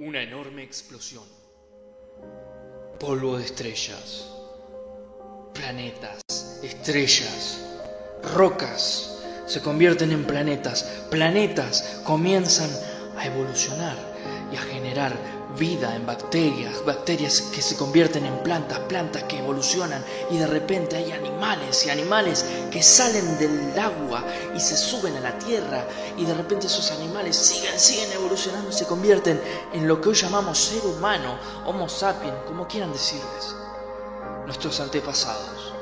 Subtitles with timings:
[0.00, 1.24] Una enorme explosión.
[2.98, 4.30] Polvo de estrellas.
[5.52, 6.22] Planetas,
[6.62, 7.62] estrellas,
[8.34, 10.84] rocas se convierten en planetas.
[11.10, 12.70] Planetas comienzan
[13.18, 14.09] a evolucionar
[14.52, 15.16] y a generar
[15.58, 20.96] vida en bacterias, bacterias que se convierten en plantas, plantas que evolucionan y de repente
[20.96, 24.24] hay animales y animales que salen del agua
[24.54, 28.72] y se suben a la tierra y de repente esos animales siguen, siguen evolucionando y
[28.72, 29.40] se convierten
[29.72, 33.54] en lo que hoy llamamos ser humano, Homo sapiens, como quieran decirles.
[34.46, 35.74] Nuestros antepasados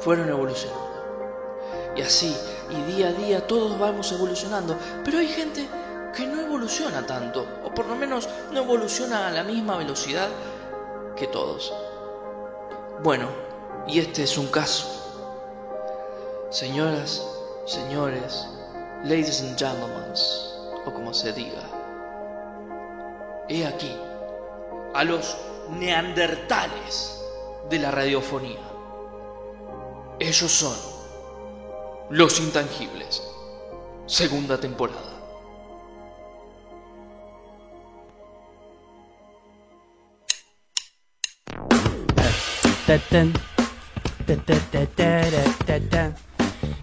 [0.00, 0.88] fueron evolucionando.
[1.96, 2.36] Y así,
[2.70, 5.68] y día a día todos vamos evolucionando, pero hay gente
[6.14, 10.28] que no evoluciona tanto, o por lo menos no evoluciona a la misma velocidad
[11.16, 11.72] que todos.
[13.02, 13.28] Bueno,
[13.86, 14.86] y este es un caso.
[16.50, 17.22] Señoras,
[17.66, 18.46] señores,
[19.04, 20.12] ladies and gentlemen,
[20.86, 21.62] o como se diga,
[23.48, 23.94] he aquí
[24.94, 25.36] a los
[25.70, 27.22] neandertales
[27.68, 28.60] de la radiofonía.
[30.18, 30.74] Ellos son
[32.10, 33.22] los intangibles.
[34.06, 35.07] Segunda temporada.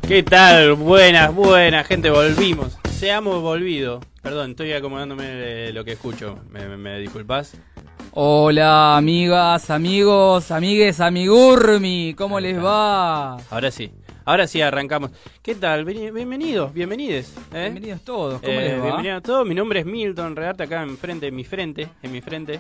[0.08, 0.76] ¿Qué tal?
[0.76, 2.78] Buenas, buenas, gente, volvimos.
[2.92, 4.02] Seamos volvido.
[4.22, 6.38] Perdón, estoy acomodándome lo que escucho.
[6.52, 7.54] ¿Me, me, me disculpas?
[8.12, 13.38] Hola, amigas, amigos, amigues, amigurmi, ¿cómo les va?
[13.50, 13.92] Ahora sí.
[14.26, 15.12] Ahora sí arrancamos.
[15.44, 15.86] ¿Qué tal?
[15.86, 17.36] Veni- Bienvenidos, bienvenides.
[17.54, 17.70] ¿eh?
[17.72, 18.84] Bienvenidos todos, ¿cómo Eh, les va?
[18.86, 19.48] Bienvenidos a todos.
[19.48, 22.60] Mi nombre es Milton Redarte acá enfrente, en mi frente, en mi frente.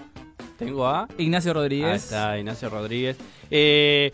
[0.59, 2.03] Tengo a Ignacio Ahí Rodríguez.
[2.05, 3.17] está, Ignacio Rodríguez.
[3.49, 4.11] Eh,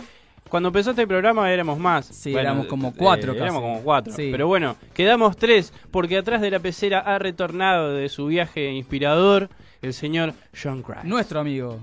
[0.50, 2.10] cuando empezó este programa éramos más.
[2.10, 3.44] eh, Sí, éramos como cuatro casi.
[3.44, 4.14] Éramos como cuatro.
[4.14, 4.30] Sí.
[4.32, 9.50] Pero bueno, quedamos tres porque atrás de la pecera ha retornado de su viaje inspirador
[9.82, 11.04] el señor John Christ.
[11.04, 11.80] Nuestro amigo.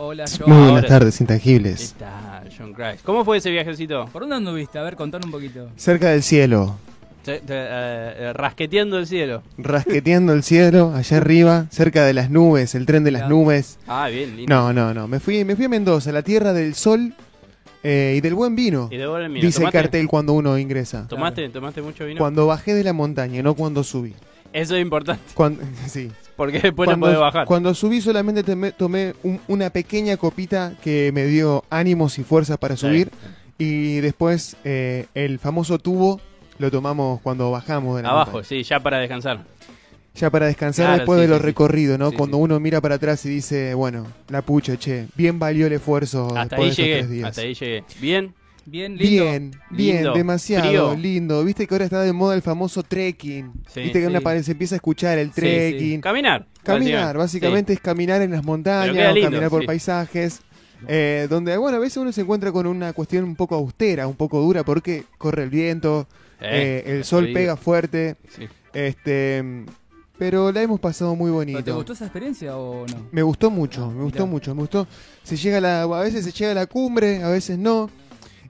[0.00, 0.48] Hola, John.
[0.52, 1.80] Muy buenas tardes, intangibles.
[1.82, 3.04] está, John Christ.
[3.04, 4.06] ¿Cómo fue ese viajecito?
[4.12, 4.78] ¿Por dónde anduviste?
[4.78, 5.68] A ver, contanos un poquito.
[5.76, 6.76] Cerca del cielo,
[7.24, 9.42] Te- te- eh, eh, rasqueteando el cielo.
[9.58, 13.78] rasqueteando el cielo, allá arriba, cerca de las nubes, el tren de las nubes.
[13.88, 14.54] Ah, bien, lindo.
[14.54, 17.12] No, no, no, me fui, me fui a Mendoza, la tierra del sol
[17.82, 18.88] eh, y del buen vino.
[18.92, 21.08] Y de vuelta, mira, Dice el ¿tomaste, cartel cuando uno ingresa.
[21.08, 22.18] ¿Tomaste, ¿Tomaste mucho vino?
[22.20, 24.14] Cuando bajé de la montaña, no cuando subí.
[24.52, 26.10] Eso es importante, Cuando, sí.
[26.38, 27.46] Porque después cuando, no podés bajar.
[27.46, 32.56] cuando subí solamente tomé, tomé un- una pequeña copita que me dio ánimos y fuerzas
[32.56, 33.10] para subir.
[33.58, 36.20] Y después eh, el famoso tubo
[36.58, 38.48] lo tomamos cuando bajamos de la Abajo, montaña.
[38.48, 39.44] sí, ya para descansar.
[40.14, 42.12] Ya para descansar Claro, después sí, de los sí, recorridos, ¿no?
[42.12, 46.36] Cuando uno mira para atrás y dice, bueno, la pucha, che, bien valió el esfuerzo
[46.36, 47.28] Hasta después ahí de estos tres llegué, días.
[47.28, 47.84] hasta ahí llegué.
[48.00, 48.34] Bien,
[48.70, 49.24] Bien, lindo.
[49.24, 50.12] Bien, bien, Lindo.
[50.14, 50.94] demasiado Frío.
[50.94, 51.44] lindo.
[51.44, 53.52] Viste que ahora está de moda el famoso trekking.
[53.68, 54.16] Sí, Viste que sí.
[54.16, 55.40] una se empieza a escuchar el sí.
[55.40, 56.00] trekking.
[56.00, 56.46] caminar.
[56.62, 59.66] Caminar, básicamente es caminar en las montañas, o caminar por sí.
[59.66, 60.40] paisajes.
[60.86, 64.14] eh, donde, bueno, a veces uno se encuentra con una cuestión un poco austera, un
[64.16, 66.06] poco dura, porque corre el viento,
[66.40, 68.16] eh, el sol pega fuerte.
[68.36, 68.46] Sí.
[68.72, 69.64] Este,
[70.18, 71.58] pero la hemos pasado muy bonito.
[71.58, 73.06] ¿Pero ¿Te gustó esa experiencia o no?
[73.12, 74.30] Me gustó mucho, Ah, me gustó mirá.
[74.32, 74.86] mucho, me gustó.
[75.22, 77.90] Se llega a, la, a veces se llega a la cumbre, a veces no.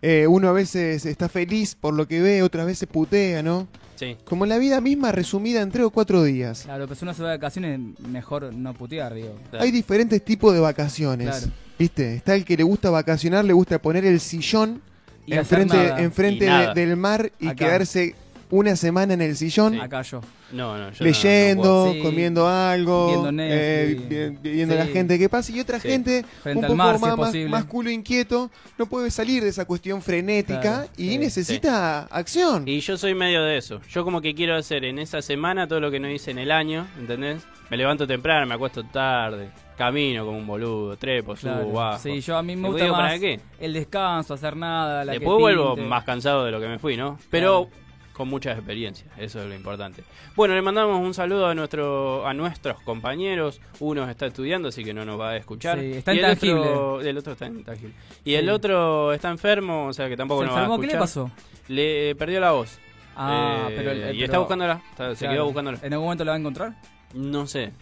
[0.02, 3.66] Eh, uno a veces está feliz por lo que ve, otras veces putea, ¿no?
[3.96, 4.16] Sí.
[4.24, 6.62] Como la vida misma resumida en tres o cuatro días.
[6.64, 9.34] Claro, pues uno se va de vacaciones, mejor no putear, digo.
[9.50, 9.64] Claro.
[9.64, 11.28] Hay diferentes tipos de vacaciones.
[11.28, 11.46] Claro.
[11.78, 12.14] ¿Viste?
[12.14, 14.80] Está el que le gusta vacacionar, le gusta poner el sillón
[15.26, 16.74] enfrente, enfrente Y nada.
[16.74, 17.56] de- del mar y Acá.
[17.66, 18.14] quedarse
[18.50, 19.74] una semana en el sillón.
[19.74, 19.80] Sí.
[19.80, 20.20] Acá yo.
[20.52, 21.92] No, no, yo leyendo, no puedo.
[21.92, 22.00] Sí.
[22.02, 24.10] comiendo algo, Viendo Netflix.
[24.10, 24.78] eh, vi- viendo Sí.
[24.80, 25.88] la gente que pasa y otra Sí.
[25.88, 29.42] gente Frente un al poco mar, si más, es más- culo inquieto no puede salir
[29.42, 31.18] de esa cuestión frenética Claro, y sí.
[31.18, 32.66] necesita acción.
[32.66, 33.80] Y yo soy medio de eso.
[33.90, 36.50] Yo como que quiero hacer en esa semana todo lo que no hice en el
[36.50, 37.42] año, ¿entendés?
[37.70, 41.72] Me levanto temprano, me acuesto tarde, camino como un boludo, trepo, subo, Claro.
[41.72, 41.98] bajo.
[42.02, 43.40] Sí, yo a mí me gusta digo, más ¿para qué?
[43.60, 46.96] el descanso, hacer nada, la que Después vuelvo más cansado de lo que me fui,
[46.96, 47.18] ¿no?
[47.30, 47.87] Pero Claro.
[48.18, 50.02] Con mucha experiencia, eso es lo importante.
[50.36, 53.60] Bueno, le mandamos un saludo a nuestro a nuestros compañeros.
[53.80, 55.78] Uno está estudiando, así que no nos va a escuchar.
[55.78, 57.94] Sí, está y el otro, el otro está intangible.
[58.24, 60.80] Y el otro está enfermo, o sea que tampoco ¿Se nos va a enfermó?
[60.80, 61.00] ¿Qué escuchar.
[61.00, 61.30] le pasó?
[61.68, 62.78] Le perdió la voz.
[63.16, 65.78] Ah, Eh, pero, el- y pero- está buscándola, está- se quedó buscándola.
[65.82, 66.74] ¿En algún momento la va a encontrar?
[67.14, 67.72] No sé.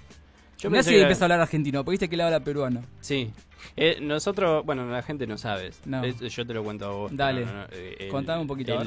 [0.59, 2.83] Yo Mirá pensé si empieza a hablar argentino, porque viste que él habla peruano.
[3.01, 3.31] Sí.
[3.77, 5.71] Eh, nosotros, bueno, la gente no sabe.
[5.85, 6.03] No.
[6.05, 7.11] Es- yo te lo cuento a vos.
[7.15, 7.45] Dale.
[7.45, 8.87] No, no, no, eh, Contame un poquito, ver.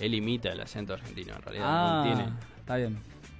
[0.00, 1.64] Él, imita el acento argentino, en realidad.
[1.68, 2.32] Ah, no tiene.
[2.58, 2.98] está bien.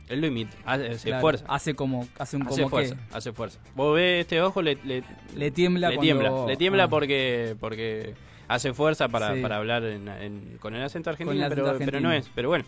[0.09, 1.45] Él lo imita, hace, se Claro, esfuerza.
[1.49, 3.59] Hace como, hace un Hace como fuerza, que hace fuerza.
[3.77, 5.05] Vos ves este ojo, le, le,
[5.37, 6.03] le tiembla le cuando...
[6.03, 6.47] tiembla.
[6.49, 6.89] Le tiembla Ah.
[6.89, 8.15] porque, porque
[8.49, 9.41] hace fuerza para, Sí.
[9.41, 12.29] para hablar en- en- con el acento argentino, el acento pero, pero no es.
[12.35, 12.65] Pero bueno,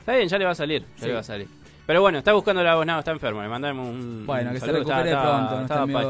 [0.00, 0.82] está bien, ya le va a salir.
[0.96, 1.06] Ya Sí.
[1.06, 1.48] le va a salir.
[1.86, 3.42] Pero bueno, está buscando la voz, no, está enfermo.
[3.42, 4.24] Le mandamos un.
[4.26, 4.78] Bueno, un que se saludo.
[4.80, 5.48] recupere Estaba-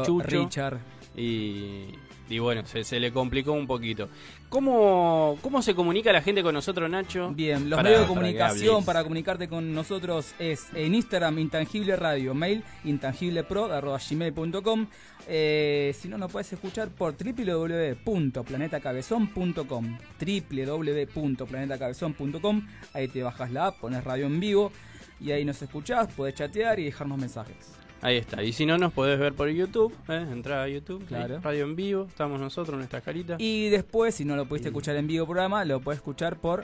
[0.03, 0.19] pronto.
[0.23, 0.77] Richard.
[1.15, 1.89] Y,
[2.29, 4.09] y bueno, se, se le complicó un poquito.
[4.49, 7.31] ¿Cómo, ¿Cómo se comunica la gente con nosotros, Nacho?
[7.33, 12.33] Bien, los Para- medios de comunicación para, comunicarte con nosotros es en Instagram Intangible Radio,
[12.33, 14.87] mail intangiblepro.gmail.com
[15.27, 24.03] eh, Si no, nos puedes escuchar por www.planetacabezón.com www.planetacabezón.com Ahí te bajas la app, pones
[24.03, 24.71] radio en vivo
[25.19, 27.76] y ahí nos escuchás, podés chatear y dejarnos mensajes.
[28.01, 28.43] Ahí está.
[28.43, 29.93] Y si no, nos podés ver por YouTube.
[30.09, 30.25] ¿eh?
[30.31, 31.03] Entrá a YouTube.
[31.05, 31.39] Claro.
[31.41, 32.05] Radio en vivo.
[32.07, 33.37] Estamos nosotros, nuestras caritas.
[33.39, 36.63] Y después, si no lo pudiste escuchar en vivo programa, lo puedes escuchar por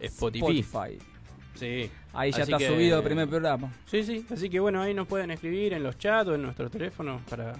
[0.00, 0.60] Spotify.
[0.60, 0.98] Spotify.
[1.54, 1.90] Sí.
[2.12, 3.72] Ahí ya Así está que- subido el primer programa.
[3.86, 4.24] Sí, sí.
[4.30, 7.52] Así que bueno, ahí nos pueden escribir en los chats o en nuestros teléfonos para.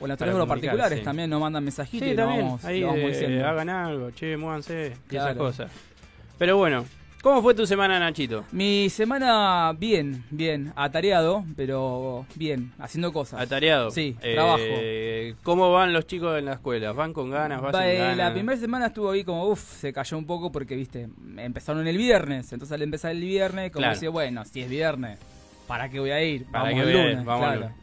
[0.00, 1.04] O en los teléfonos particulares sí.
[1.04, 2.44] también nos mandan mensajitos Sí, y lo también.
[2.46, 5.70] vamos, ahí lo vamos eh, hagan algo, che, muévanse y esas cosas.
[6.36, 6.84] Pero bueno,
[7.24, 8.44] ¿cómo fue tu semana, Nachito?
[8.52, 13.40] Mi semana bien, bien, atareado, pero bien, haciendo cosas.
[13.40, 13.90] Atareado.
[13.90, 15.42] Sí, Eh, trabajo.
[15.42, 16.92] ¿Cómo van los chicos en la escuela?
[16.92, 17.60] ¿Van con ganas?
[17.62, 18.16] ¿Vas Va, eh, ganas?
[18.18, 21.96] la primera semana estuvo ahí como, uff, se cayó un poco porque, viste, empezaron el
[21.96, 22.52] viernes.
[22.52, 23.94] Entonces al empezar el viernes, como Claro.
[23.94, 25.18] decía, bueno, si es viernes,
[25.66, 26.44] ¿para qué voy a ir?
[26.46, 27.60] ¿Para Vamos qué el lunes, Vamos claro.
[27.62, 27.76] lunes.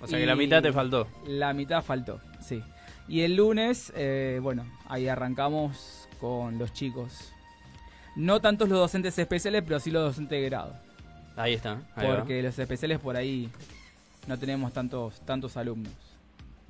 [0.00, 1.06] O sea que la mitad te faltó.
[1.26, 2.62] La mitad faltó, sí.
[3.08, 7.32] Y el lunes, eh, bueno, ahí arrancamos con los chicos.
[8.16, 10.72] No tantos los docentes especiales, pero sí los docentes de grado.
[11.36, 11.82] Ahí está.
[11.94, 12.16] ahí va.
[12.18, 13.48] Porque los especiales por ahí
[14.26, 15.92] no tenemos tantos tantos alumnos.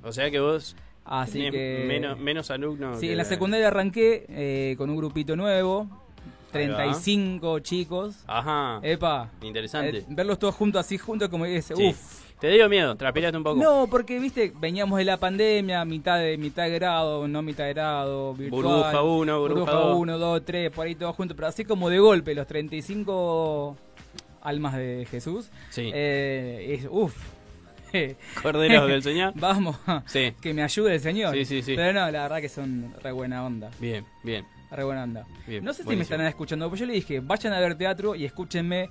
[0.03, 2.99] O sea que vos Así tenés que menos, menos alumnos.
[3.01, 5.83] Sí, que en la secundaria arranqué eh, con un grupito nuevo,
[6.53, 6.77] Ahí va.
[6.79, 8.17] 35 chicos.
[8.27, 8.81] Ajá.
[8.83, 9.99] Epa, Interesante.
[9.99, 11.89] eh, verlos todos juntos así juntos como que dice, Sí.
[11.91, 12.26] uff.
[12.41, 13.63] Te dio miedo, transpiraste un poco.
[13.63, 17.73] No, porque viste, veníamos de la pandemia, mitad de mitad de grado, no mitad de
[17.73, 18.63] grado, virtual.
[18.63, 19.97] Burbuja 1, burbuja 2.
[19.99, 23.77] 1, 2, 3, por ahí todos juntos, pero así como de golpe, los 35
[24.43, 25.49] almas de Jesús.
[25.71, 25.91] Sí.
[25.95, 27.17] Eh, es, uff.
[28.43, 29.33] Corderos del Señor.
[29.37, 30.35] Vamos, Sí.
[30.43, 31.35] que me ayude el Señor.
[31.35, 31.75] Sí, sí, sí.
[31.75, 33.71] Pero no, la verdad que son re buena onda.
[33.81, 34.45] Bien, bien.
[34.71, 35.27] Re buena onda.
[35.47, 38.15] Bien, no sé si me estarán escuchando, pues yo le dije, vayan a ver teatro
[38.15, 38.91] y escúchenme.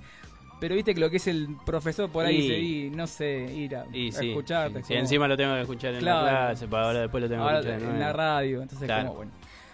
[0.58, 3.52] Pero viste que lo que es el profesor por ahí Y- dice, y no sé,
[3.54, 4.30] ir a, Y a sí.
[4.30, 4.80] escucharte.
[4.82, 6.24] Como- encima lo tengo que escuchar en Claro.
[6.24, 9.02] la clase, para ahora después lo tengo ahora que escuchar en la radio, entonces Claro.
[9.08, 9.32] como bueno.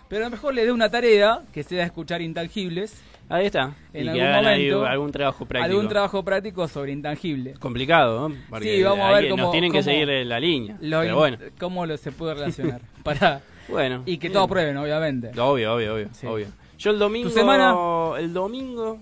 [0.09, 3.73] Pero a lo mejor le dé una tarea que sea escuchar intangibles, Ahí está.
[3.95, 5.71] En y que algún hagan ahí momento, algún trabajo práctico.
[5.73, 7.59] algún trabajo práctico sobre intangibles.
[7.59, 8.35] Complicado, ¿no?
[8.51, 10.77] Porque Sí, vamos a ver que- cómo- nos tienen que seguir la línea.
[10.79, 12.35] Pero bueno, ¿Cómo lo se puede
[12.75, 12.83] relacionar?
[13.05, 14.03] Para bueno.
[14.05, 14.33] Y que bien.
[14.35, 15.29] todos prueben, obviamente.
[15.41, 16.27] Obvio, obvio, obvio, Sí.
[16.27, 16.47] obvio.
[16.77, 17.29] Yo el domingo.
[17.29, 17.75] ¿Tu semana?
[18.19, 18.99] El domingo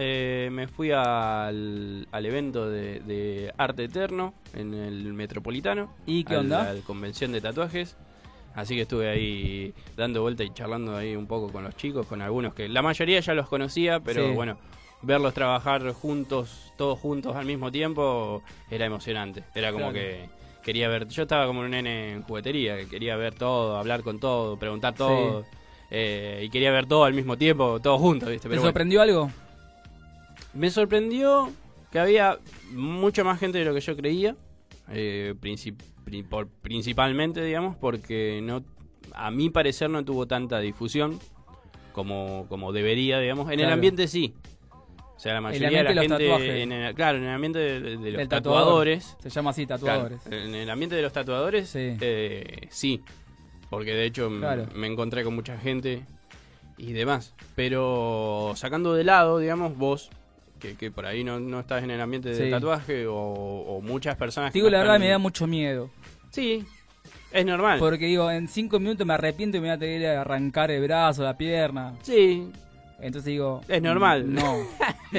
[0.00, 5.92] eh, me fui al, al evento de, de Arte Eterno en el Metropolitano.
[6.06, 6.70] ¿Y qué al- onda?
[6.70, 7.96] A la convención de tatuajes.
[8.54, 12.22] Así que estuve ahí dando vuelta y charlando ahí un poco con los chicos, con
[12.22, 14.34] algunos que la mayoría ya los conocía, pero Sí.
[14.34, 14.56] bueno,
[15.02, 19.44] verlos trabajar juntos, todos juntos al mismo tiempo, era emocionante.
[19.54, 19.94] Era como Claro.
[19.94, 20.28] que
[20.62, 24.18] quería ver, yo estaba como un nene en juguetería, que quería ver todo, hablar con
[24.20, 25.44] todo, preguntar todo.
[25.90, 28.42] eh, y quería ver todo al mismo tiempo, todos juntos, ¿viste?
[28.42, 28.68] ¿Te Pero bueno.
[28.70, 29.30] sorprendió algo?
[30.58, 31.52] Me sorprendió
[31.92, 32.38] que había
[32.72, 34.34] mucha más gente de lo que yo creía,
[34.90, 38.64] eh, princip- pri- por- principalmente, digamos, porque no,
[39.14, 41.18] a mi parecer no tuvo tanta difusión
[41.92, 43.46] como, como debería, digamos.
[43.46, 43.74] En el Claro.
[43.74, 44.34] ambiente sí.
[45.16, 46.62] O sea, la mayoría de la gente, tatuajes.
[46.62, 48.28] en el- claro, en el ambiente de, de los tatuador.
[48.28, 50.26] tatuadores, Se llama así, claro, tatuadores.
[50.26, 51.96] en el ambiente de los tatuadores, Sí.
[52.00, 53.02] eh, sí,
[53.70, 54.66] porque de hecho Claro.
[54.74, 56.04] me encontré con mucha gente
[56.76, 57.34] y demás.
[57.56, 60.10] Pero sacando de lado, digamos, vos,
[60.58, 62.50] que, que por ahí no, no estás en el ambiente de Sí.
[62.50, 65.90] tatuaje, o, o muchas personas que Digo, la verdad, me da mucho miedo.
[66.30, 66.64] Sí,
[67.32, 67.78] es normal.
[67.78, 70.82] Porque digo, en cinco minutos me arrepiento y me voy a tener que arrancar el
[70.82, 71.94] brazo, la pierna.
[72.02, 72.50] Sí,
[73.00, 73.60] Entonces digo...
[73.68, 74.32] Es normal.
[74.32, 74.56] No.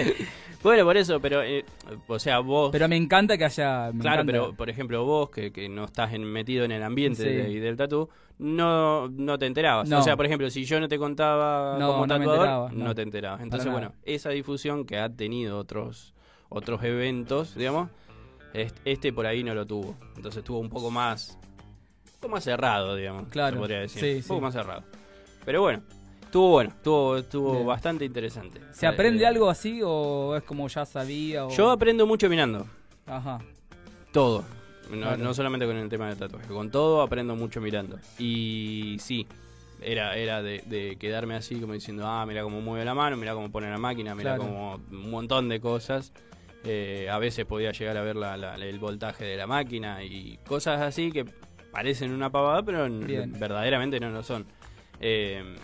[0.64, 1.64] bueno, por eso, pero, eh,
[2.08, 2.70] o sea, vos...
[2.72, 3.92] Pero me encanta que haya...
[4.00, 4.26] Claro, encanta.
[4.26, 7.30] pero por ejemplo vos que, que no estás en- metido en el ambiente Sí.
[7.54, 9.88] de- del tatu, no, no te enterabas.
[9.90, 10.00] No.
[10.00, 12.86] O sea, por ejemplo, si yo no te contaba No, como tatuador, enteraba, no.
[12.86, 12.96] no.
[12.96, 13.42] te enterabas.
[13.42, 16.14] Entonces, bueno, esa difusión que ha tenido otros
[16.52, 17.90] otros eventos, digamos,
[18.54, 19.96] est- este por ahí no lo tuvo.
[20.16, 21.38] Entonces estuvo un poco más
[22.16, 24.02] un poco más cerrado, digamos, Claro, se podría decir.
[24.02, 24.44] sí, un poco sí.
[24.46, 24.84] más cerrado.
[25.46, 25.84] Pero bueno,
[26.30, 27.66] estuvo bueno, estuvo estuvo Bien.
[27.66, 28.62] bastante interesante.
[28.72, 31.46] ¿Se aprende Eh, algo así o es como ya sabía?
[31.46, 31.50] O...
[31.50, 32.68] Yo aprendo mucho mirando.
[33.08, 33.40] Ajá.
[34.14, 34.44] Todo.
[34.92, 35.18] No, Claro.
[35.18, 38.00] no solamente con el tema del tatuaje, con todo aprendo mucho mirando.
[38.20, 39.28] Y sí,
[39.82, 43.34] era, era de, de quedarme así como diciendo, ah, mira cómo mueve la mano, mira
[43.34, 44.44] cómo pone la máquina, mira Claro.
[44.52, 46.12] como un montón de cosas.
[46.64, 50.38] Eh, a veces podía llegar a ver la- la- el voltaje de la máquina y
[50.48, 51.26] cosas así que
[51.72, 54.46] parecen una pavada, pero verdaderamente no lo son.
[55.00, 55.56] Eh,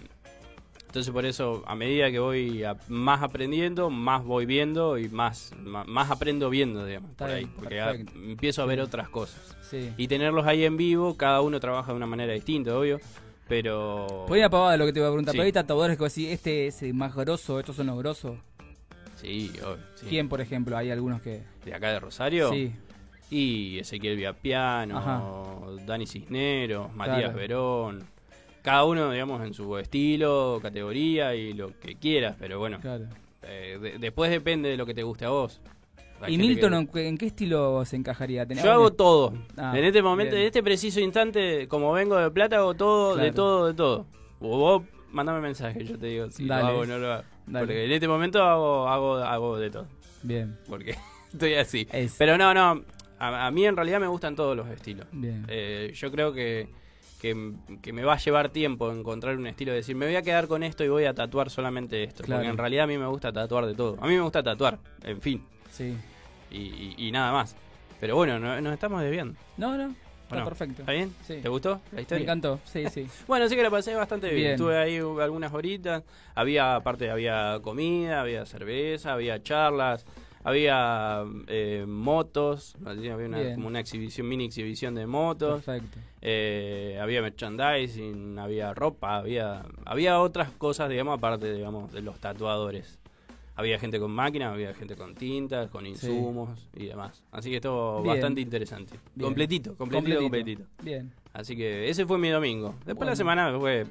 [0.96, 5.52] Entonces por eso, a medida que voy a- más aprendiendo, más voy viendo y más,
[5.62, 7.44] más, aprendo viendo, digamos, Está por ahí.
[7.44, 9.58] bien, Porque a- empiezo a ver otras cosas.
[9.70, 9.92] Sí.
[9.98, 13.02] Y tenerlos ahí en vivo, cada uno trabaja de una manera distinta, obvio.
[13.50, 14.26] Pero...
[14.30, 15.34] Una pavada lo que te iba a preguntar.
[15.34, 15.38] Sí.
[15.38, 18.38] Pero hay tatuadores que decís, este es el más grosso, estos son los grosos.
[19.18, 20.06] Sí, obvio, sí.
[20.08, 20.78] ¿Quién, por ejemplo?
[20.78, 21.44] Hay algunos que.
[21.66, 22.52] ¿De acá de Rosario?
[22.54, 22.72] Sí.
[23.30, 25.22] Y Ezequiel Viapiano, Ajá.
[25.86, 27.38] Dani Cisneros, Matías Claro.
[27.38, 28.15] Verón.
[28.66, 32.36] Cada uno, digamos, en su estilo, categoría y lo que quieras.
[32.40, 33.06] Pero bueno, Claro.
[33.44, 35.62] eh, de- después depende de lo que te guste a vos.
[36.28, 38.46] ¿Y Milton que- en, qué- estilo se encajaría?
[38.46, 39.34] ¿Tenés Yo hago todo.
[39.58, 40.42] Ah, en este momento, bien.
[40.42, 44.08] en este preciso instante, como vengo de plata, hago todo, de todo, de todo.
[44.40, 46.64] O vos mandame mensaje, yo te digo si Dale.
[46.64, 47.24] lo hago o no lo hago.
[47.46, 47.66] Dale.
[47.68, 49.88] Porque en este momento hago, hago, hago de todo.
[50.24, 50.58] Bien.
[50.68, 50.96] Porque
[51.34, 51.88] estoy así.
[51.92, 52.82] Es- Pero no, no.
[53.20, 55.06] A, a mí en realidad me gustan todos los estilos.
[55.12, 55.46] Bien.
[55.48, 56.68] Eh, yo creo que,
[57.34, 60.22] que, que me va a llevar tiempo encontrar un estilo de decir, me voy a
[60.22, 62.24] quedar con esto y voy a tatuar solamente esto.
[62.24, 62.40] Claro.
[62.42, 63.98] Porque en realidad a mí me gusta tatuar de todo.
[64.00, 65.44] A mí me gusta tatuar, en fin.
[65.72, 65.96] Sí.
[66.52, 67.56] Y, y- y nada más.
[68.00, 69.36] Pero bueno, no- nos estamos desviando.
[69.58, 69.90] No, no.
[69.90, 70.82] Está Bueno, perfecto.
[70.82, 71.14] ¿Está bien?
[71.26, 71.40] Sí.
[71.42, 72.24] ¿Te gustó la Me historia?
[72.24, 72.60] encantó.
[72.66, 73.08] Sí, sí.
[73.28, 74.38] Bueno, sí que la pasé bastante bien.
[74.40, 74.52] Bien.
[74.54, 76.04] Estuve ahí algunas horitas.
[76.34, 80.06] Había, aparte, había comida, había cerveza, había charlas,
[80.46, 82.76] había eh, motos.
[82.86, 85.64] Había una, como una exhibición, mini exhibición de motos.
[85.64, 85.98] Perfecto.
[86.22, 93.00] eh, había merchandising, había ropa, había, había otras cosas, digamos, aparte, digamos, de los tatuadores.
[93.58, 97.24] Había gente con máquinas, había gente con tintas, con insumos y demás.
[97.32, 98.16] Así que estuvo Bien.
[98.16, 99.00] bastante interesante.
[99.16, 99.28] Bien.
[99.30, 100.64] Completito, completito, completito.
[100.84, 101.12] Bien.
[101.34, 102.76] Así que ese fue mi domingo.
[102.80, 103.12] Después Bueno.
[103.12, 103.86] la semana fue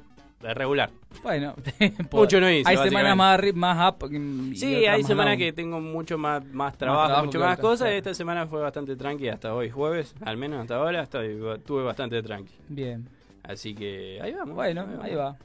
[0.53, 0.89] regular.
[1.23, 1.55] Bueno,
[2.11, 4.11] Mucho no hice, Hay semanas más, más up.
[4.13, 7.89] y- Sí, hay más semanas que tengo mucho más, más trabajo, trabajo mucho más cosas.
[7.91, 12.21] Esta semana fue bastante tranqui hasta hoy, jueves, al menos hasta ahora, estoy, estuve bastante
[12.21, 12.53] tranqui.
[12.69, 13.07] Bien.
[13.43, 14.55] Así que ahí vamos.
[14.55, 15.35] Bueno, ahí va.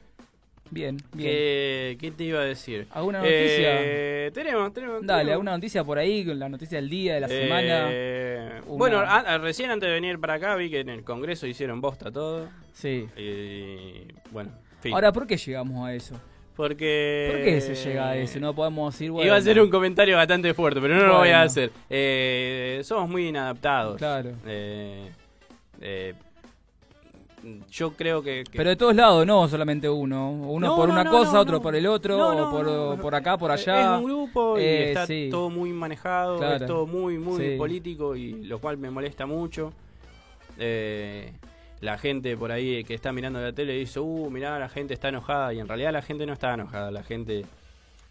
[0.72, 1.28] Bien, bien.
[1.28, 2.86] ¿Qué, qué te iba a decir?
[2.92, 3.36] ¿Alguna noticia?
[3.82, 5.00] Eh, tenemos, tenemos.
[5.04, 5.32] Dale, tenemos.
[5.32, 7.88] alguna noticia por ahí, con la noticia del día, de la semana.
[7.90, 11.02] Eh, Una- Bueno, a- a- recién antes de venir para acá vi que en el
[11.02, 12.48] Congreso hicieron bosta todo.
[12.72, 13.08] Sí.
[13.16, 14.94] Y bueno, en fin.
[14.94, 16.14] Ahora, ¿por qué llegamos a eso?
[16.56, 17.30] porque.
[17.32, 18.38] ¿Por qué se llega a eso?
[18.38, 19.26] No podemos decir, bueno.
[19.26, 21.70] Iba a ser un comentario bastante fuerte, pero no lo voy a hacer.
[21.88, 23.96] Eh, somos muy inadaptados.
[23.96, 24.32] Claro.
[24.46, 25.10] Eh,
[25.80, 26.14] eh,
[27.70, 28.44] yo creo que.
[28.44, 30.30] que- Pero de todos lados, no solamente uno.
[30.32, 33.50] Uno No, por no, una no, cosa, otro por el otro, por, por acá, por
[33.50, 33.80] allá.
[33.94, 35.28] Es un grupo y Eh, está sí.
[35.30, 36.56] todo muy manejado, Claro.
[36.56, 37.54] es todo muy, muy Sí.
[37.56, 39.72] político y lo cual me molesta mucho.
[40.58, 41.32] Eh,
[41.80, 45.08] la gente por ahí que está mirando la tele dice, uh, mirá, la gente está
[45.08, 47.44] enojada y en realidad la gente no está enojada, la gente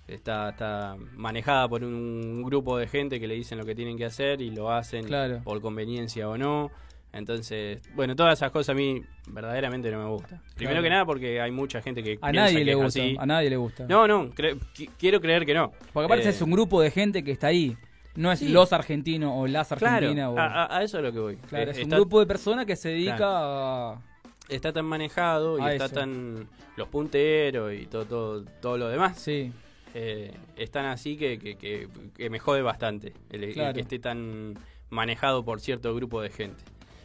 [0.08, 4.06] está, está manejada por un grupo de gente que le dicen lo que tienen que
[4.06, 5.42] hacer y lo hacen Claro.
[5.44, 6.72] por conveniencia o no.
[7.12, 10.42] Entonces, bueno, todas esas cosas a mí verdaderamente no me gustan.
[10.56, 13.00] Primero que nada porque hay mucha gente que A nadie que le gusta.
[13.02, 13.16] así.
[13.20, 13.86] A nadie le gusta.
[13.88, 14.60] No, no, cre-
[15.00, 15.72] quiero creer que no.
[15.92, 17.76] Porque aparte Eh, es un grupo de gente que está ahí.
[18.16, 18.50] No es Sí.
[18.50, 20.30] los argentinos o las Claro, argentinas.
[20.30, 21.36] o- a, eso es lo que voy.
[21.38, 24.02] claro, Eh, es un está, grupo de personas que se dedica a.
[24.50, 25.96] está tan manejado y A está eso.
[25.96, 29.20] tan los punteros y todo todo, todo lo demás.
[29.20, 29.52] Sí,
[29.94, 33.74] eh, están así que, que, que- que me jode bastante el, el Claro.
[33.74, 34.56] que esté tan
[34.90, 36.64] manejado por cierto grupo de gente.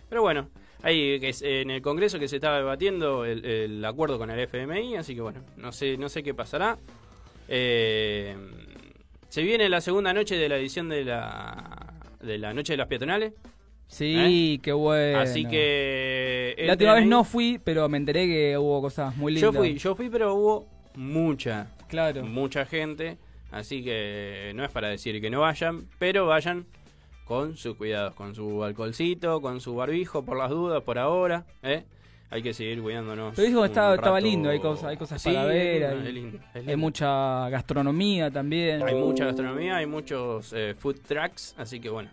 [0.08, 0.48] Pero bueno,
[0.84, 5.14] es- en el Congreso que se estaba debatiendo el, el acuerdo con el FMI, así
[5.14, 6.78] que bueno, no sé, no sé qué pasará.
[7.48, 8.36] Eh,
[9.34, 12.86] se viene la segunda noche de la edición de la, de la Noche de las
[12.86, 13.32] Peatonales,
[13.88, 15.18] sí, qué bueno.
[15.18, 15.22] ¿Eh?
[15.22, 16.54] así que...
[16.58, 19.56] La última vez no fui, pero me enteré que hubo cosas muy Yo lindas.
[19.56, 22.22] fui, yo fui, pero hubo mucha, Claro.
[22.22, 23.18] mucha gente,
[23.50, 26.64] así que no es para decir que no vayan, pero vayan
[27.24, 31.82] con sus cuidados, con su alcoholcito, con su barbijo, por las dudas, por ahora, ¿eh?
[32.30, 33.34] Hay que seguir cuidándonos.
[33.36, 36.08] Pero dijo estaba- estaba lindo, hay cosas- hay cosas Sí, para ver, es hay- lindo,
[36.08, 38.82] es lindo, es Hay mucha gastronomía también.
[38.82, 42.10] Hay mucha gastronomía, hay muchos eh, food trucks, así que bueno.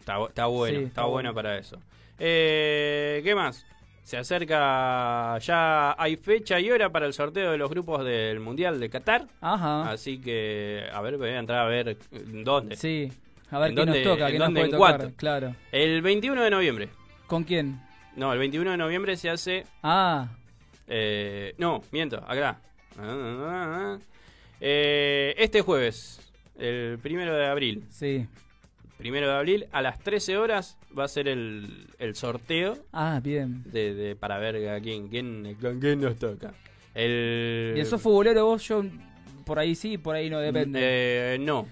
[0.00, 1.34] Está, está bueno, Sí, está, está bueno bueno.
[1.34, 1.78] para eso.
[2.18, 3.66] Eh, ¿Qué más?
[4.02, 8.80] Se acerca, ya hay fecha y hora para el sorteo de los grupos del Mundial
[8.80, 9.26] de Qatar.
[9.40, 9.90] Ajá.
[9.90, 12.76] Así que, a ver, voy a entrar a ver dónde.
[12.76, 13.12] Sí.
[13.50, 15.12] A ver ¿En qué dónde- nos toca, qué nos puede ¿En tocar.
[15.16, 15.54] Claro.
[15.70, 16.88] El 21 de noviembre.
[17.26, 17.80] ¿Con quién?
[18.16, 19.64] No, el 21 de noviembre se hace...
[19.82, 20.28] Ah,
[20.86, 22.58] eh, no, miento, acá.
[24.60, 26.20] Eh, este jueves,
[26.58, 27.84] el primero de abril.
[27.90, 28.26] sí.
[28.98, 33.64] Primero de abril, a las 13 horas va a ser el, el sorteo Ah, bien.
[33.66, 36.54] de, de- para ver a quién, quién, quién nos toca.
[36.94, 38.62] El, ¿Y sos futbolero vos?
[38.68, 38.84] Yo
[39.44, 40.78] por ahí sí, por ahí no depende.
[41.34, 41.66] Eh, no,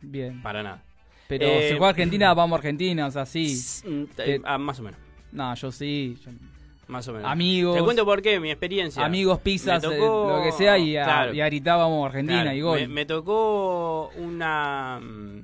[0.00, 0.40] bien.
[0.42, 0.84] para nada.
[1.26, 3.60] Pero eh, si juega Argentina, vamos a Argentina, o sea, sí.
[3.84, 4.04] Mm,
[4.44, 5.00] ah, más o menos.
[5.32, 6.18] No, yo sí.
[6.24, 6.30] yo-
[6.88, 7.30] Más o menos.
[7.30, 7.76] Amigos.
[7.76, 9.04] Te cuento por qué, mi experiencia.
[9.04, 11.34] Amigos, pizzas, eh, lo que sea, y, a- Claro.
[11.34, 12.80] y a gritábamos Argentina Claro, y gol.
[12.80, 15.40] Me, me tocó una mm,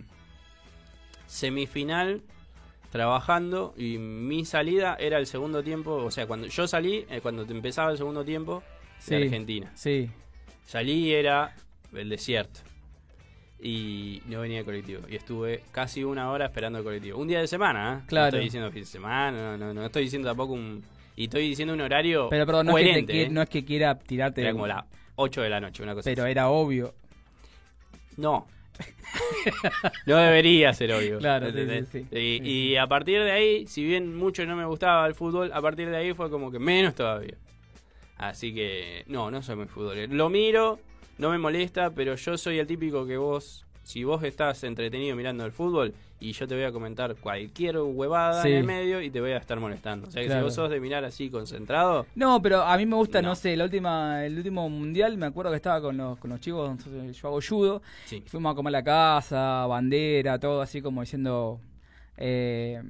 [1.27, 2.23] semifinal
[2.91, 7.43] trabajando y mi salida era el segundo tiempo, o sea, cuando yo salí, eh, cuando
[7.43, 8.63] empezaba el segundo tiempo
[8.99, 9.15] Sí.
[9.15, 9.71] de Argentina.
[9.75, 10.11] Sí.
[10.67, 11.55] Salí y era
[11.95, 12.61] el desierto.
[13.61, 15.03] Y no venía el colectivo.
[15.09, 17.19] Y estuve casi una hora esperando el colectivo.
[17.19, 18.07] Un día de semana, ¿eh?
[18.07, 18.25] Claro.
[18.25, 20.83] No estoy diciendo fin de semana, no, no, no estoy diciendo tampoco un...
[21.17, 23.29] Y estoy diciendo un horario Pero perdón, no, es que, te ¿eh?
[23.29, 24.41] no es que quiera tirarte.
[24.41, 24.85] Era como las
[25.17, 26.31] 8 de la noche, una cosa Pero así.
[26.31, 26.95] era obvio.
[28.17, 28.47] No.
[30.07, 31.19] no debería ser obvio.
[31.19, 32.17] Claro, sí, sí, sí.
[32.17, 35.61] Y, y a partir de ahí, si bien mucho no me gustaba el fútbol, a
[35.61, 37.35] partir de ahí fue como que menos todavía.
[38.17, 40.13] Así que, no, no soy muy futbolero.
[40.15, 40.79] Lo miro,
[41.19, 45.45] no me molesta, pero yo soy el típico que vos, si vos estás entretenido mirando
[45.45, 48.49] el fútbol y yo te voy a comentar cualquier huevada Sí.
[48.51, 50.09] en el medio y te voy a estar molestando.
[50.09, 52.97] O sea que si vos sos de mirar así concentrado, No, pero a mí me
[52.97, 53.35] gusta, no, No.
[53.37, 56.77] sé, la última, el último mundial, me acuerdo que estaba con los, con los chicos,
[57.13, 58.23] yo hago judo, sí.
[58.25, 61.61] y fuimos a comer la casa, bandera, todo así como diciendo,
[62.17, 62.83] eh,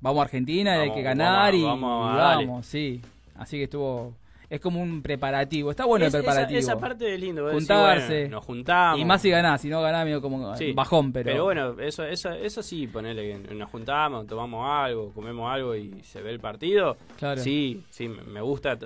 [0.00, 3.00] vamos a Argentina, hay Vamos, que ganar vamos, y vamos, y vamos, sí.
[3.34, 4.14] Así que estuvo,
[4.48, 6.58] es como un preparativo, está bueno Es- el esa- preparativo.
[6.60, 7.50] Esa, parte es lindo.
[7.50, 8.14] Juntarse.
[8.20, 9.00] bueno, nos juntamos.
[9.00, 11.44] y más si ganás, si no ganás, medio como Sí, bajón, pero...
[11.44, 16.22] bueno, eso, eso, eso sí, ponele que nos juntamos, tomamos algo, comemos algo y se
[16.22, 16.96] ve el partido.
[17.18, 17.40] Claro.
[17.40, 18.78] Sí, sí, me gusta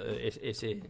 [0.43, 0.81] ese,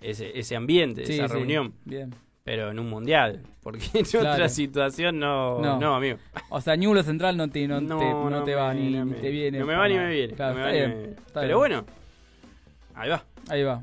[0.00, 1.72] ese, ese ambiente, Sí, esa sí, reunión.
[1.84, 2.14] Bien.
[2.44, 4.32] Pero en un mundial, porque en Claro.
[4.34, 5.80] otra situación no, No.
[5.80, 6.18] no, amigo.
[6.50, 9.30] O sea, Ñulo Central no te, no te, no te va me- ni, no te
[9.30, 9.58] viene.
[9.58, 10.34] No me va ni me viene.
[10.34, 11.16] Claro, no me va ni me viene.
[11.34, 11.58] Pero bien.
[11.58, 11.84] bueno,
[12.96, 13.24] ahí va.
[13.48, 13.82] Ahí va.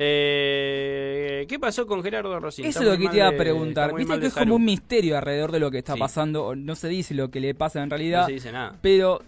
[0.00, 2.64] Eh, ¿Qué pasó con Gerardo Rosín?
[2.64, 3.94] Eso es lo que te iba a preguntar.
[3.94, 5.98] Viste que es como un misterio alrededor de lo que está Sí.
[6.00, 6.54] pasando.
[6.54, 8.76] No se dice lo que le pasa en No realidad, se dice nada.
[8.80, 9.20] pero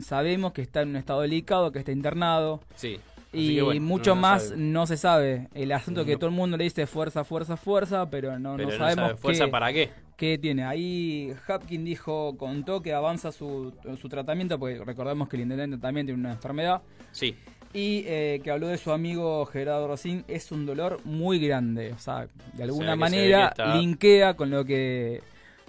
[0.00, 2.60] sabemos que está en un estado delicado, que está internado.
[2.74, 2.98] Sí.
[3.28, 4.56] Así Y bueno, mucho no- no más sabe.
[4.60, 5.48] no se sabe.
[5.54, 6.18] El asunto que No.
[6.18, 9.20] todo el mundo le dice fuerza, fuerza, fuerza, pero no, Pero no no sabemos sabe
[9.20, 9.90] fuerza qué, para qué.
[10.16, 10.64] qué tiene.
[10.64, 16.06] Ahí Hapkin dijo, contó que avanza su, su tratamiento, porque recordemos que el intendente también
[16.06, 16.82] tiene una enfermedad.
[17.12, 17.36] Sí.
[17.72, 21.92] Y eh, que habló de su amigo Gerardo Rosín, es un dolor muy grande.
[21.92, 25.22] O sea, de alguna manera linkea con lo que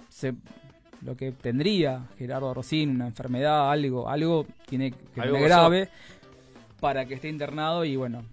[0.08, 0.34] se
[1.02, 5.88] lo que tendría Gerardo Rosín, una enfermedad, algo, algo tiene que Algo grave
[6.80, 8.24] para que esté internado y bueno.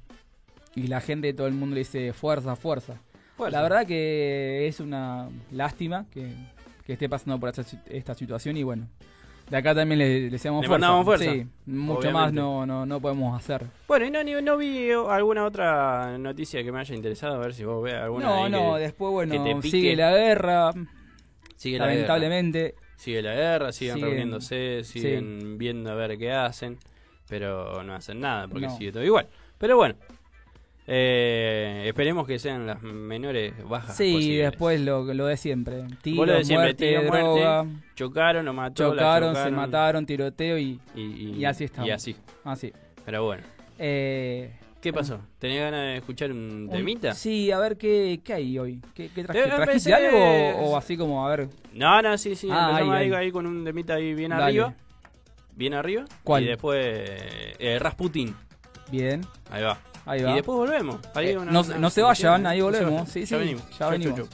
[0.75, 3.01] Y la gente, todo el mundo le dice fuerza, fuerza.
[3.36, 3.58] Fuerza.
[3.58, 6.32] La verdad que es una lástima que,
[6.86, 8.88] que esté pasando por esta, esta situación y bueno.
[9.49, 10.67] De acá también le, le Le fuerza.
[10.69, 11.25] mandamos fuerza.
[11.31, 13.65] Sí, mucho más no, no, no podemos hacer.
[13.88, 17.53] Bueno, y no, ni- no vi alguna otra noticia que me haya interesado, a ver
[17.53, 18.25] si vos ves alguna.
[18.25, 20.71] No, no, que después bueno, sigue la guerra,
[21.55, 21.93] sigue la guerra.
[21.95, 22.75] lamentablemente.
[22.95, 26.77] Sigue la guerra, siguen, Siguen- reuniéndose, siguen viendo a ver qué hacen,
[27.29, 28.77] pero no hacen nada porque No.
[28.77, 29.27] sigue todo igual.
[29.57, 29.95] Pero bueno,
[30.91, 33.95] eh, esperemos que sean las menores bajas.
[33.95, 34.49] Sí, posibles.
[34.52, 35.84] después lo, lo de siempre.
[36.02, 40.58] Tiro, lo de siempre, muerte, tiro, muerte, Chocaron, lo mató, la chocaron, se mataron, tiroteo
[40.58, 41.88] y Y, y- y así estamos.
[41.88, 42.15] Y así.
[42.43, 42.73] así.
[43.06, 43.43] Pero bueno,
[43.78, 45.19] Eh, ¿qué pasó?
[45.38, 47.13] ¿Tenés ganas de escuchar un un- temita?
[47.13, 48.82] Sí, a ver qué, qué hay hoy.
[48.95, 51.49] ¿Qué, qué traje- Eh, ¿Trajiste algo o, o así como, a ver?
[51.73, 52.49] No, no, sí, sí.
[52.52, 53.13] Ah, ahí, ahí, ahí.
[53.13, 54.43] ahí con un temita ahí bien Dale.
[54.43, 54.73] arriba.
[55.56, 56.06] Bien arriba.
[56.23, 56.43] ¿Cuál?
[56.43, 58.34] Y después eh, Rasputin.
[58.91, 59.21] Bien,
[59.52, 59.78] Ahí va.
[60.10, 60.32] Ahí va.
[60.32, 61.00] Y después volvemos.
[61.13, 62.91] Ahí Eh, una- no, una- no se vayan, ahí no se volvemos.
[63.02, 63.08] vayan.
[63.08, 63.63] Sí, sí, ya venimos.
[63.80, 64.30] ya venimos.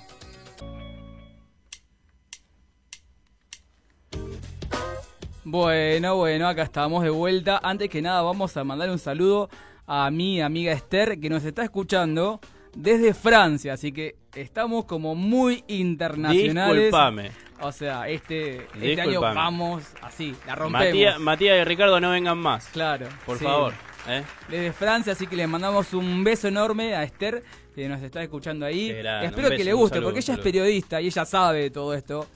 [5.44, 7.60] Bueno, bueno, acá estamos de vuelta.
[7.62, 9.50] Antes que nada, vamos a mandar un saludo
[9.86, 12.40] a mi amiga Esther, que nos está escuchando
[12.76, 13.74] desde Francia.
[13.74, 16.76] Así que estamos como muy internacionales.
[16.86, 17.32] Disculpame.
[17.62, 21.20] O sea, este, este año vamos así, la rompemos.
[21.20, 22.66] Matías, y Ricardo no vengan más.
[22.70, 23.08] Claro.
[23.26, 23.46] Por sí.
[23.46, 23.74] favor.
[24.08, 24.24] ¿Eh?
[24.50, 28.65] Desde Francia, así que le mandamos un beso enorme a Esther, que nos está escuchando
[28.65, 28.91] ahí.
[28.94, 32.28] Grande, Espero que le guste, saludo, porque ella es periodista y ella sabe todo esto.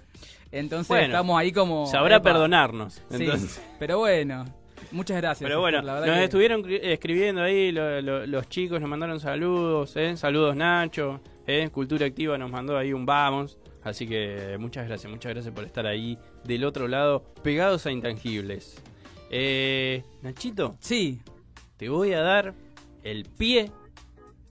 [0.52, 1.86] Entonces Bueno, estamos ahí como...
[1.86, 2.24] Sabrá epa.
[2.32, 2.94] perdonarnos.
[2.96, 3.62] Sí, Entonces.
[3.78, 4.46] pero bueno,
[4.92, 5.48] muchas gracias.
[5.48, 9.20] Pero bueno, la nos que- estuvieron cri- escribiendo ahí lo- lo- los chicos, nos mandaron
[9.20, 10.18] saludos, ¿eh?
[10.18, 11.70] saludos Nacho, ¿eh?
[11.72, 15.86] Cultura Activa nos mandó ahí un vamos, así que muchas gracias, muchas gracias por estar
[15.86, 18.82] ahí del otro lado, pegados a intangibles.
[19.30, 21.22] Eh, Nachito, Sí,
[21.80, 22.54] te voy a dar
[23.04, 23.72] el pie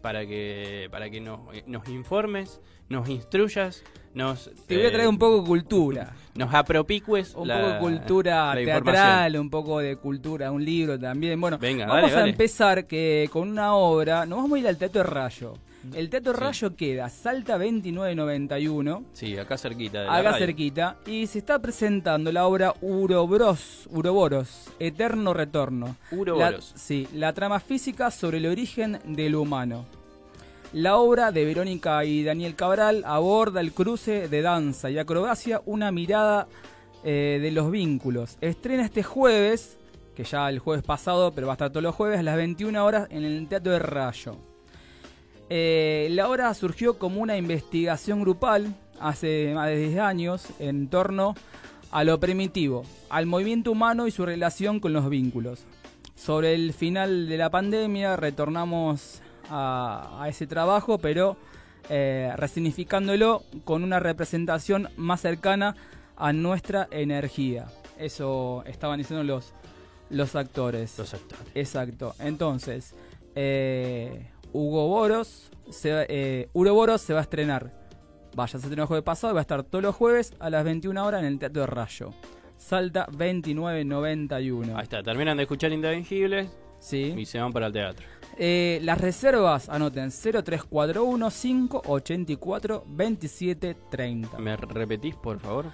[0.01, 5.09] para que para que nos, nos informes, nos instruyas, nos te voy a traer eh,
[5.09, 6.15] un poco de cultura.
[6.35, 11.39] nos apropicues Un la- poco de cultura teatral, un poco de cultura, un libro también.
[11.39, 12.31] Bueno, Venga, vamos dale, a dale.
[12.31, 15.55] empezar que con una obra, nos vamos a ir al Teatro Rayo.
[15.95, 16.41] El Teatro Sí.
[16.41, 20.01] Rayo queda Salta 2991, Sí, acá cerquita.
[20.01, 20.47] De la acá radio.
[20.47, 25.97] cerquita, y se está presentando la obra Urobros, Uroboros, Eterno Retorno.
[26.11, 26.73] La, Uroboros.
[26.77, 29.85] sí, la trama física sobre el origen del humano.
[30.73, 35.91] La obra de Verónica y Daniel Cabral aborda el cruce de danza y acrobacia, una
[35.91, 36.47] mirada
[37.05, 38.37] eh, de los vínculos.
[38.43, 39.79] Estrena este jueves,
[40.15, 42.85] que ya el jueves pasado, pero va a estar todos los jueves, a las 21
[42.85, 44.37] horas en el Teatro de Rayo.
[45.51, 51.35] Eh, la obra surgió como una investigación grupal hace más de 10 años en torno
[51.91, 55.65] a lo primitivo, al movimiento humano y su relación con los vínculos.
[56.15, 61.37] Sobre el final de la pandemia retornamos a, a ese trabajo, pero
[61.91, 65.75] eh, resignificándolo con una representación más cercana
[66.17, 67.69] a nuestra energía.
[67.99, 69.55] Eso estaban diciendo los,
[70.11, 70.99] los actores.
[70.99, 71.47] Los actores.
[71.55, 72.15] Exacto.
[72.19, 72.95] Entonces,
[73.35, 77.73] eh, Hugo Boros, se, va- eh, Uroboros se va a estrenar.
[78.35, 80.65] Vaya, se estrenó el jueves pasado y va a estar todos los jueves a las
[80.65, 82.11] 21 horas en el Teatro de Rayo.
[82.57, 84.77] Salta 2991.
[84.77, 86.49] Ahí está, terminan de escuchar Intangibles
[86.81, 87.15] Sí.
[87.17, 88.07] y se van para el teatro.
[88.37, 94.39] Eh, las reservas, anoten 0341 584 2730.
[94.39, 95.67] ¿Me repetís, por favor?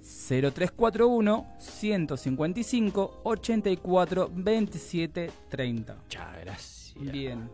[0.00, 5.94] 0341 155 84 2730.
[5.94, 6.94] Muchas gracias.
[6.96, 7.48] Bien.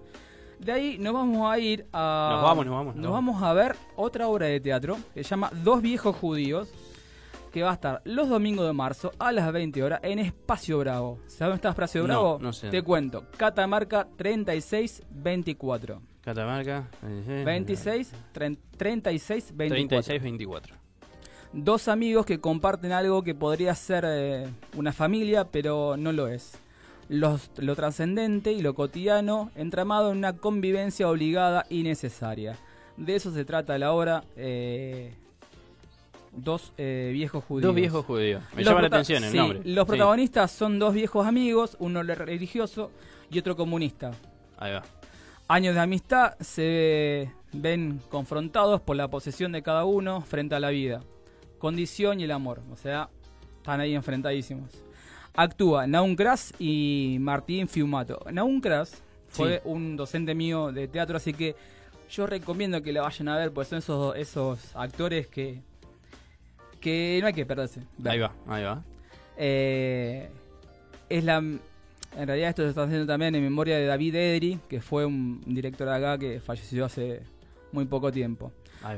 [0.59, 2.31] De ahí nos vamos a ir a.
[2.35, 5.29] Nos vamos, nos vamos, nos Nos vamos a ver otra obra de teatro que se
[5.31, 6.69] llama Dos viejos judíos.
[7.53, 11.19] Que va a estar los domingos de marzo a las 20 horas en Espacio Bravo.
[11.27, 12.39] ¿Sabes dónde está Espacio No, Bravo?
[12.43, 12.69] no sé.
[12.69, 13.25] Te cuento.
[13.39, 16.03] Catamarca 3624.
[16.21, 16.89] Catamarca.
[17.03, 19.89] 26, 36, 24.
[19.89, 20.77] 36, 24.
[21.55, 26.59] Dos amigos que comparten algo que podría ser eh, una familia, pero no lo es.
[27.09, 32.57] Los- lo trascendente y lo cotidiano entramado en una convivencia obligada y necesaria.
[32.97, 35.15] De eso se trata la obra eh,
[36.31, 37.67] Dos eh, viejos judíos.
[37.67, 38.43] Dos viejos judíos.
[38.55, 39.61] Me Los llama la atención el sí, nombre.
[39.65, 42.91] Los Sí, protagonistas son dos viejos amigos, uno religioso
[43.31, 44.11] y otro comunista.
[44.59, 44.83] Ahí va.
[45.49, 50.69] Años de amistad se ven confrontados por la posesión de cada uno frente a la
[50.69, 51.03] vida,
[51.59, 52.61] condición y el amor.
[52.71, 53.09] O sea,
[53.57, 54.71] están ahí enfrentadísimos.
[55.39, 58.19] Actúa Naum Kras y Martín Fiumato.
[58.33, 61.55] Naum Kras fue un docente mío de teatro, así que
[62.11, 65.61] yo recomiendo que la vayan a ver, pues son esos, esos actores que,
[66.81, 67.83] que no hay que perderse.
[67.99, 68.13] ver.
[68.15, 68.83] Ahí va, ahí va.
[69.37, 70.29] Eh,
[71.09, 71.37] es la.
[71.37, 75.41] En realidad, esto se está haciendo también en memoria de David Edry, que fue un
[75.47, 77.23] director acá que falleció hace
[77.71, 78.51] muy poco tiempo.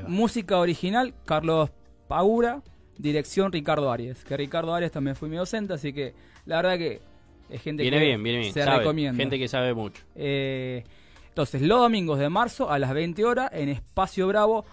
[0.07, 1.69] Música original, Carlos
[2.07, 2.63] Paura.
[2.97, 4.23] Dirección, Ricardo Arias.
[4.23, 6.13] Que Ricardo Arias también fue mi docente, así que
[6.45, 7.01] la verdad que
[7.49, 8.53] es gente Viene que bien, viene bien.
[8.53, 8.79] se sabe.
[8.79, 9.17] recomienda.
[9.17, 10.01] Gente que sabe mucho.
[10.15, 10.83] Eh,
[11.29, 14.65] entonces, los domingos de marzo a las 20 horas en Espacio Bravo,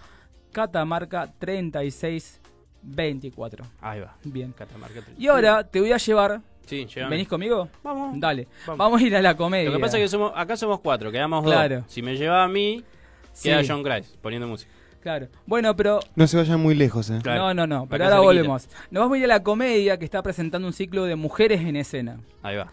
[0.51, 3.65] Catamarca 3624.
[3.81, 4.15] Ahí va.
[4.23, 4.51] Bien.
[4.53, 5.01] Catamarca.
[5.17, 6.41] Y ahora te voy a llevar.
[6.65, 7.15] Sí, llévame.
[7.15, 7.67] ¿Venís conmigo?
[7.83, 8.19] Vamos.
[8.19, 8.47] Dale.
[8.67, 8.77] Vamos.
[8.77, 9.01] Vamos.
[9.01, 9.69] a ir a la comedia.
[9.69, 11.77] Lo que pasa es que somos, acá somos cuatro, quedamos Claro.
[11.77, 11.85] dos.
[11.91, 12.83] Si me lleva a mí,
[13.31, 14.71] Sí, queda John Grice poniendo música.
[15.01, 15.27] Claro.
[15.45, 15.99] Bueno, pero.
[16.15, 17.19] No se vayan muy lejos, ¿eh?
[17.23, 17.41] Claro.
[17.41, 17.87] No, no, no.
[17.87, 18.67] Pero ahora volvemos.
[18.91, 21.75] Nos vamos a ir a la comedia que está presentando un ciclo de mujeres en
[21.75, 22.19] escena.
[22.43, 22.71] Ahí va.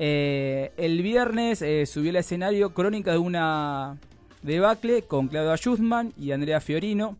[0.00, 3.96] Eh, el viernes eh, subió al escenario Crónica de una
[4.42, 7.16] debacle con Claudia Schuzman y Andrea Fiorino.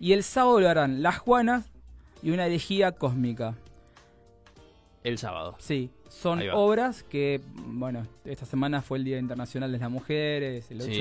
[0.00, 1.70] Y el sábado lo harán Las Juanas
[2.22, 3.54] y una herejía cósmica.
[5.04, 5.56] El sábado.
[5.58, 10.82] Sí, son obras que, bueno, esta semana fue el Día Internacional de las Mujeres, el
[10.82, 10.92] Sí.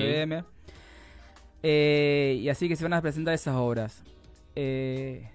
[1.61, 1.63] 8M.
[1.63, 4.03] Eh, y así que se van a presentar esas obras.
[4.55, 5.27] Eh,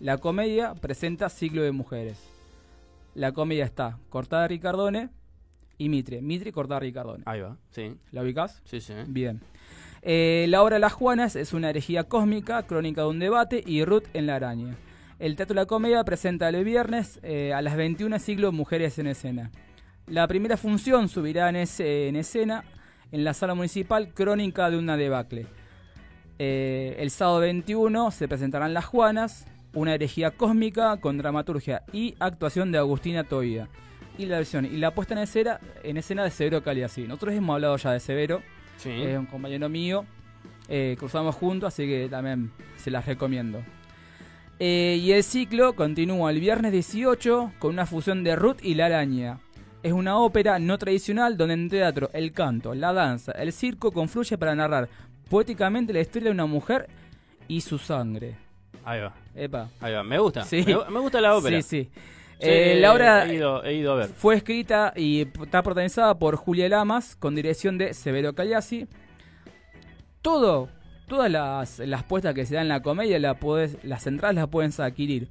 [0.00, 2.18] la comedia presenta Ciclo de Mujeres.
[3.14, 5.08] La comedia está Cortada Ricardone
[5.78, 6.20] y Mitre.
[6.20, 7.22] Mitre y Cortada Ricardone.
[7.26, 7.56] Ahí va.
[7.70, 8.60] Sí, ¿La ubicás?
[8.64, 8.94] sí, sí.
[9.06, 9.40] Bien.
[10.02, 14.04] Eh, la obra Las Juanas es una herejía cósmica, crónica de un debate y Ruth
[14.12, 14.76] en la araña.
[15.18, 17.20] El Teatro de la Comedia presenta el viernes
[17.54, 19.50] a las 21 siglo Mujeres en Escena.
[20.06, 22.64] La primera función subirá en, ese- en escena
[23.12, 25.46] en la sala municipal Crónica de una debacle.
[26.38, 32.72] Eh, el sábado 21 se presentarán Las Juanas, una herejía cósmica con dramaturgia y actuación
[32.72, 33.68] de Agustina Toía.
[34.18, 37.02] Y la versión y la puesta en escena, en escena de Severo Caliasí.
[37.02, 38.42] Nosotros hemos hablado ya de Severo,
[38.76, 38.90] Sí.
[38.90, 40.04] es un compañero mío.
[40.68, 43.62] Eh, cruzamos juntos, así que también se las recomiendo.
[44.60, 48.86] Eh, y el ciclo continúa el viernes 18 con una fusión de Ruth y la
[48.86, 49.40] araña.
[49.82, 54.38] Es una ópera no tradicional donde en teatro el canto, la danza, el circo confluye
[54.38, 54.88] para narrar
[55.34, 56.86] poéticamente la historia de una mujer
[57.48, 58.36] y su sangre.
[58.84, 59.12] Ahí va.
[59.34, 59.68] Epa.
[59.80, 60.04] Ahí va.
[60.04, 60.44] Me gusta.
[60.44, 60.62] Sí.
[60.64, 61.60] Me, me gusta la ópera.
[61.60, 61.90] Sí, sí.
[61.92, 62.00] Sí,
[62.38, 64.08] Eh, la obra He ido, he ido a ver.
[64.10, 68.86] fue escrita y está protagonizada por Julia Lamas con dirección de Severo Caliasi.
[70.22, 70.68] todo,
[71.08, 74.46] todas las, las puestas que se dan en la comedia, la podés- las entradas las
[74.48, 75.28] pueden adquirir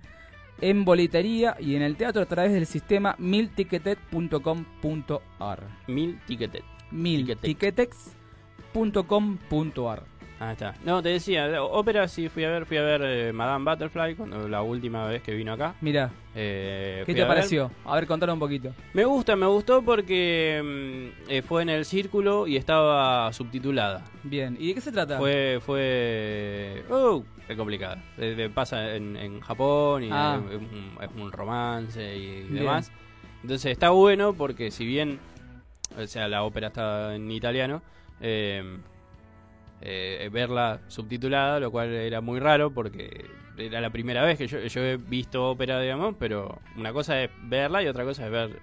[0.61, 5.63] en boletería y en el teatro a través del sistema milticketed.com.ar.
[5.87, 6.63] Mil ticketed.
[8.73, 10.03] milticketex.com.ar.
[10.39, 10.73] Ahí está.
[10.83, 14.49] No, te decía, ópera sí fui a ver, fui a ver eh, Madame Butterfly cuando
[14.49, 15.75] la última vez que vino acá.
[15.79, 17.35] Mira, Eh, ¿qué te a ver.
[17.35, 17.71] pareció?
[17.85, 18.73] A ver, contanos un poquito.
[18.93, 24.03] Me gusta, me gustó porque mm, eh, fue en el círculo y estaba subtitulada.
[24.23, 25.17] Bien, ¿y de qué se trata?
[25.19, 27.23] Fue, fue, uh,
[28.17, 30.41] de- pasa en, en Japón y Ah.
[30.49, 32.55] es, un, es un romance y Bien.
[32.55, 32.91] demás.
[33.43, 35.19] Entonces está bueno porque si bien,
[35.97, 37.81] o sea, la ópera está en italiano,
[38.23, 38.77] eh,
[39.81, 43.25] eh, verla subtitulada, lo cual era muy raro porque
[43.57, 47.29] era la primera vez que yo, yo he visto ópera, digamos, pero una cosa es
[47.43, 48.59] verla y otra cosa es ver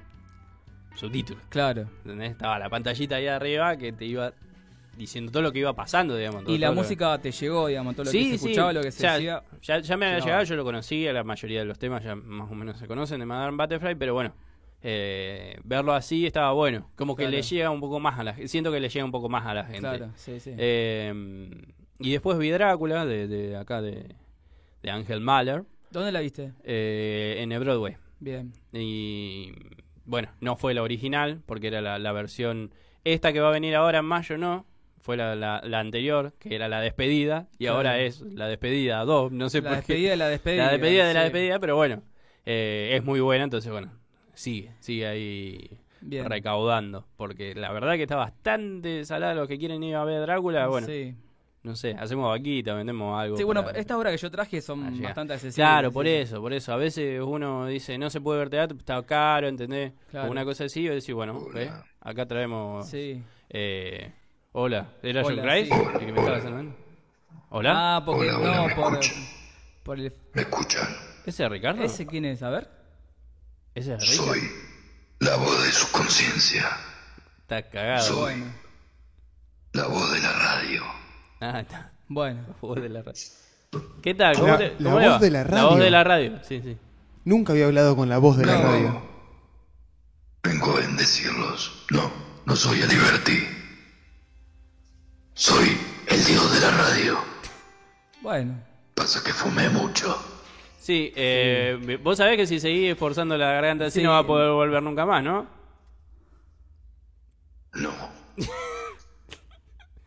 [0.95, 1.43] subtítulos.
[1.49, 1.83] Claro.
[2.05, 2.33] ¿entendés?
[2.33, 4.33] Estaba la pantallita ahí arriba que te iba
[4.97, 6.45] diciendo todo lo que iba pasando, digamos.
[6.45, 8.35] todo- Y la todo música te llegó, digamos, todo lo que se sí.
[8.35, 9.43] escuchaba, lo que se Ya- decía.
[9.63, 12.51] Ya, ya me había llegado, yo lo conocía, la mayoría de los temas ya más
[12.51, 14.35] o menos se conocen de Madame Butterfly, pero bueno,
[14.83, 16.91] eh, verlo así estaba bueno.
[16.97, 18.49] Como que le llega un poco más a la gente.
[18.49, 19.81] Siento que le llega un poco más a la gente.
[19.81, 20.53] Claro, sí, sí.
[20.57, 21.51] Eh,
[21.99, 24.15] y después vi Drácula, de, de acá de,
[24.83, 26.53] de Ángel Mahler, ¿Dónde la viste?
[26.65, 27.97] eh, en el Broadway.
[28.21, 28.53] Bien.
[28.73, 29.53] Y
[30.05, 32.73] bueno, no fue la original, porque era la, la versión.
[33.05, 34.67] Esta que va a venir ahora en mayo, no.
[35.03, 37.77] Fue la, la, la anterior, que era la despedida, y Claro.
[37.77, 39.33] ahora es la despedida 2.
[39.33, 40.67] No sé La despedida de la despedida.
[40.67, 42.03] La despedida de la despedida, pero bueno,
[42.45, 43.91] eh, es muy buena, entonces bueno,
[44.41, 46.25] sigue, sigue ahí Bien.
[46.27, 47.07] recaudando.
[47.17, 50.67] Porque la verdad que está bastante salada los que quieren ir a ver Drácula.
[50.69, 51.15] Bueno, Sí.
[51.63, 53.37] no sé, hacemos vaquita, vendemos algo.
[53.37, 55.55] Sí, bueno, para- estas obras que yo traje son bastante accesibles.
[55.57, 56.17] Claro, por sí, sí.
[56.19, 56.73] eso, por eso.
[56.73, 59.93] A veces uno dice, no se puede ver teatro, está caro, ¿entendés?
[60.11, 60.29] Claro.
[60.29, 61.39] O una cosa así, o decir, bueno,
[62.01, 62.89] acá traemos...
[62.89, 63.23] Sí.
[63.51, 64.13] eh,
[64.53, 65.67] hola, ¿era John Hola, Grace?
[65.67, 65.73] sí.
[65.95, 66.75] ¿El que me estaba saludando?
[67.51, 67.97] ¿Hola?
[67.97, 68.99] Ah, porque Hola, hola, no, ¿me por,
[69.83, 70.13] por el...
[70.35, 70.87] ¿Me escuchan?
[71.27, 71.83] ¿Ese es Ricardo?
[71.83, 72.43] ¿Ese quién es?
[72.43, 72.80] A ver.
[73.75, 74.27] ¿Ese es Richard?
[74.27, 74.51] Soy
[75.21, 76.69] la voz de su conciencia,
[77.43, 78.07] Está cagado.
[78.07, 78.33] Soy.
[78.35, 78.53] Bueno,
[79.73, 80.83] la voz de la radio.
[81.41, 81.93] Ah, está.
[82.09, 82.43] bueno.
[82.49, 83.21] La voz de la radio.
[84.03, 84.35] ¿Qué tal?
[84.37, 85.19] ¿Cómo La- te- la cómo voz va?
[85.19, 85.85] de la La voz radio.
[85.85, 86.77] de la radio, sí, sí.
[87.25, 88.63] Nunca había hablado con la voz de la No.
[88.63, 89.03] radio.
[90.43, 91.85] Vengo a bendecirlos.
[91.91, 92.11] No,
[92.47, 93.47] no soy el Liberty.
[95.35, 95.77] Soy
[96.09, 97.19] el dios de la radio.
[98.23, 98.61] Bueno.
[98.95, 100.17] Pasa que fumé mucho.
[100.81, 104.03] Sí, eh, vos sabés que si seguís esforzando la garganta así Sí.
[104.05, 105.47] no va a poder volver nunca más, ¿no?
[107.75, 107.93] No.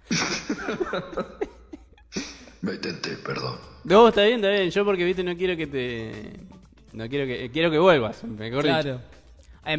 [2.62, 3.58] Me tenté, perdón.
[3.84, 4.70] No, está bien, está bien.
[4.72, 6.40] Yo porque, viste, no quiero que te...
[6.94, 7.52] No quiero que...
[7.52, 8.64] Quiero que vuelvas, mejor.
[8.64, 9.02] Claro.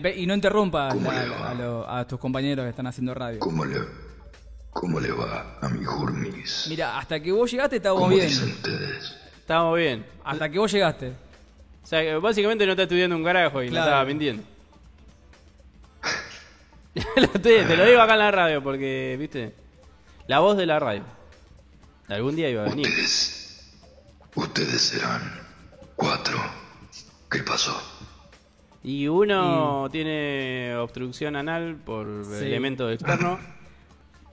[0.01, 1.51] Ve- Y no interrumpas ¿Cómo la- le va?
[1.51, 3.39] a, lo- a tus compañeros que están haciendo radio.
[3.41, 3.79] ¿Cómo le,
[4.71, 6.67] cómo le va a mi Jurmis?
[6.69, 8.29] Mira, hasta que vos llegaste estábamos ¿Cómo bien.
[8.29, 9.17] dicen ustedes?
[9.45, 10.07] Estamos bien.
[10.25, 11.09] Hasta que vos llegaste.
[11.83, 13.87] O sea, que básicamente no está estudiando un carajo y no Claro.
[13.89, 14.43] estaba mintiendo.
[17.17, 19.53] Lo estoy- te lo digo acá en la radio porque, viste,
[20.29, 21.03] la voz de la radio.
[22.09, 22.87] Algún día iba a venir.
[22.87, 23.71] Ustedes.
[24.35, 25.21] Ustedes serán
[25.97, 26.39] cuatro.
[27.31, 27.79] ¿Qué pasó?
[28.83, 32.47] Y uno tiene obstrucción anal por Sí.
[32.47, 33.39] elemento externo.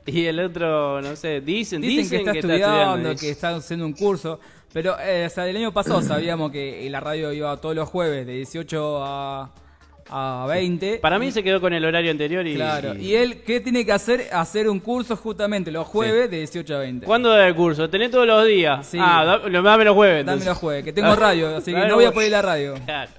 [0.05, 4.39] Y el otro, no sé, dicen, Dicen, que está estudiando, que está haciendo un curso.
[4.73, 8.25] Pero eh, o sea, el año pasado sabíamos que la radio iba todos los jueves
[8.25, 9.51] de 18 a,
[10.09, 10.97] a 20.
[10.99, 12.55] Para mí se quedó con el horario anterior y...
[12.55, 12.95] Claro.
[12.95, 14.29] Y él, ¿qué tiene que hacer?
[14.31, 17.05] Hacer un curso justamente los jueves de 18 a 20.
[17.05, 17.89] ¿Cuándo da el curso?
[17.89, 18.85] ¿Tenés todos los días?
[18.87, 18.97] Sí.
[19.01, 20.25] Ah, da- lo- dame los jueves.
[20.25, 22.35] Dame los jueves, que tengo radio, así que Dame no voy a los poder ir
[22.35, 22.75] a la radio.
[22.85, 23.11] Claro,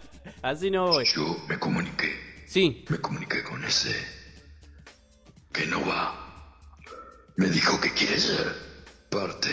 [0.43, 1.05] así no voy.
[1.05, 2.13] Yo me comuniqué.
[2.47, 3.95] Sí, Me comuniqué con ese.
[5.53, 6.15] Que no va.
[7.37, 8.47] Me dijo que quiere ser
[9.11, 9.49] parte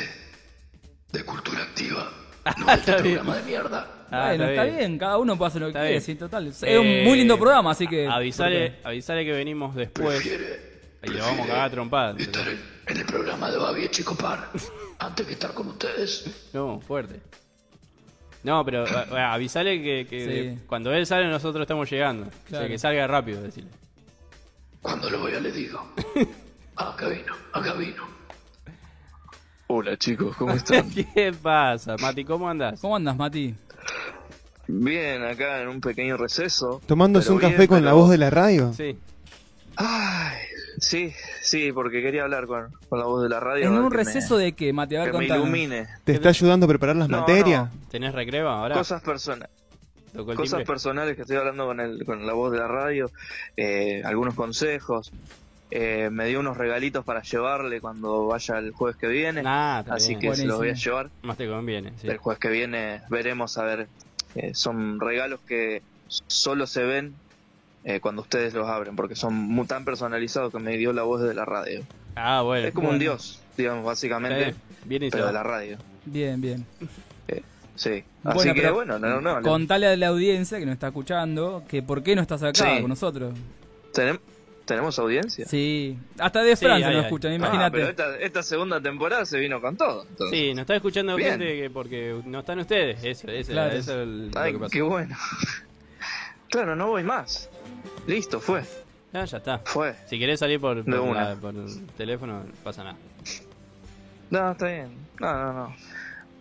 [1.11, 2.11] de cultura activa.
[2.57, 3.87] No de este programa de mierda.
[4.11, 4.97] Ah, bueno, está bien.
[4.97, 6.01] cada uno puede hacer lo que Está quiere, bien.
[6.01, 6.47] sí, total.
[6.47, 8.07] Es Eh, un muy lindo programa, así que.
[8.07, 10.79] Avisale, avisale que venimos después Prefiere.
[11.03, 12.15] y le vamos a cagar a trompada.
[12.17, 14.49] Estar en, en el programa de Babi Chicopar.
[14.99, 16.49] antes que estar con ustedes.
[16.53, 17.19] No, fuerte.
[18.41, 20.63] No, pero a- a- avisale que, que Sí.
[20.65, 22.23] cuando él sale nosotros estamos llegando.
[22.27, 22.67] O sea, Claro.
[22.67, 23.69] que salga rápido, decirle.
[24.81, 25.85] Cuando lo vea le digo.
[26.77, 28.07] Acá vino, acá vino.
[29.71, 30.89] Hola chicos, ¿cómo están?
[30.89, 32.25] ¿Qué pasa, Mati?
[32.25, 32.79] ¿Cómo andás?
[32.81, 33.53] ¿Cómo andas, Mati?
[34.67, 36.81] Bien, acá en un pequeño receso.
[36.87, 38.73] Tomándose un bien, café con la voz de la radio.
[38.73, 38.97] Sí.
[39.75, 40.37] Ay,
[40.79, 43.67] sí, sí, porque quería hablar con, con la voz de la radio.
[43.67, 44.95] ¿En un me- receso de qué, Mati?
[44.95, 45.87] A ver, Que me ilumine.
[46.03, 47.69] ¿Te está ayudando a preparar las No, materias?
[47.91, 48.75] ¿Tenés recreo ahora?
[48.75, 49.49] Cosas, persona-
[50.13, 50.65] Tocó el cosas timbre.
[50.65, 53.11] personales que estoy hablando con, el, con la voz de la radio,
[53.55, 55.11] eh, algunos consejos.
[55.71, 59.43] Eh, me dio unos regalitos para llevarle cuando vaya el jueves que viene.
[59.43, 60.19] Nah, está así bien.
[60.31, 61.09] que se los voy a llevar.
[61.21, 61.93] Más te conviene.
[62.01, 62.07] sí.
[62.07, 63.87] El jueves que viene veremos a ver.
[64.35, 67.13] eh, son regalos que solo se ven
[67.83, 71.21] eh, cuando ustedes los abren, porque son muy tan personalizados que me dio la voz
[71.21, 71.81] de la radio.
[72.15, 72.67] Ah, bueno.
[72.67, 72.99] es como un bueno.
[73.13, 74.53] dios, digamos, básicamente,
[74.87, 75.77] Sí, y se pero de la radio.
[76.05, 76.65] Bien, bien.
[77.75, 78.03] Sí.
[78.23, 79.41] Bueno, Así que pero bueno, no, no, no.
[79.49, 82.81] Contale a la audiencia que nos está escuchando que por qué no estás acá Sí.
[82.81, 83.33] con nosotros.
[83.93, 84.19] ¿Tenem-
[84.69, 85.45] ¿Tenemos audiencia?
[85.47, 87.71] Sí, hasta de Sí, Francia nos escuchan, Ah, imagínate.
[87.77, 90.05] pero esta, esta segunda temporada se vino con todo.
[90.07, 90.37] entonces.
[90.39, 91.31] Sí, nos está escuchando Bien.
[91.31, 93.03] gente que porque no están ustedes.
[93.03, 93.71] Eso, eso, Claro.
[93.75, 95.17] eso es el- lo Ay, que qué bueno.
[96.49, 97.49] claro, no voy más.
[98.05, 98.61] Listo, fue.
[99.11, 99.57] Ah, ya está.
[99.65, 99.95] Fue.
[100.07, 101.29] Si querés salir por, De por, una.
[101.29, 102.97] la- por el teléfono, no pasa nada.
[104.29, 104.89] No, está bien.
[105.19, 105.75] No, no, no.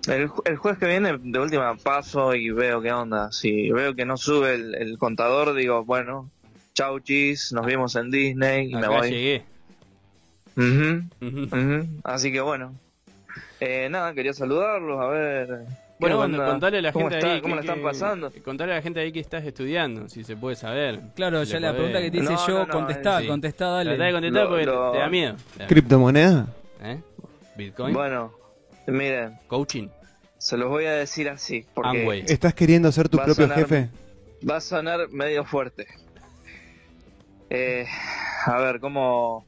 [0.07, 3.33] El, el jueves que viene, de última paso y veo qué onda.
[3.33, 6.31] Si veo que no sube el, el contador, digo, bueno,
[6.79, 9.11] chau chis, nos vimos en Disney y me voy.
[9.11, 9.43] llegué.
[10.57, 11.43] Ujú, Ujú.
[11.57, 11.87] ujú.
[12.05, 12.73] Así que bueno.
[13.59, 15.47] Eh, nada, quería saludarlos, a ver.
[15.49, 16.47] ¿qué Bueno, onda?
[16.47, 17.33] contale a la ¿Cómo gente está?
[17.33, 17.41] ahí.
[17.41, 18.33] ¿Cómo que- la están que- pasando?
[18.45, 21.01] Contale a la gente ahí que estás estudiando, si se puede saber.
[21.17, 23.27] Claro, Si ya la pregunta que te hice No, yo, no, no, contestá, sí.
[23.27, 23.91] contestá, dale.
[23.97, 25.37] Tratá de contestar Lo- porque lo- te da miedo.
[25.67, 26.47] ¿Criptomoneda?
[26.83, 27.01] ¿Eh?
[27.57, 27.93] Bitcoin.
[27.95, 28.33] Bueno,
[28.87, 29.89] miren, Coaching.
[30.39, 32.23] se los voy a decir así, porque.
[32.29, 33.89] ¿Estás queriendo ser tu propio sonar- jefe?
[34.49, 35.89] va a sonar medio fuerte.
[37.51, 37.87] Eh,
[38.47, 39.45] a ver, ¿cómo,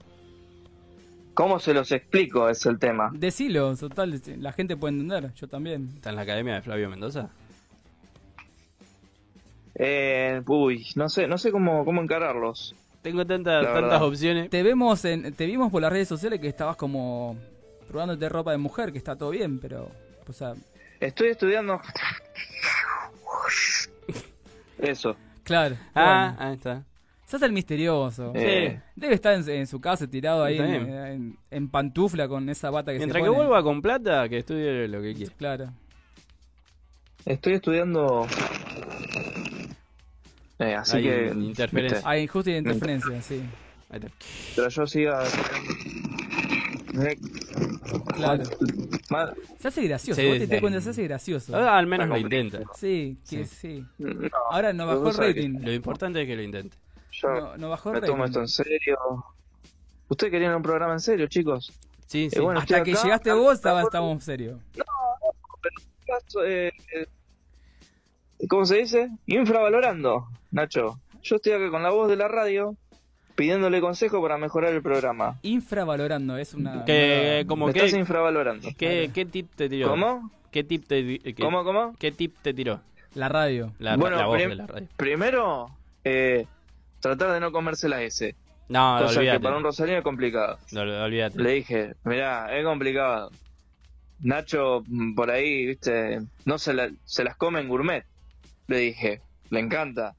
[1.35, 2.49] ¿cómo se los explico?
[2.49, 3.11] Es el tema.
[3.13, 5.91] Decilo, total, la gente puede entender, yo también.
[5.97, 7.31] ¿Está en la academia de Flavio Mendoza?
[9.75, 12.75] Eh, uy, no sé, no sé cómo, cómo encararlos.
[13.03, 14.51] Tengo tantas, opciones.
[14.51, 17.37] Te vemos en, te vimos por las redes sociales que estabas como
[17.89, 19.91] probándote ropa de mujer, que está todo bien, pero
[20.29, 20.55] o sea,
[21.01, 21.81] Estoy estudiando.
[24.79, 25.17] Eso.
[25.45, 25.77] claro.
[25.95, 26.51] Ah, bueno.
[26.51, 26.85] ahí está.
[27.31, 28.33] Sos el misterioso.
[28.35, 30.89] Eh, Debe estar en, en su casa tirado ahí en, bien.
[31.07, 33.47] en- en pantufla con esa bata que Mientras se que pone.
[33.47, 35.33] vuelva con plata, que estudie lo que quiera.
[35.39, 35.73] Claro.
[37.25, 38.27] estoy estudiando.
[40.59, 41.27] Eh, así Hay que.
[41.35, 42.03] interferencia.
[42.05, 43.43] Hay justo y interferencia, sí.
[44.57, 45.23] Pero yo siga.
[47.03, 47.17] Eh,
[48.15, 48.43] Claro.
[49.11, 50.61] mal- Se hace gracioso, Sí, vos te, te sí.
[50.61, 51.57] cuenta, se hace gracioso.
[51.57, 52.61] Ah, al menos lo intenta.
[52.75, 53.57] Sí, que Sí.
[53.79, 53.87] sí.
[53.99, 55.61] No, Ahora no bajó el que rating.
[55.63, 56.77] Lo importante es que lo intente.
[57.13, 58.99] Yo No, no bajó el me tomo esto en serio.
[60.09, 61.73] ¿Ustedes querían un programa en serio, chicos?
[62.07, 62.39] Sí, sí.
[62.39, 64.59] Eh, bueno, Hasta que acá, llegaste acá, vos estaba, estábamos serios.
[66.07, 67.07] caso, eh, eh,
[68.49, 69.11] ¿Cómo se dice?
[69.27, 70.99] Infravalorando, Nacho.
[71.23, 72.75] Yo estoy acá con la voz de la radio
[73.35, 75.39] pidiéndole consejo para mejorar el programa.
[75.43, 76.85] Infravalorando, es una.
[76.85, 78.69] Que, nueva- como Me que, estás infravalorando.
[78.77, 79.89] ¿qué, ¿Qué tip te tiró?
[79.91, 80.31] ¿Cómo?
[80.51, 81.95] ¿Qué tip te, qué, ¿Cómo, cómo?
[81.99, 82.81] ¿Qué tip te tiró?
[83.15, 83.73] La radio.
[83.79, 84.89] La, Bueno, la voz de la radio.
[84.97, 85.71] Primero,
[86.05, 86.47] eh,
[87.01, 88.35] tratar de no comerse la S.
[88.69, 89.41] No, cosa que olvídate.
[89.41, 90.59] para un rosalino es complicado.
[90.71, 91.43] No, olvídate.
[91.43, 93.31] Le dije, mirá, es complicado.
[94.23, 98.05] Nacho, mm, por ahí, viste, no se, la- se las come en gourmet.
[98.69, 100.15] Le dije, le encanta.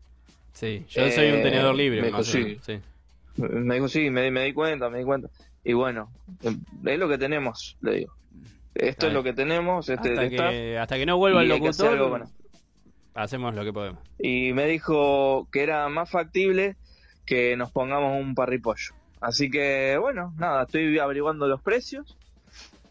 [0.54, 2.02] Sí, yo soy un Eh, tenedor libre.
[2.02, 2.60] me dijo, sí.
[3.38, 5.30] Me dijo, sí, me, me di cuenta, me di cuenta.
[5.64, 6.12] Y bueno,
[6.44, 8.14] eh, es lo que tenemos, le digo.
[8.74, 11.94] Esto es lo que tenemos, este Hasta que, hasta que no vuelva el que locutor,
[11.94, 12.32] esto.
[13.14, 14.00] Hacemos lo que podemos.
[14.20, 16.76] Y me dijo que era más factible
[17.26, 18.94] que nos pongamos un parripollo.
[19.20, 22.18] Así que, bueno, nada, estoy averiguando los precios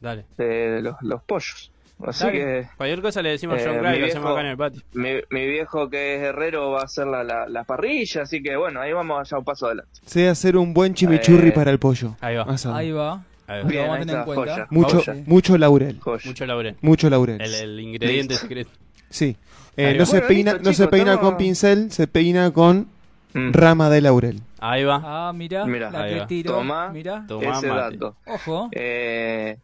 [0.01, 0.25] Dale.
[0.39, 1.73] de los, los pollos.
[2.07, 2.39] Así Dale.
[2.39, 4.47] que Cualquier cosa le decimos a Eh, John Gray, mi lo hacemos viejo- acá en
[4.47, 4.83] el patio.
[4.95, 8.57] mi, mi viejo que es herrero va a hacer la, la, la parrilla, así que
[8.57, 10.01] bueno, ahí vamos allá un paso adelante.
[10.07, 12.17] Sé hacer un buen chimichurri Eh, para el pollo.
[12.21, 12.45] Ahí va.
[12.45, 12.75] Asado.
[12.75, 13.23] Ahí va.
[13.47, 13.63] Ahí va.
[13.65, 14.53] Lo Bien, vamos a ahí tener en está, cuenta.
[14.55, 14.67] joya.
[14.71, 15.23] Mucho, Joya.
[15.27, 15.99] mucho laurel.
[16.01, 16.23] Joya.
[16.27, 16.77] Mucho laurel.
[16.81, 17.41] Mucho laurel.
[17.43, 18.71] El, el ingrediente secreto.
[19.11, 19.37] Sí.
[19.77, 22.89] Eh, no se Bueno, peina, listo, no se peina con pincel, se peina con
[23.33, 24.41] Mm, rama de laurel.
[24.59, 25.01] Ahí va.
[25.05, 26.55] Ah, mira, la que tiro.
[26.55, 26.89] Tomá.
[26.91, 27.97] Mira, Tomá ese mate.
[27.97, 28.17] dato.
[28.27, 28.69] ojo.
[28.73, 29.57] Eh,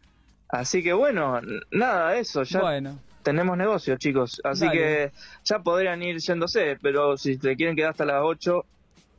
[0.48, 1.40] así que bueno,
[1.72, 4.40] nada, eso, ya Bueno, tenemos negocio, chicos.
[4.44, 4.78] Así Dale.
[4.78, 5.12] que
[5.44, 8.64] ya podrían ir yéndose, pero si te quieren quedar hasta las 8,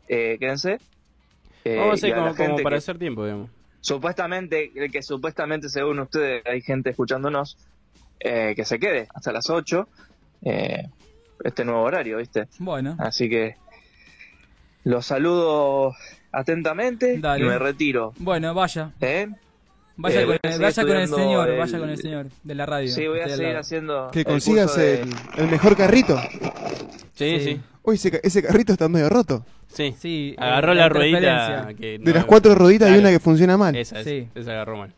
[0.08, 0.80] eh, quédense.
[1.65, 3.50] Eh, Vamos a hacer como, para que hacer tiempo, digamos.
[3.82, 7.58] supuestamente, que- que supuestamente según ustedes hay gente escuchándonos,
[8.21, 9.89] eh, que se quede hasta las 8,
[10.43, 10.88] eh,
[11.43, 12.47] este nuevo horario, ¿viste?
[12.60, 12.95] bueno.
[13.00, 13.56] Así que
[14.84, 15.93] los saludo
[16.32, 17.45] atentamente Dale.
[17.45, 18.13] y me retiro.
[18.19, 18.91] Bueno, vaya.
[19.02, 19.28] ¿eh?
[19.99, 22.88] Vaya, Eh, con, vaya con el señor, el- vaya con el señor de la radio.
[22.89, 24.09] Sí, voy a seguir haciendo.
[24.11, 26.20] Que el consigas curso de- el, el mejor carrito.
[27.16, 27.39] Sí, Sí.
[27.39, 27.61] sí.
[27.84, 29.43] Uy, ese, ca- ese carrito está medio roto.
[29.70, 29.95] Sí.
[29.97, 31.61] Sí, Agarró eh, la, interferencia.
[31.64, 31.74] ruedita.
[31.82, 33.76] Que De las cuatro rueditas hay una que funciona mal.
[33.76, 34.28] Esa, esa, Sí.
[34.36, 34.93] esa agarró mal.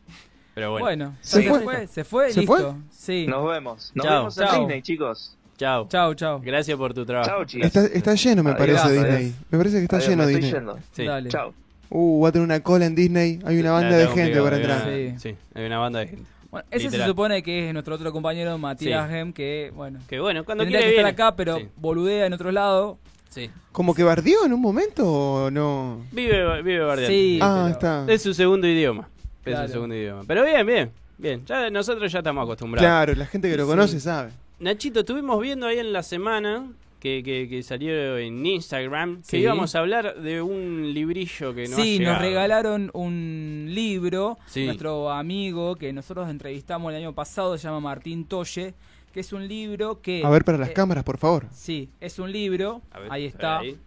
[0.53, 0.85] Pero bueno.
[0.85, 1.59] Bueno, ¿Se se, fue?
[1.61, 1.87] fue?
[1.87, 2.55] se fue, ¿Se listo.
[2.55, 2.73] fue?
[2.91, 3.25] Sí.
[3.27, 3.91] Nos vemos.
[3.95, 4.15] Nos Chao.
[4.17, 4.59] vemos en Chao.
[4.59, 5.37] Disney, chicos.
[5.59, 5.87] Chao.
[5.89, 6.39] Chao, chao.
[6.41, 7.29] Gracias por tu trabajo.
[7.29, 7.67] Chao, chicos.
[7.67, 9.05] Está, está lleno, me Adiós, parece, adiós.
[9.19, 9.35] Disney.
[9.51, 10.45] Me parece que está Adiós, lleno me Disney.
[10.47, 10.79] estoy yendo.
[10.93, 11.03] Sí.
[11.05, 11.29] Dale.
[11.29, 11.53] Chao.
[11.89, 13.39] Uh, va a tener una cola en Disney.
[13.45, 14.83] Hay una banda de gente para una- entrar.
[14.85, 15.13] Sí.
[15.19, 16.23] Sí, hay una banda de gente.
[16.49, 19.13] Bueno, ese se supone que es nuestro otro compañero Matías Sí.
[19.13, 22.51] Gem, que, bueno, Que bueno, cuando quiere que estar acá, pero Sí, boludea en otro
[22.53, 22.97] lado.
[23.29, 23.49] sí.
[23.71, 26.05] ¿Como que bardió en un momento o no?
[26.11, 27.13] Vive, vive bardeando.
[27.13, 28.05] Sí, ah, pero- está.
[28.13, 29.09] Es su segundo idioma.
[29.45, 29.67] Es Claro.
[29.67, 30.23] su segundo idioma.
[30.25, 30.91] Pero bien, bien.
[31.17, 32.87] Bien, ya nosotros ya estamos acostumbrados.
[32.87, 33.69] Claro, la gente que lo Sí.
[33.69, 34.31] conoce sabe.
[34.59, 39.37] Nachito, estuvimos viendo ahí en la semana que, que, que salió en Instagram que Sí.
[39.37, 44.37] íbamos a hablar de un librillo que nos ha sí, nos regalaron un libro.
[44.47, 44.65] Sí.
[44.65, 48.73] Nuestro amigo que nosotros entrevistamos el año pasado se llama Martín Toye,
[49.13, 50.23] que es un libro que...
[50.25, 51.45] A ver para las eh, cámaras, por favor.
[51.53, 53.77] Sí, es un libro, A ver, ahí está, ahí.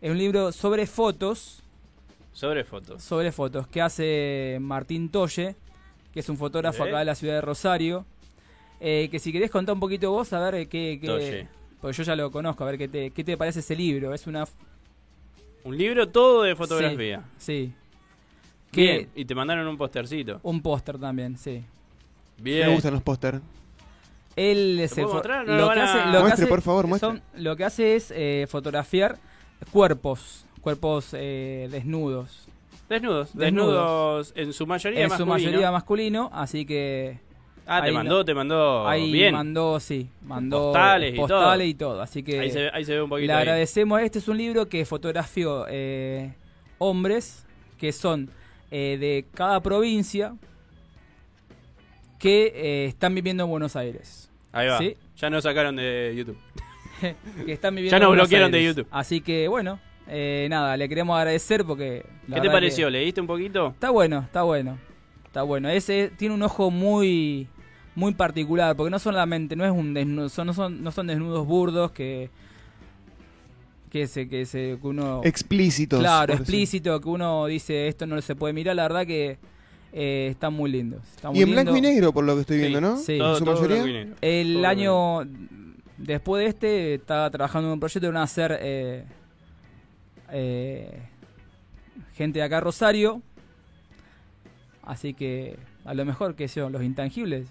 [0.00, 1.62] es un libro sobre fotos,
[2.32, 3.00] Sobre fotos.
[3.00, 5.54] sobre fotos, que hace Martín Toye,
[6.12, 8.04] que es un fotógrafo acá de la ciudad de Rosario.
[8.86, 10.98] Eh, que si querés contar un poquito vos, a ver qué...
[11.00, 11.48] qué- Toye.
[11.80, 14.12] porque yo ya lo conozco, a ver qué te, qué te parece ese libro.
[14.12, 14.44] Es una...
[15.64, 17.22] Un libro todo de fotografía.
[17.38, 17.72] Sí.
[18.72, 19.08] Bien.
[19.14, 20.38] Que, Y te mandaron un postercito.
[20.42, 21.64] un póster también, sí.
[22.36, 22.68] Bien.
[22.68, 23.40] Me gustan los póster.
[24.36, 25.46] Él mostrar?
[25.46, 27.08] No lo, lo que van a- hace, lo que Muestre, hace por favor, muestre.
[27.08, 29.16] son- lo que hace es eh, fotografiar
[29.70, 32.48] cuerpos, cuerpos eh, desnudos.
[32.88, 33.30] Desnudos.
[33.34, 33.38] Desnudos.
[33.38, 35.50] Desnudos en su mayoría en su masculino.
[35.50, 37.18] mayoría masculino, así que
[37.66, 39.32] Ah, te mandó, te mandó ahí bien.
[39.34, 41.64] mandó, sí, mandó Postales y postales todo.
[41.68, 42.02] y todo.
[42.02, 43.26] Así que Ahí se, ahí se ve un poquito.
[43.28, 43.40] le ahí.
[43.40, 44.00] agradecemos.
[44.02, 46.34] Este es un libro que fotografió eh,
[46.78, 47.46] hombres
[47.78, 48.28] que son
[48.70, 50.34] eh, de cada provincia
[52.18, 54.30] que eh, están viviendo en Buenos Aires.
[54.52, 54.78] Ahí va.
[54.78, 54.96] ¿Sí?
[55.16, 56.38] Ya nos sacaron de YouTube.
[57.46, 58.64] que están viviendo Ya nos bloquearon de.
[58.64, 58.86] YouTube.
[58.90, 62.04] Así que bueno, eh, nada, le queremos agradecer porque...
[62.32, 62.90] ¿Qué te pareció?
[62.90, 63.68] ¿Leíste un poquito?
[63.68, 64.78] Está bueno, está bueno.
[65.26, 65.68] Está bueno.
[65.68, 67.48] Ese tiene un ojo muy
[67.94, 71.46] muy particular, porque no solamente no es un desnudo, son, no son no son desnudos
[71.46, 72.30] burdos que
[73.90, 76.00] que se que se que uno Explícitos.
[76.00, 76.40] claro, decir.
[76.42, 79.38] explícito que uno dice esto no se puede mirar, la verdad que
[79.92, 81.02] eh, están muy lindos.
[81.14, 82.96] Está muy Y en blanco y negro, por lo que estoy Sí, viendo, ¿no?
[82.96, 83.16] sí.
[83.18, 83.76] Todo- ¿En su todo mayoría?
[83.84, 84.16] blanco y negro.
[84.22, 85.20] El Todo año
[85.98, 89.04] después de este estaba trabajando en un proyecto de van a hacer eh,
[90.32, 90.98] eh,
[92.14, 93.22] gente de acá Rosario.
[94.82, 97.46] Así que a lo mejor que son los intangibles.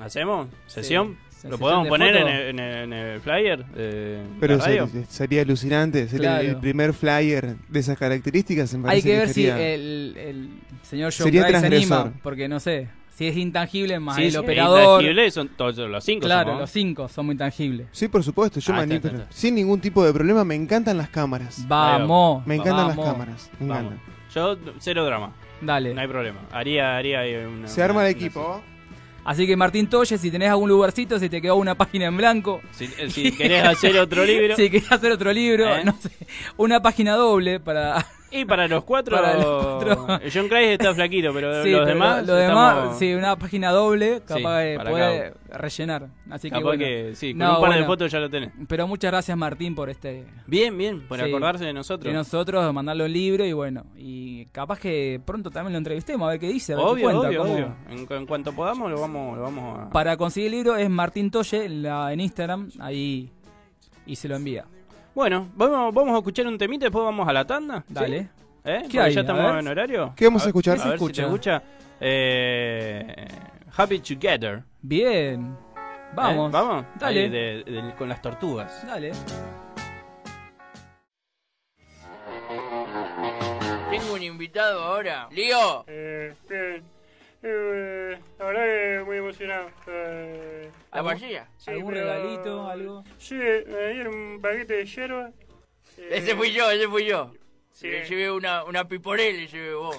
[0.00, 0.48] ¿Hacemos?
[0.66, 1.16] ¿Sesión?
[1.30, 4.64] Sí, ¿Lo podemos de poner en el, en el- en el flyer de Pero la
[4.64, 4.86] radio?
[4.88, 6.08] se- sería alucinante.
[6.08, 6.48] Sería Claro.
[6.48, 8.72] el primer flyer de esas características.
[8.74, 10.48] me Hay que ver si el, el
[10.82, 11.98] señor John Sería se transgresor.
[12.06, 15.02] anima, porque no sé, si es intangible más Sí, el sí, operador.
[15.02, 16.24] intangible son todos los cinco.
[16.24, 16.60] Claro, somos.
[16.62, 17.88] los cinco son muy intangibles.
[17.92, 18.58] Sí, por supuesto.
[18.60, 19.08] Yo Ah, me está, animo.
[19.20, 19.36] está, está.
[19.38, 20.44] Sin ningún tipo de problema.
[20.44, 21.62] Me encantan las cámaras.
[21.68, 22.44] Vamos.
[22.46, 22.96] Me encantan vamos.
[22.96, 23.50] las cámaras.
[23.60, 23.92] Me Vamos.
[23.92, 24.14] encantan.
[24.34, 25.32] Yo, cero drama.
[25.60, 25.92] Dale.
[25.94, 26.40] No hay problema.
[26.52, 28.62] Haría, haría una, Se arma una- el una- equipo.
[29.24, 32.60] Así que Martín Toye, si tenés algún lugarcito, si te quedó una página en blanco,
[32.72, 34.54] Si, eh, si querés hacer otro libro.
[34.56, 35.84] si querés hacer otro libro, ¿Eh?
[35.84, 36.10] no sé,
[36.56, 38.06] una página doble para...
[38.36, 39.16] Y para los cuatro.
[39.16, 40.18] Para los cuatro.
[40.32, 42.26] John Craig está flaquito, pero Sí, los pero demás.
[42.26, 46.08] lo demás, estamos- sí, una página doble, capaz de poder rellenar.
[46.30, 46.78] Así que Capaz bueno.
[46.84, 48.50] que sí, con No, un par de fotos ya lo tenés.
[48.66, 52.04] Pero muchas gracias Martín por este Bien, bien, por acordarse de nosotros.
[52.10, 56.30] de nosotros, mandarle un libro y bueno, y capaz que pronto también lo entrevistemos a
[56.32, 57.74] ver qué dice, a ver qué obvio, cuenta, obvio, cómo- obvio.
[57.88, 59.90] En, en cuanto podamos lo vamos, lo vamos a...
[59.90, 63.30] Para conseguir el libro es Martín Toye en Instagram, ahí
[64.06, 64.64] y se lo envía.
[65.14, 67.84] Bueno, vamos, vamos a escuchar un temita y después vamos a la tanda.
[67.86, 67.94] ¿sí?
[67.94, 68.28] Dale.
[68.64, 68.82] ¿Eh?
[68.90, 69.12] ¿Qué hay?
[69.14, 69.56] ya estamos ver.
[69.60, 70.12] en horario.
[70.16, 70.76] ¿Qué vamos a escuchar?
[70.78, 71.22] A se ver si escucha?
[71.22, 71.62] se escucha.
[72.00, 73.26] Eh,
[73.76, 74.62] Happy Together.
[74.82, 75.56] Bien.
[76.14, 76.48] Vamos.
[76.48, 76.52] ¿Eh?
[76.52, 76.84] Vamos.
[76.98, 77.20] Dale.
[77.24, 78.84] Ahí de- de- con las tortugas.
[78.86, 79.12] Dale.
[83.90, 85.28] Tengo un invitado ahora.
[85.30, 85.84] Lío.
[85.86, 86.82] Eh, bien.
[87.42, 89.66] Eh, la verdad que muy emocionado.
[89.86, 91.48] Eh, La vacía.
[91.58, 93.04] sí, ¿Algún pero- regalito, algo?
[93.18, 95.30] Sí, me dieron un paquete de hierba.
[95.98, 97.32] Eh, Ese fui yo, ese fui yo.
[97.72, 97.88] Sí.
[97.88, 99.98] Le llevé una, una piporel, le llevé vos.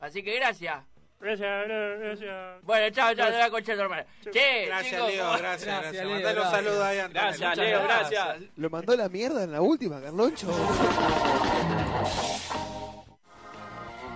[0.00, 0.82] Así que gracias.
[1.20, 2.62] Gracias, gra- gracias.
[2.64, 4.04] Bueno, chao, chao, de la concha hermana.
[4.32, 6.10] Che, Gracias, chicos, Leo, ¿cómo- gracias, Gracias, gracias.
[6.10, 7.22] Mandale un saludo ahí Antonio.
[7.22, 8.38] Gracias, Leo, gracias.
[8.56, 10.48] Lo mandó la mierda en la última, Carloncho.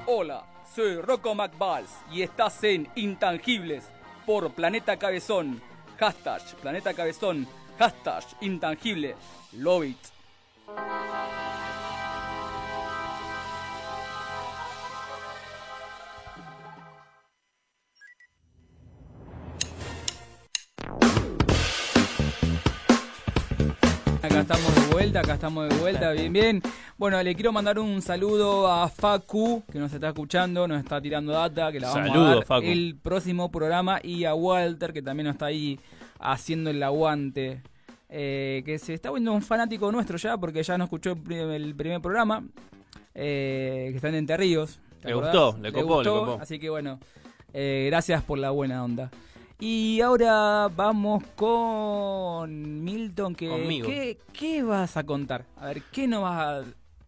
[0.07, 0.45] Hola,
[0.75, 3.85] soy Rocco McBalls y estás en Intangibles
[4.25, 5.63] por Planeta Cabezón.
[5.99, 7.47] Hashtag Planeta Cabezón.
[7.79, 9.15] Hashtag Intangible.
[9.55, 9.95] Love
[24.39, 26.63] Acá estamos de vuelta, acá estamos de vuelta, bien, bien.
[26.99, 31.33] Bueno, le quiero mandar un saludo a Facu, que nos está escuchando, nos está tirando
[31.33, 32.67] data, que la vamos a dar Facu.
[32.67, 35.81] el próximo programa, y a Walter, que también nos está ahí
[36.19, 37.63] haciendo el aguante.
[38.09, 41.37] Eh, que se está viendo un fanático nuestro ya, porque ya nos escuchó el pri-
[41.39, 42.45] el primer programa.
[43.19, 44.79] eh, que están en Entre Ríos.
[45.01, 45.33] ¿te Le acordás?
[45.35, 46.39] gustó, le copó, le copó.
[46.43, 47.01] Así que bueno,
[47.55, 49.11] eh, gracias por la buena onda.
[49.59, 53.35] Y ahora vamos con Milton.
[53.35, 53.89] Que, Conmigo.
[53.89, 55.45] ¿qué, qué vas a contar?
[55.57, 56.65] A ver, ¿qué nos vas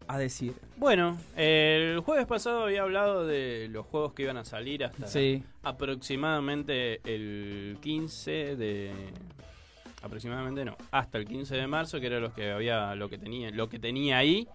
[0.09, 0.55] a, a decir?
[0.79, 5.43] Bueno, el jueves pasado había hablado de los juegos que iban a salir hasta Sí.
[5.63, 8.93] aproximadamente el 15 de
[10.03, 13.51] aproximadamente no, hasta el 15 de marzo, que era lo que había lo que tenía
[13.51, 14.49] lo que tenía ahí.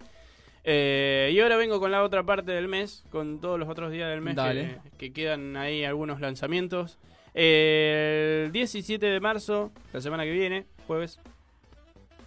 [0.66, 4.08] Eh, y ahora vengo con la otra parte del mes, con todos los otros días
[4.10, 6.98] del mes que, que quedan ahí algunos lanzamientos.
[7.34, 11.18] El 17 de marzo, la semana que viene, jueves.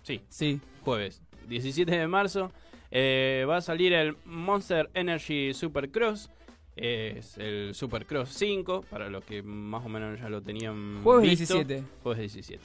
[0.03, 0.59] Sí, Sí.
[0.83, 2.51] jueves 17 de marzo
[2.91, 6.29] eh, va a salir el Monster Energy Supercross
[6.75, 11.55] es el Supercross 5 para los que más o menos ya lo tenían Jueves visto.
[11.55, 11.83] 17.
[12.03, 12.63] jueves 17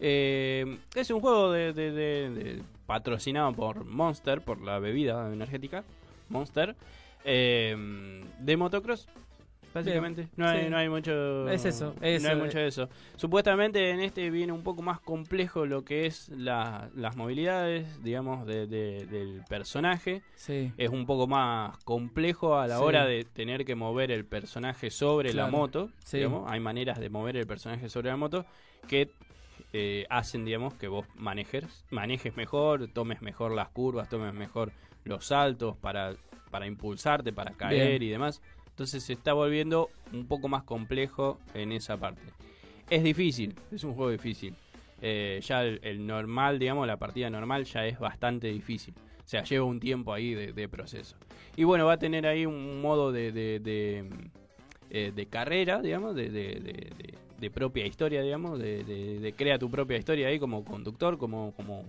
[0.00, 5.84] Eh, es un juego de, de- patrocinado por Monster por la bebida energética
[6.28, 6.74] Monster
[7.24, 7.76] eh,
[8.38, 9.06] de motocross
[9.74, 10.70] Básicamente, no hay, sí.
[10.70, 11.48] no hay mucho.
[11.48, 12.88] Es eso, no hay mucho de eso.
[13.16, 18.46] Supuestamente en este viene un poco más complejo lo que es la- las movilidades, digamos,
[18.46, 20.22] de- de- del personaje.
[20.34, 20.72] Sí.
[20.76, 22.82] Es un poco más complejo a la Sí.
[22.84, 25.90] hora de tener que mover el personaje sobre la moto.
[26.04, 26.18] Sí.
[26.18, 26.50] digamos.
[26.50, 28.44] Hay maneras de mover el personaje sobre la moto
[28.88, 29.10] que
[29.74, 34.70] eh, hacen, digamos, que vos manejes, manejes mejor, tomes mejor las curvas, tomes mejor
[35.04, 36.14] los saltos para,
[36.50, 38.02] para impulsarte, para caer Bien.
[38.02, 38.42] y demás.
[38.72, 42.22] Entonces se está volviendo un poco más complejo en esa parte.
[42.90, 44.54] Es difícil, es un juego difícil.
[45.00, 48.94] Eh, ya el, el normal, digamos, la partida normal ya es bastante difícil.
[49.24, 51.16] O sea, lleva un tiempo ahí de, de proceso.
[51.56, 54.04] Y bueno, va a tener ahí un modo de, de, de,
[54.90, 60.64] eh, de carrera, digamos, de, propia historia, digamos, de, crea tu propia historia ahí como
[60.64, 61.84] conductor, como, como,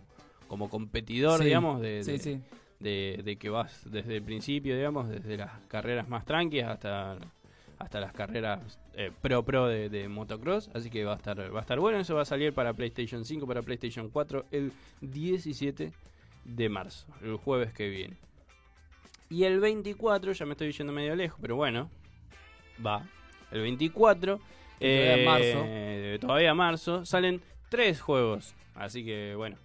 [0.48, 2.40] como competidor, Sí, digamos, de, Sí, sí.
[2.84, 7.18] De, de que vas desde el principio, digamos, desde las carreras más tranquilas hasta,
[7.80, 11.60] hasta las carreras eh, pro pro de, de motocross, así que va a estar va
[11.60, 15.94] a estar bueno, eso va a salir para PlayStation 5, para PlayStation 4 el 17
[16.44, 18.18] de marzo, el jueves que viene.
[19.30, 21.90] Y el 24, ya me estoy yendo medio lejos, pero bueno,
[22.86, 23.08] va.
[23.50, 26.28] El 24, todavía eh, marzo.
[26.28, 29.58] todavía marzo, salen tres juegos, así que bueno,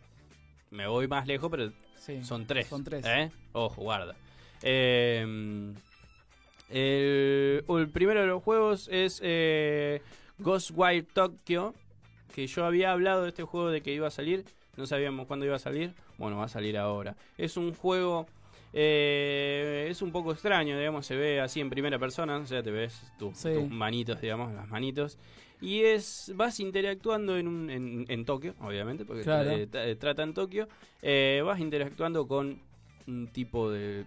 [0.71, 1.73] me voy más lejos, pero
[2.09, 2.25] sí.
[2.25, 2.67] son tres.
[2.67, 3.05] Son tres.
[3.07, 3.31] ¿eh?
[3.53, 4.17] Ojo, guarda.
[4.63, 5.23] Eh,
[6.71, 10.03] el, el primero de los juegos es eh,
[10.39, 11.75] Ghostwire Tokyo.
[12.35, 14.45] Que yo había hablado de este juego de que iba a salir.
[14.77, 15.95] No sabíamos cuándo iba a salir.
[16.19, 17.17] Bueno, va a salir ahora.
[17.37, 18.27] Es un juego.
[18.73, 21.07] eh, es un poco extraño, digamos.
[21.07, 22.37] Se ve así en primera persona.
[22.37, 23.55] O sea, te ves tu- Sí.
[23.55, 25.19] tus manitos, digamos, las manitos.
[25.61, 26.33] Y es.
[26.37, 29.51] Vas interactuando en, un, en, en Tokio, obviamente, porque Claro.
[29.51, 30.69] eh, tra- trata en Tokio.
[31.03, 32.61] Eh, vas interactuando con
[33.07, 34.05] un tipo de.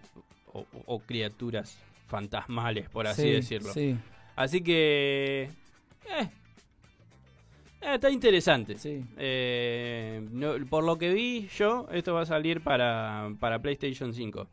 [0.52, 3.72] o, o criaturas fantasmales, por así Sí, decirlo.
[3.72, 3.96] Sí,
[4.36, 5.50] Así que.
[6.08, 6.28] eh,
[7.80, 8.78] eh, está interesante.
[8.78, 9.04] sí.
[9.16, 14.46] Eh, no- por lo que vi yo, esto va a salir para, para PlayStation 5.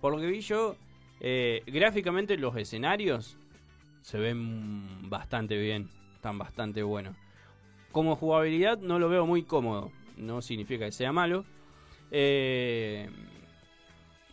[0.00, 0.76] Por lo que vi yo,
[1.20, 3.36] eh, gráficamente los escenarios
[4.02, 5.88] se ven bastante bien,
[6.20, 7.16] están bastante buenos.
[7.92, 11.46] Como jugabilidad no lo veo muy cómodo, no significa que sea malo.
[12.10, 13.08] Eh,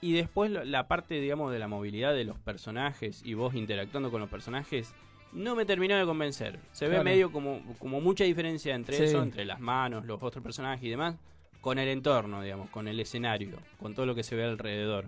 [0.01, 4.19] y después la parte, digamos, de la movilidad de los personajes y vos interactuando con
[4.19, 4.93] los personajes,
[5.31, 6.59] no me terminó de convencer.
[6.73, 9.03] Se ve medio como, como mucha diferencia entre Sí.
[9.05, 11.15] eso, entre las manos, los otros personajes y demás,
[11.61, 15.05] con el entorno, digamos, con el escenario, con todo lo que se ve alrededor.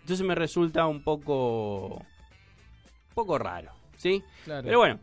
[0.00, 1.96] Entonces me resulta un poco...
[1.96, 4.22] un poco raro, ¿sí?
[4.44, 4.64] Claro.
[4.64, 4.98] Pero bueno,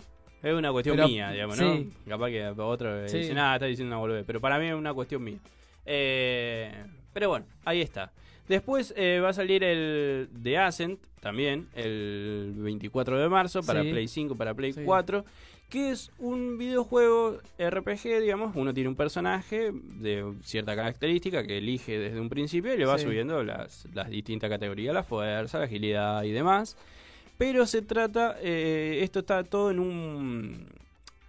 [0.45, 1.75] es una cuestión Pero, mía, digamos, ¿no?
[1.75, 1.89] sí.
[2.07, 3.17] Capaz que otro Sí.
[3.17, 4.23] dice, nada, está diciendo una boludez.
[4.25, 5.37] Pero para mí es una cuestión mía.
[5.85, 6.71] Eh,
[7.13, 8.11] pero bueno, ahí está.
[8.47, 13.89] Después eh, va a salir el The Ascent, también, el 24 de marzo, para Sí.
[13.91, 14.81] Play 5, para Play Sí.
[14.85, 15.25] 4,
[15.69, 18.55] que es un videojuego RPG, digamos.
[18.55, 22.99] Uno tiene un personaje de cierta característica que elige desde un principio y le va
[22.99, 23.05] Sí.
[23.05, 26.77] subiendo las, las distintas categorías, la fuerza, la agilidad y demás.
[27.37, 30.67] Pero se trata, eh, esto está todo en un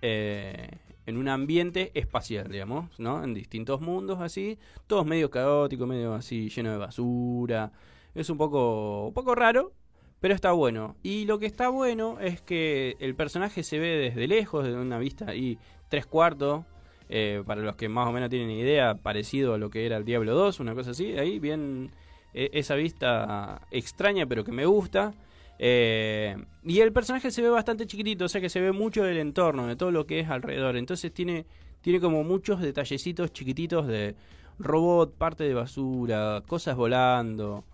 [0.02, 0.68] eh,
[1.06, 3.22] en un ambiente espacial, digamos, ¿no?
[3.22, 7.72] En distintos mundos así, todos medio caóticos, medio así lleno de basura.
[8.14, 9.72] Es un poco un poco raro,
[10.20, 10.96] pero está bueno.
[11.02, 14.98] Y lo que está bueno es que el personaje se ve desde lejos, desde una
[14.98, 16.64] vista ahí tres cuartos.
[17.08, 20.04] eh, para los que más o menos tienen idea, parecido a lo que era el
[20.04, 21.92] Diablo 2, una cosa así, ahí bien
[22.34, 25.14] esa vista extraña pero que me gusta.
[25.58, 29.18] Eh, y el personaje se ve bastante chiquitito, o sea que se ve mucho del
[29.18, 30.76] entorno, de todo lo que es alrededor.
[30.76, 31.46] Entonces tiene,
[31.80, 34.14] tiene como muchos detallecitos chiquititos de
[34.58, 37.64] robot, parte de basura, cosas volando.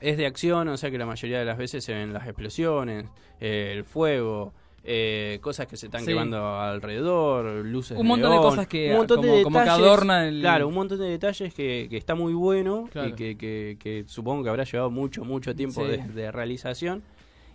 [0.00, 3.06] es de acción, o sea que la mayoría de las veces se ven las explosiones,
[3.40, 4.52] eh, el fuego,
[4.86, 6.08] eh, cosas que se están Sí.
[6.08, 9.64] quemando alrededor, luces Un montón de neón, cosas que, un montón de como, como que
[9.64, 10.40] detalles, adornan el...
[10.40, 13.08] Claro, un montón de detalles que, que está muy bueno Claro.
[13.08, 15.90] y que, que- que supongo que habrá llevado mucho, mucho tiempo Sí.
[15.90, 17.02] de, de realización.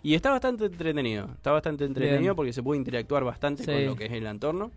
[0.02, 2.34] Y está bastante entretenido, está bastante entretenido Bien.
[2.34, 3.70] porque se puede interactuar bastante Sí.
[3.70, 4.70] con lo que es el entorno.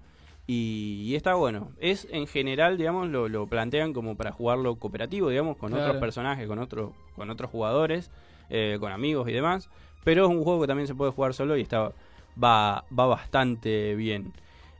[0.45, 1.71] Y, y está bueno.
[1.79, 5.85] Es en general, digamos, lo, lo plantean como para jugarlo cooperativo, digamos, con Claro.
[5.85, 8.11] otros personajes, con, otro, con otros jugadores,
[8.49, 9.69] eh, con amigos y demás.
[10.03, 11.93] Pero es un juego que también se puede jugar solo y está
[12.41, 14.33] va, va bastante bien.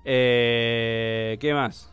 [0.06, 1.89] Eh, ¿Qué más?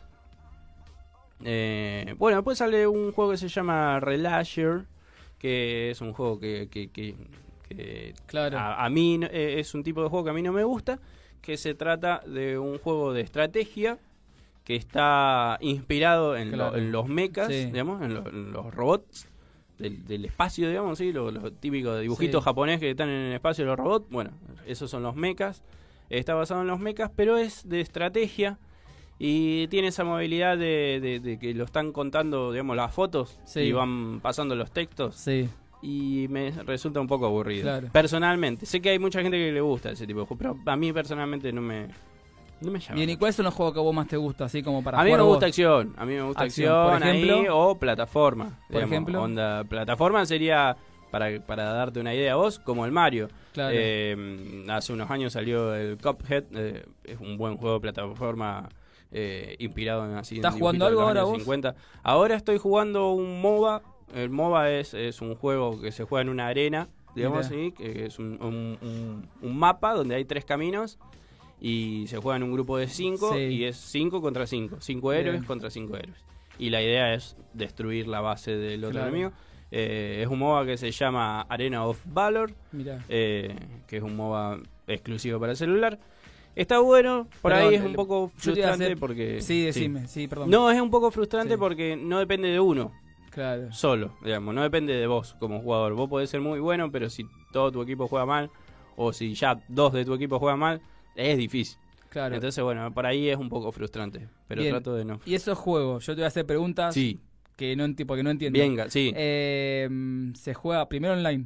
[1.43, 4.85] Eh, bueno, después sale un juego que se llama Relasher,
[5.39, 7.15] que es un juego que, que- que-
[7.67, 8.57] que Claro.
[8.59, 10.99] a, a mí eh, es un tipo de juego que a mí no me gusta,
[11.41, 13.97] que se trata de un juego de estrategia
[14.63, 16.77] que está inspirado en, lo- Claro.
[16.77, 17.65] en los mechas, Sí.
[17.65, 19.27] digamos, en, lo- en los robots
[19.81, 21.11] del, del espacio, digamos, ¿sí?
[21.11, 22.45] Lo, lo típico de dibujitos Sí.
[22.45, 24.31] japonés que están en el espacio, los robots, bueno,
[24.65, 25.63] esos son los mechas.
[26.09, 28.57] Está basado en los mechas, pero es de estrategia
[29.19, 33.61] y tiene esa movilidad de, de- de que lo están contando, digamos, las fotos Sí.
[33.61, 35.47] y van pasando los textos Sí,
[35.81, 37.63] y me resulta un poco aburrido.
[37.63, 37.87] Claro.
[37.91, 40.75] Personalmente, sé que hay mucha gente que le gusta ese tipo de juego, pero a
[40.75, 41.87] mí personalmente no me,
[42.61, 42.95] no me llama.
[42.95, 44.45] Bien, ¿y cuáles son los juegos que a vos más te gusta?
[44.45, 45.43] Así como para a mí me gusta vos?
[45.43, 47.35] acción, a mí me gusta Acción, acción, por ejemplo.
[47.39, 48.59] ahí, o plataforma.
[48.71, 49.21] Por ejemplo.
[49.23, 50.77] Onda, plataforma sería,
[51.11, 53.27] para, para darte una idea a vos, como el Mario.
[53.53, 53.75] Claro.
[53.77, 58.69] Eh, hace unos años salió el Cuphead, eh, es un buen juego de plataforma
[59.11, 60.35] eh, inspirado en así.
[60.35, 61.37] en ¿Estás jugando algo los ahora vos?
[61.37, 61.75] 50.
[62.03, 63.81] Ahora estoy jugando un MOBA.
[64.13, 67.61] El MOBA es, es un juego que se juega en una arena, digamos Mirá.
[67.61, 70.97] así, que es un, un- un- un mapa donde hay tres caminos
[71.61, 73.39] y se juega en un grupo de cinco Sí.
[73.39, 75.27] y es cinco contra cinco, cinco Bien.
[75.27, 76.17] héroes contra cinco héroes.
[76.57, 79.07] Y la idea es destruir la base del otro Claro.
[79.09, 79.31] enemigo.
[79.71, 82.99] Eh, es un MOBA que se llama Arena of Valor Mirá.
[83.07, 83.55] eh,
[83.87, 85.97] que es un MOBA exclusivo para celular.
[86.55, 89.41] Está bueno, por ahí es el- un poco frustrante hacer- porque...
[89.41, 90.49] Sí, decime, sí, perdón.
[90.49, 91.57] No, es un poco frustrante Sí.
[91.59, 92.91] porque no depende de uno
[93.29, 93.71] Claro.
[93.71, 95.93] solo, digamos, no depende de vos como jugador.
[95.93, 98.49] Vos podés ser muy bueno, pero si todo tu equipo juega mal,
[98.97, 100.81] o si ya dos de tu equipo juegan mal,
[101.15, 101.77] es difícil.
[102.09, 102.35] Claro.
[102.35, 104.73] Entonces, bueno, por ahí es un poco frustrante, pero Bien.
[104.73, 105.19] trato de no...
[105.25, 107.19] y esos juegos, yo te voy a hacer preguntas Sí,
[107.55, 108.59] que no, enti- porque no entiendo.
[108.59, 109.87] venga, sí, Eh,
[110.35, 111.45] se juega primero online.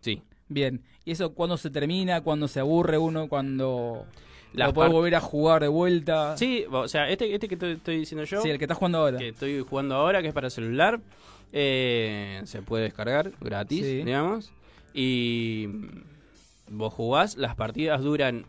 [0.00, 0.22] sí.
[0.48, 0.82] Bien.
[1.06, 2.20] ¿Y eso cuándo se termina?
[2.22, 3.28] ¿Cuándo se aburre uno?
[3.28, 4.04] ¿Cuándo
[4.52, 6.36] Las lo puede par- volver a jugar de vuelta?
[6.36, 8.42] Sí, o sea, este, este que estoy diciendo yo...
[8.42, 9.18] Sí, el que estás jugando ahora.
[9.18, 11.00] que estoy jugando ahora, que es para celular.
[11.52, 14.02] eh, se puede descargar gratis, Sí.
[14.04, 14.52] digamos.
[14.92, 15.68] Y
[16.68, 18.44] vos jugás, las partidas duran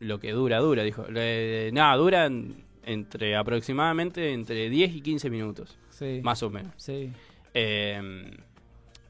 [0.00, 1.04] lo que dura, dura, dijo.
[1.14, 6.20] Eh, nada, duran entre aproximadamente entre 10 y 15 minutos, Sí.
[6.22, 6.72] más o menos.
[6.76, 7.12] Sí.
[7.54, 8.30] Eh,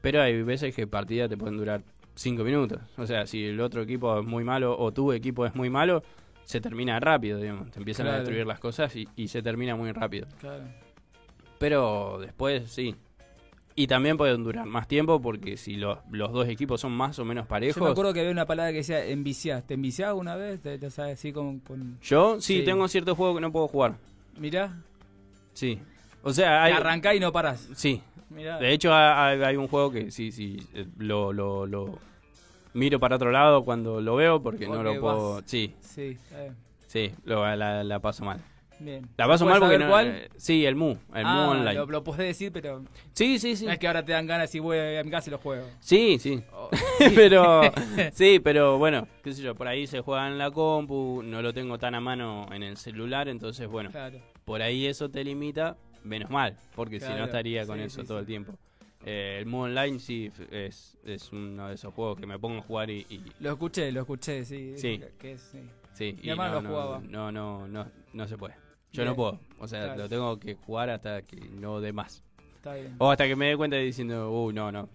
[0.01, 1.81] pero hay veces que partidas te pueden durar
[2.15, 2.79] 5 minutos.
[2.97, 6.03] O sea, si el otro equipo es muy malo o tu equipo es muy malo,
[6.43, 7.69] se termina rápido, digamos.
[7.71, 8.17] Te empiezan Claro.
[8.17, 10.27] a destruir las cosas y, y se termina muy rápido.
[10.39, 10.63] Claro.
[11.59, 12.95] Pero después sí.
[13.75, 17.23] Y también pueden durar más tiempo porque si los, los dos equipos son más o
[17.25, 17.77] menos parejos.
[17.77, 19.61] Yo me acuerdo que había una palabra que decía enviciar.
[19.61, 20.59] ¿Te enviciás una vez?
[20.61, 21.97] ¿Te, te sabes así con, con...
[22.01, 22.65] Yo sí, Sí.
[22.65, 23.95] tengo ciertos juegos que no puedo jugar.
[24.37, 24.75] Mirá,
[25.53, 25.79] Sí.
[26.23, 26.73] O sea, hay.
[26.73, 27.69] te arrancás y no parás.
[27.75, 28.01] Sí.
[28.29, 28.57] Mirá.
[28.57, 30.57] De hecho, hay, hay un juego que sí, sí.
[30.73, 31.97] eh, Lo, lo, lo
[32.73, 35.33] miro para otro lado cuando lo veo porque no Porque lo puedo.
[35.35, 36.55] vas- Sí, Sí, está bien.
[36.87, 37.11] sí.
[37.23, 38.41] Lo, la, la paso mal.
[38.79, 39.07] Bien.
[39.17, 39.89] La paso ¿Puedes mal porque no.
[39.89, 40.07] cuál?
[40.07, 40.91] eh, sí, el Mu.
[41.13, 41.73] El ah, Mu Online.
[41.73, 43.65] Lo, lo podés decir, pero Sí, sí, sí.
[43.65, 45.65] no es que ahora te dan ganas y voy a mi casa y lo juego.
[45.79, 46.41] Sí, sí.
[46.53, 46.69] Oh,
[47.15, 47.61] pero
[48.13, 51.53] sí, pero bueno, qué sé yo, por ahí se juega en la compu, no lo
[51.53, 54.19] tengo tan a mano en el celular, entonces bueno, Claro.
[54.45, 58.07] por ahí eso te limita, menos mal, porque si no estaría con sí, eso sí,
[58.07, 58.53] todo el tiempo.
[59.05, 62.61] Eh, el Moon Online sí es, es uno de esos juegos que me pongo a
[62.61, 64.73] jugar y, y- Lo escuché, lo escuché, sí.
[64.77, 65.01] Sí.
[65.17, 65.59] Que es, sí.
[65.93, 67.01] sí, Mi y hermano no, lo no, jugaba.
[67.07, 68.55] no, no, no, no se puede.
[68.91, 69.07] Yo Bien.
[69.09, 70.01] no puedo, o sea, Claro.
[70.03, 72.23] lo tengo que jugar hasta que no dé más.
[72.55, 72.95] Está bien.
[72.97, 74.89] O hasta que me dé cuenta diciendo, uh, no, no,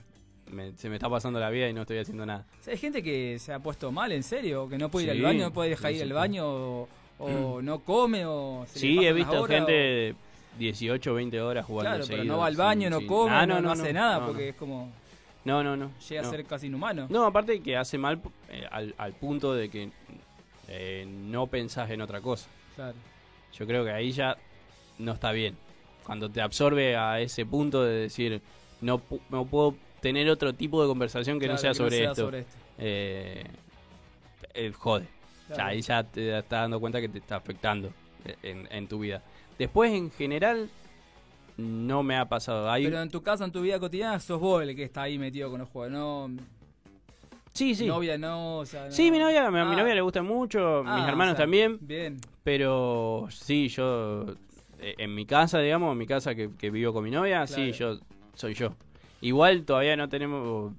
[0.50, 2.44] me- se me está pasando la vida y no estoy haciendo nada.
[2.60, 5.10] O sea, Hay gente que se ha puesto mal, en serio, que no puede ir
[5.12, 6.88] al baño, no puede dejar sí, ir al baño, o,
[7.18, 10.14] o no come, o se Sí, he visto gente de
[10.58, 13.46] 18 20 horas jugando Claro, pero seguido, no va al sin- baño, no come, Ah,
[13.46, 14.90] no, no hace nada, porque es como.
[15.44, 15.90] No, no, no.
[16.08, 16.28] Llega no.
[16.28, 17.06] a ser casi inhumano.
[17.10, 19.90] No, aparte que hace mal eh, al, al punto de que
[20.68, 22.48] eh, no pensás en otra cosa.
[22.74, 22.94] Claro.
[23.58, 24.36] Yo creo que ahí ya
[24.98, 25.56] no está bien.
[26.04, 28.42] Cuando te absorbe a ese punto de decir,
[28.80, 29.00] no,
[29.30, 32.22] no puedo tener otro tipo de conversación que no sea sobre sea esto.
[32.24, 32.52] sobre esto.
[32.78, 33.44] Eh,
[34.54, 35.06] eh, jode.
[35.48, 35.70] Ya, Claro.
[35.70, 37.92] ahí ya te estás dando cuenta que te está afectando
[38.42, 39.22] en, en tu vida.
[39.58, 40.70] Después, en general,
[41.56, 42.70] no me ha pasado.
[42.70, 42.84] Hay...
[42.84, 45.50] Pero en tu casa, en tu vida cotidiana, sos vos el que está ahí metido
[45.50, 46.30] con los juegos, no...
[47.54, 47.86] Sí, sí.
[47.86, 48.90] Novia no, o sea, no.
[48.90, 49.64] Sí, mi novia, mi Ah.
[49.64, 54.26] novia le gusta mucho, Ah, mis o hermanos sea, también, Bien, pero sí, yo,
[54.80, 57.70] eh, en mi casa, digamos, en mi casa que, que vivo con mi novia, sí,
[57.72, 57.98] yo
[58.34, 58.74] soy yo.
[59.20, 60.72] Igual todavía no tenemos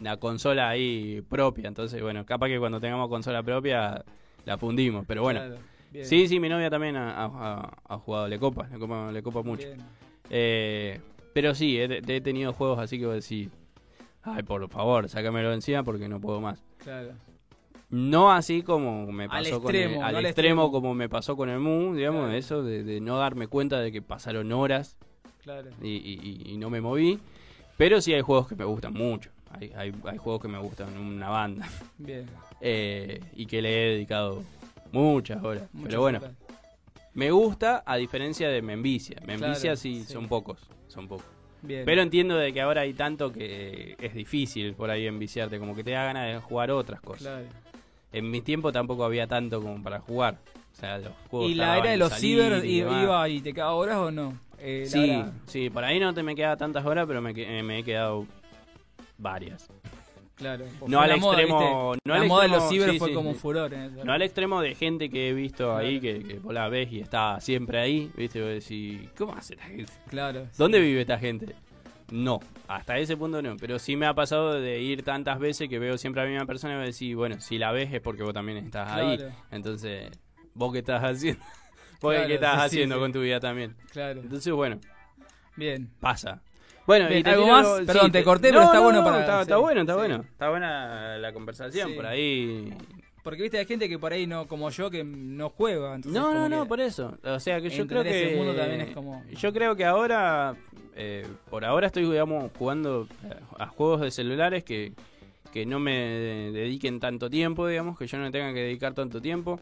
[0.00, 4.04] una consola ahí propia, entonces, bueno, capaz que cuando tengamos consola propia
[4.44, 5.40] la fundimos, pero bueno.
[5.40, 5.56] claro,
[6.02, 9.42] Sí, sí, mi novia también ha, ha- ha jugado Le Copa, Le Copa, le copa
[9.42, 9.66] mucho.
[10.28, 11.00] Eh,
[11.32, 13.48] pero sí, he, he tenido juegos así que vos decís,
[14.22, 16.62] ay, por favor, sácamelo encima porque no puedo más.
[16.78, 17.12] Claro.
[17.90, 20.70] No así como me Al pasó con extremo, el, al al extremo extremo.
[20.72, 22.36] como me pasó con el Mu, digamos, Claro.
[22.38, 24.96] eso de, de no darme cuenta de que pasaron horas
[25.42, 25.70] Claro.
[25.82, 27.18] y, y- y- y no me moví.
[27.76, 29.30] Pero sí hay juegos que me gustan mucho.
[29.50, 31.66] Hay, hay, hay juegos que me gustan una banda
[31.98, 32.26] Bien.
[32.60, 34.44] eh, y que le he dedicado
[34.92, 35.64] muchas horas.
[35.72, 36.32] Muchas Pero bueno, horas.
[37.14, 39.16] me gusta a diferencia de me envicia.
[39.26, 40.12] Me Claro, envicia sí, sí.
[40.12, 41.26] son pocos, son pocos.
[41.62, 41.84] Bien.
[41.84, 45.84] Pero entiendo de que ahora hay tanto que es difícil por ahí enviciarte, como que
[45.84, 47.22] te da ganas de jugar otras cosas.
[47.22, 47.44] Claro.
[48.12, 50.38] En mi tiempo tampoco había tanto como para jugar.
[50.72, 53.74] O sea, los juegos ¿Y la era de los ciber y iba y te quedaba
[53.74, 54.38] horas o no?
[54.58, 57.78] Eh, Sí, sí, por ahí no te me queda tantas horas, pero me, que- me
[57.78, 58.26] he quedado
[59.18, 59.68] varias.
[60.40, 60.64] Claro.
[60.88, 63.38] No al extremo- no la al moda de los ciber fue como sí.
[63.38, 63.70] furor.
[64.04, 67.00] No al extremo de gente que he visto ahí, que, que vos la ves y
[67.00, 68.38] está siempre ahí, ¿viste?
[68.38, 69.92] Y vos decís, ¿cómo hace la gente?
[70.08, 70.46] Claro.
[70.58, 71.54] ¿Dónde vive esta gente?
[72.10, 73.56] No, hasta ese punto no.
[73.58, 76.46] Pero sí me ha pasado de ir tantas veces que veo siempre a la misma
[76.46, 79.18] persona y voy a decir, bueno, si la ves es porque vos también estás ahí.
[79.50, 80.10] Entonces,
[80.54, 81.40] ¿vos qué estás haciendo?
[82.00, 83.00] ¿Vos Claro, qué estás sí, haciendo sí.
[83.02, 83.76] con tu vida también?
[83.92, 84.22] Claro.
[84.22, 84.80] Entonces, bueno,
[85.54, 85.90] Bien.
[86.00, 86.40] pasa.
[86.90, 87.66] Bueno, Bien, y te ¿algo más?
[87.86, 89.98] Perdón, te corté, pero está bueno para- Está, está sí, bueno, está sí.
[89.98, 90.16] bueno.
[90.32, 91.94] Está buena la conversación Sí.
[91.94, 92.74] por ahí.
[93.22, 95.98] Porque viste, hay gente que por ahí no, como yo, que no juega.
[96.06, 97.16] No, no, no, por eso.
[97.22, 98.34] O sea, que yo creo que.
[98.36, 100.56] mundo también es como- Yo creo que ahora.
[100.96, 104.92] eh, por ahora estoy, digamos, jugando eh, a juegos de celulares que,
[105.52, 105.92] que no me
[106.52, 109.60] dediquen tanto tiempo, digamos, que yo no tenga que dedicar tanto tiempo.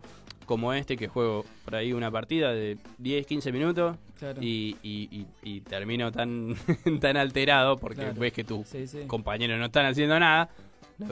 [0.49, 4.42] Como este que juego por ahí una partida de 10, 15 minutos Claro.
[4.42, 6.57] y, y- y- y termino tan,
[7.01, 8.18] tan alterado porque Claro.
[8.18, 9.01] ves que tus Sí, sí.
[9.07, 10.49] compañeros no están haciendo nada.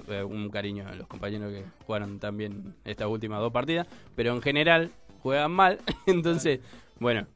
[0.09, 4.41] Eh, Un cariño a los compañeros que jugaron también estas últimas dos partidas, pero en
[4.41, 4.91] general
[5.23, 6.61] juegan mal, entonces,
[6.99, 7.27] bueno,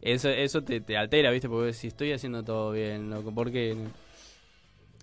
[0.00, 1.48] eso eso te, te altera, ¿viste?
[1.48, 3.76] Porque si estoy haciendo todo bien, loco, ¿por qué?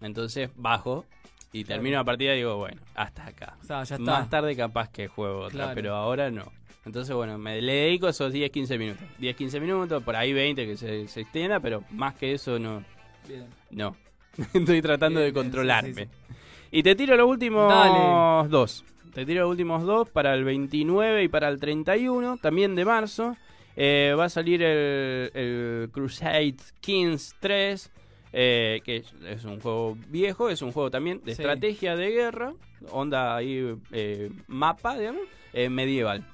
[0.02, 1.06] Entonces bajo
[1.52, 1.80] y Claro.
[1.80, 3.58] termino la partida y digo, bueno, hasta acá.
[3.62, 4.12] O sea, ya está.
[4.12, 5.72] Más tarde capaz que juego otra, Claro.
[5.76, 6.52] pero ahora no.
[6.86, 9.04] Entonces, bueno, me le dedico esos 10, 15 minutos.
[9.20, 12.84] 10, 15 minutos, por ahí 20 que se, se extienda, pero más que eso no.
[13.28, 13.46] Bien.
[13.72, 13.96] No.
[14.54, 16.06] Estoy tratando Bien, de bien, controlarme.
[16.06, 16.36] sí, sí,
[16.72, 18.50] Y te tiro los últimos Dale.
[18.50, 18.86] dos.
[19.14, 23.36] Te tiro los últimos dos para el 29 y para el 31, también de marzo.
[23.76, 27.92] Eh, va a salir el, el Crusade Kings 3,
[28.34, 31.42] eh, que es, un juego viejo, es un juego también de Sí.
[31.42, 32.54] estrategia de guerra,
[32.92, 35.24] onda ahí eh, mapa, digamos,
[35.54, 36.26] eh, medieval.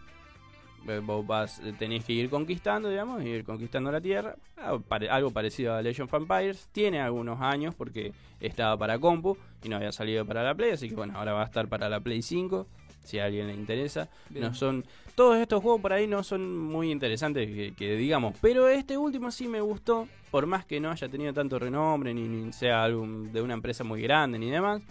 [0.88, 4.36] Eh, Vos vas, tenés que ir conquistando, digamos, ir conquistando la tierra.
[4.58, 4.78] Ah,
[5.10, 6.70] algo parecido a Legend of Empires.
[6.72, 10.72] Tiene algunos años porque estaba para compu y no había salido para la Play.
[10.72, 12.68] Así que bueno, ahora va a estar para la Play 5.
[13.06, 14.10] Si a alguien le interesa.
[14.30, 14.46] Bien.
[14.46, 14.84] No son.
[15.16, 18.36] Todos estos juegos por ahí no son muy interesantes que, que digamos.
[18.42, 20.08] Pero este último sí me gustó.
[20.32, 23.84] Por más que no haya tenido tanto renombre, ni, ni sea algún, de una empresa
[23.84, 24.82] muy grande ni demás.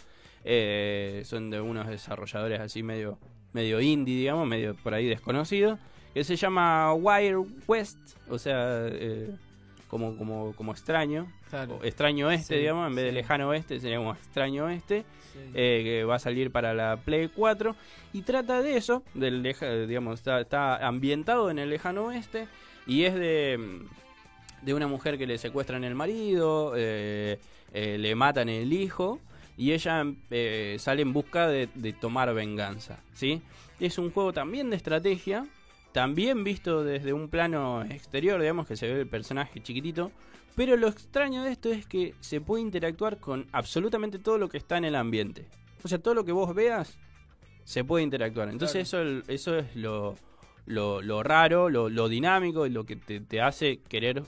[0.44, 3.18] Eh, son de unos desarrolladores así medio
[3.54, 5.78] medio indie, digamos, medio por ahí desconocido,
[6.12, 7.98] que se llama Wire West,
[8.28, 9.30] o sea, eh,
[9.94, 11.78] como, como, como extraño, Claro.
[11.84, 15.38] extraño este, Sí, digamos, en vez de lejano oeste, sería como extraño este, Sí.
[15.54, 17.76] eh, que va a salir para la Play 4
[18.12, 22.48] y trata de eso, del leja- digamos, está, está ambientado en el lejano oeste
[22.88, 23.82] y es de,
[24.62, 27.38] de una mujer que le secuestran el marido, eh,
[27.72, 29.20] eh, le matan el hijo
[29.56, 30.02] y ella
[30.78, 33.42] sale en busca de, de tomar venganza, ¿sí?
[33.78, 35.46] Es un juego también de estrategia,
[35.94, 40.10] también visto desde un plano exterior, digamos que se ve el personaje chiquitito,
[40.56, 44.58] pero lo extraño de esto es que se puede interactuar con absolutamente todo lo que
[44.58, 45.46] está en el ambiente.
[45.84, 46.98] O sea, todo lo que vos veas
[47.62, 48.48] se puede interactuar.
[48.48, 50.16] Entonces eso, eso es lo,
[50.66, 54.24] lo, lo raro, lo, lo dinámico y lo que te, te hace querer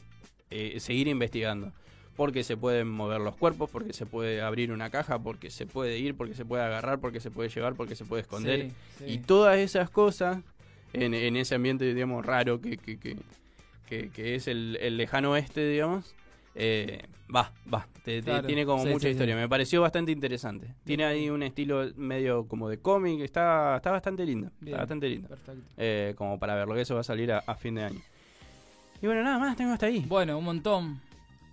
[0.51, 1.73] eh, seguir investigando.
[2.15, 5.99] Porque se pueden mover los cuerpos, porque se puede abrir una caja, porque se puede
[5.99, 8.61] ir, porque se puede agarrar, porque se puede llevar, porque se puede esconder.
[8.61, 9.05] Sí, sí.
[9.15, 10.39] Y todas esas cosas
[11.05, 13.17] en, en ese ambiente, digamos, raro que, que, que,
[13.89, 16.15] que- que es el, el lejano oeste, digamos,
[16.55, 17.03] eh,
[17.35, 19.35] va, va, te- te- tiene como sí, mucha sí, historia.
[19.35, 19.41] sí.
[19.41, 20.69] Me pareció bastante interesante.
[20.85, 24.75] Tiene ahí un estilo medio como de cómic, está, está bastante lindo, Bien.
[24.75, 25.29] está bastante lindo.
[25.29, 25.63] Perfecto.
[25.77, 28.01] eh, como para verlo, que eso va a salir a, a fin de año.
[29.03, 30.05] Y bueno, nada más, tengo hasta ahí.
[30.09, 31.01] Bueno, un montón.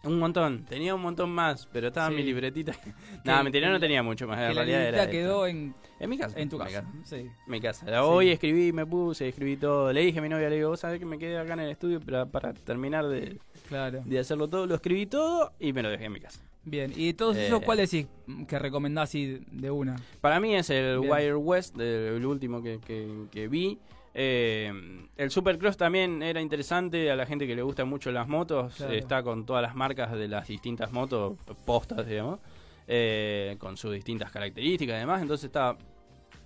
[0.06, 2.18] Un montón, tenía un montón más, pero estaba en Sí.
[2.18, 2.74] mi libretita.
[3.24, 4.38] Nada, mentira, no tenía mucho más.
[4.40, 6.38] En que realidad era quedó en, en mi casa.
[6.40, 6.86] en tu mi casa.
[7.06, 7.30] Sí.
[7.48, 7.90] Mi casa.
[7.90, 9.94] La Hoy escribí, me puse, escribí todo.
[9.94, 11.70] Le dije a mi novia, le digo, vos sabés que me quedé acá en el
[11.72, 13.40] estudio para, para terminar de,
[13.70, 14.02] Claro.
[14.04, 14.68] de hacerlo todo.
[14.68, 16.42] Lo escribí todo y me lo dejé en mi casa.
[16.66, 16.92] Bien.
[16.96, 17.66] ¿Y de todos esos Eh.
[17.66, 18.08] cuál decís
[18.48, 19.96] que recomendás así de una?
[20.20, 21.12] Para mí es el Bien.
[21.14, 23.80] Wire West, el último que, que- que vi.
[24.14, 24.72] Eh,
[25.18, 28.76] el Supercross también era interesante a la gente que le gustan mucho las motos.
[28.76, 28.94] Claro.
[28.94, 32.40] Está con todas las marcas de las distintas motos, postas, digamos,
[32.88, 35.22] eh, con sus distintas características y demás.
[35.22, 35.78] Entonces está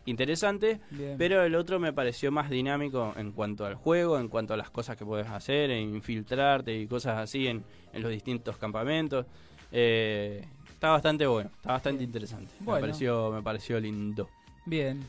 [0.05, 0.79] interesante.
[0.91, 1.15] Bien.
[1.17, 4.69] Pero el otro me pareció más dinámico en cuanto al juego, en cuanto a las
[4.69, 9.25] cosas que puedes hacer, en infiltrarte y cosas así en, en los distintos campamentos.
[9.71, 12.53] Eh, está bastante bueno, está bastante interesante.
[12.61, 12.75] Bueno.
[12.75, 14.29] Me pareció, me pareció lindo.
[14.65, 15.03] Bien.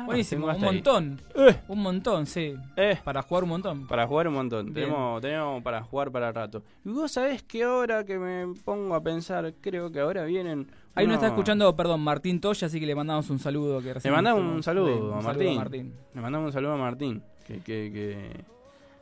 [0.00, 1.20] Ah, Buenísimo, un montón.
[1.34, 2.54] Eh, Un montón, sí.
[2.76, 3.86] eh, Para jugar un montón.
[3.88, 4.72] para jugar un montón.
[4.72, 6.62] Tenemos, tenemos para jugar para rato.
[6.84, 10.70] Y vos sabés que ahora que me pongo a pensar, creo que ahora vienen.
[10.94, 13.80] Ahí nos está escuchando, perdón, Martín Toya, así que le mandamos un saludo.
[13.82, 15.24] Que Le mandamos un saludo, Sí, a, un Martín.
[15.24, 15.94] saludo a Martín.
[16.14, 17.22] Le mandamos un saludo a Martín.
[17.46, 18.44] Que, que, que,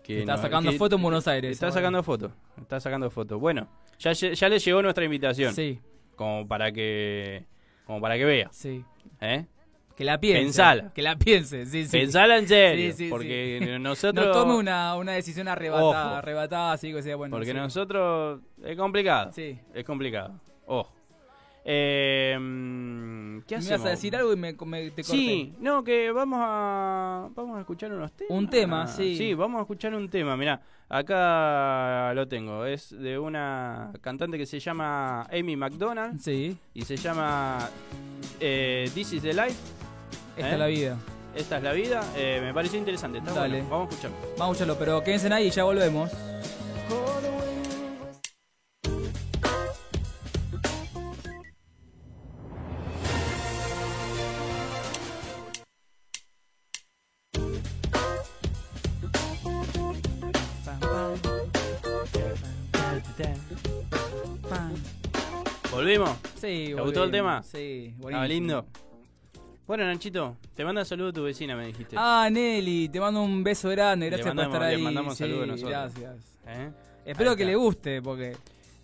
[0.03, 1.53] que Está no- sacando que- fotos en Buenos Aires.
[1.53, 1.75] Está ahora.
[1.75, 2.33] sacando fotos.
[2.61, 3.39] Está sacando fotos.
[3.39, 3.69] Bueno,
[3.99, 5.53] ya, ya le llegó nuestra invitación.
[5.53, 5.79] Sí,
[6.15, 7.45] Como para que.
[7.87, 8.49] Como para que vea.
[8.51, 8.83] sí.
[9.21, 9.45] ¿Eh?
[9.97, 10.43] Que la piense.
[10.45, 10.93] Pensala.
[10.95, 11.91] Que la piense, sí, sí.
[11.91, 12.93] Pensala en serio.
[12.93, 13.79] Sí, sí, porque sí.
[13.81, 14.27] nosotros.
[14.27, 16.17] No tome una, una decisión arrebatada, Ojo.
[16.17, 17.35] arrebatada, así que sea bueno.
[17.37, 18.41] Porque nosotros.
[18.63, 19.33] Es complicado.
[19.33, 19.59] Sí.
[19.73, 20.39] Es complicado.
[20.67, 20.93] Ojo.
[21.69, 22.35] Eh,
[23.47, 23.67] ¿Qué Me hacemos?
[23.81, 25.03] ibas a decir algo y me, me- te corté.
[25.17, 28.31] Sí, no, que vamos a vamos a escuchar unos temas.
[28.39, 29.17] Un tema, sí.
[29.17, 30.37] Sí, vamos a escuchar un tema.
[30.37, 32.65] Mirá, acá lo tengo.
[32.67, 37.69] Es de una cantante que se llama Amy McDonald Sí, y se llama
[38.39, 39.57] eh, This is the Life.
[40.37, 40.53] Esta ¿Eh?
[40.53, 40.97] es la vida.
[41.35, 42.05] Esta es la vida.
[42.17, 43.19] Eh, me pareció interesante.
[43.19, 43.63] Está Dale.
[43.63, 43.71] bueno.
[43.71, 44.17] Vamos a escucharlo.
[44.39, 46.11] Vamos a escucharlo, pero quédense ahí y ya volvemos.
[65.73, 66.11] ¿Volvimos?
[66.41, 67.43] Sí, ¿Te gustó el tema?
[67.43, 68.09] Sí, buenísimo.
[68.09, 68.67] Estaba lindo.
[69.67, 71.97] Bueno, Nachito, te manda saludo tu vecina, me dijiste.
[71.99, 74.83] Ah, Nelly, te mando un beso grande, gracias mandamos- por estar le ahí.
[74.83, 75.71] mandamos sí, saludos nosotros.
[75.71, 76.15] Gracias.
[76.47, 76.71] ¿Eh?
[77.05, 78.37] Espero que le guste, porque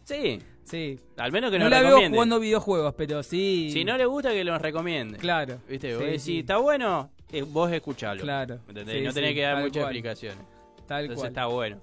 [0.03, 0.99] Sí, sí.
[1.17, 3.71] al menos que no nos la veo jugando videojuegos, pero sí.
[3.73, 5.19] Si no le gusta, que nos recomiende.
[5.19, 5.59] Claro.
[5.69, 5.97] ¿Viste?
[6.15, 6.39] Sí, sí.
[6.41, 8.21] está bueno, eh, vos escuchalo.
[8.21, 8.59] Claro.
[8.69, 9.05] ¿Entendés?
[9.05, 9.97] No tenés que dar muchas cual.
[9.97, 10.45] explicaciones.
[10.89, 11.29] Tal Entonces cual.
[11.29, 11.77] está bueno.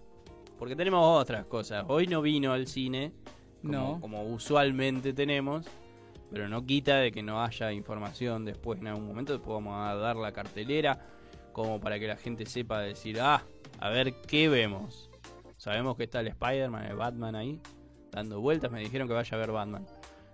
[0.57, 1.85] Porque tenemos otras cosas.
[1.87, 3.13] Hoy no vino al cine,
[3.61, 4.01] como, No.
[4.01, 5.65] como usualmente tenemos,
[6.31, 9.33] pero no quita de que no haya información después en algún momento.
[9.33, 10.99] Después vamos a dar la cartelera
[11.53, 13.43] como para que la gente sepa decir, ah,
[13.79, 15.09] a ver qué vemos.
[15.57, 17.59] Sabemos que está el Spider-Man, el Batman ahí,
[18.11, 18.71] dando vueltas.
[18.71, 19.85] Me dijeron que vaya a ver Batman.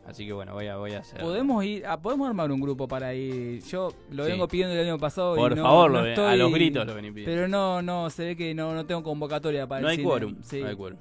[0.05, 1.19] Así que bueno, voy a, voy a hacer.
[1.19, 3.63] Podemos ir, ah, podemos armar un grupo para ir.
[3.63, 4.31] Yo lo Sí.
[4.31, 5.33] vengo pidiendo el año pasado.
[5.35, 7.31] y Por no- favor, no lo ve- a estoy- los gritos lo vení pidiendo.
[7.35, 10.07] Pero no, no, se ve que no, no tengo convocatoria para no el hay cine.
[10.09, 10.35] quórum.
[10.43, 10.61] Sí.
[10.61, 10.99] No hay quórum.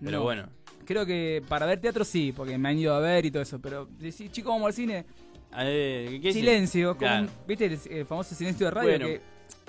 [0.00, 0.22] Pero No.
[0.24, 0.48] bueno.
[0.84, 3.60] Creo que para ver teatro sí, porque me han ido a ver y todo eso.
[3.60, 5.04] Pero si chicos, vamos al cine.
[5.58, 7.28] eh, ¿qué- qué- Silencio, Claro.
[7.46, 8.88] ¿viste el, el famoso silencio de radio?
[8.90, 9.20] Bueno, que,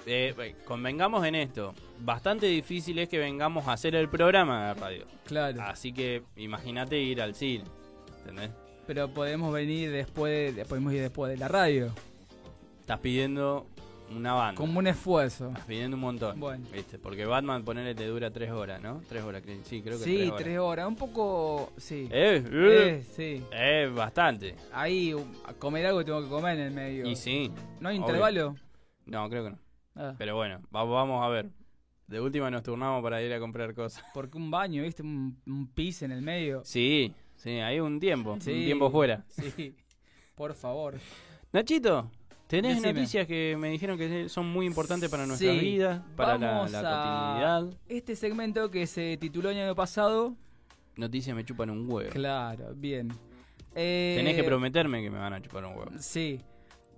[0.05, 1.73] Eh, eh, convengamos en esto.
[1.99, 5.05] Bastante difícil es que vengamos a hacer el programa de radio.
[5.25, 5.61] claro.
[5.61, 7.63] Así que imagínate ir al cine.
[8.19, 8.49] ¿Entendés?
[8.87, 11.93] Pero podemos venir después, de, podemos ir después de la radio.
[12.81, 13.65] Estás pidiendo
[14.17, 14.55] una banda.
[14.57, 15.53] Como un esfuerzo.
[15.67, 16.39] Pidiendo un montón.
[16.39, 16.65] Bueno.
[16.73, 16.97] ¿Viste?
[16.99, 19.01] Porque Batman, ponele, te dura tres horas, ¿no?
[19.09, 20.43] Tres horas, sí, creo que Sí, tres horas.
[20.43, 20.87] tres horas.
[20.87, 21.71] Un poco.
[21.77, 22.07] Sí.
[22.11, 23.43] Eh, eh, Eh, sí.
[23.51, 24.55] eh, bastante.
[24.71, 25.13] Ahí,
[25.45, 27.07] a comer algo tengo que comer en el medio.
[27.07, 27.51] Y sí.
[27.79, 28.07] ¿No hay obvio.
[28.07, 28.55] intervalo?
[29.05, 29.59] No, creo que no.
[29.95, 31.49] Ah, Pero bueno, va- vamos a ver.
[32.07, 34.03] De última nos turnamos para ir a comprar cosas.
[34.13, 35.01] porque un baño, ¿viste?
[35.03, 36.61] Un, un pis en el medio.
[36.65, 38.37] Sí, sí, hay un tiempo.
[38.39, 38.51] Sí.
[38.51, 39.23] Un tiempo fuera.
[39.29, 39.75] Sí.
[40.35, 40.95] Por favor.
[41.51, 42.09] Nachito,
[42.47, 42.93] tenés Decime.
[42.93, 45.59] noticias que me dijeron que son muy importantes para nuestra Sí.
[45.59, 47.79] vida, para la, Vamos la continuidad.
[47.89, 50.35] Este segmento que se tituló el año pasado.
[50.95, 52.11] Noticias me chupan un huevo.
[52.11, 53.11] Claro, bien.
[53.75, 55.91] Eh, Tenés que prometerme que me van a chupar un huevo.
[55.99, 56.39] Sí.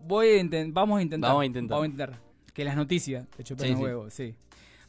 [0.05, 1.29] Voy a vamos a intentar.
[1.29, 1.75] Vamos a intentar.
[1.75, 2.19] Vamos a intentar.
[2.53, 3.81] Que las noticias te chupen Sí, sí.
[3.81, 4.35] huevo, sí.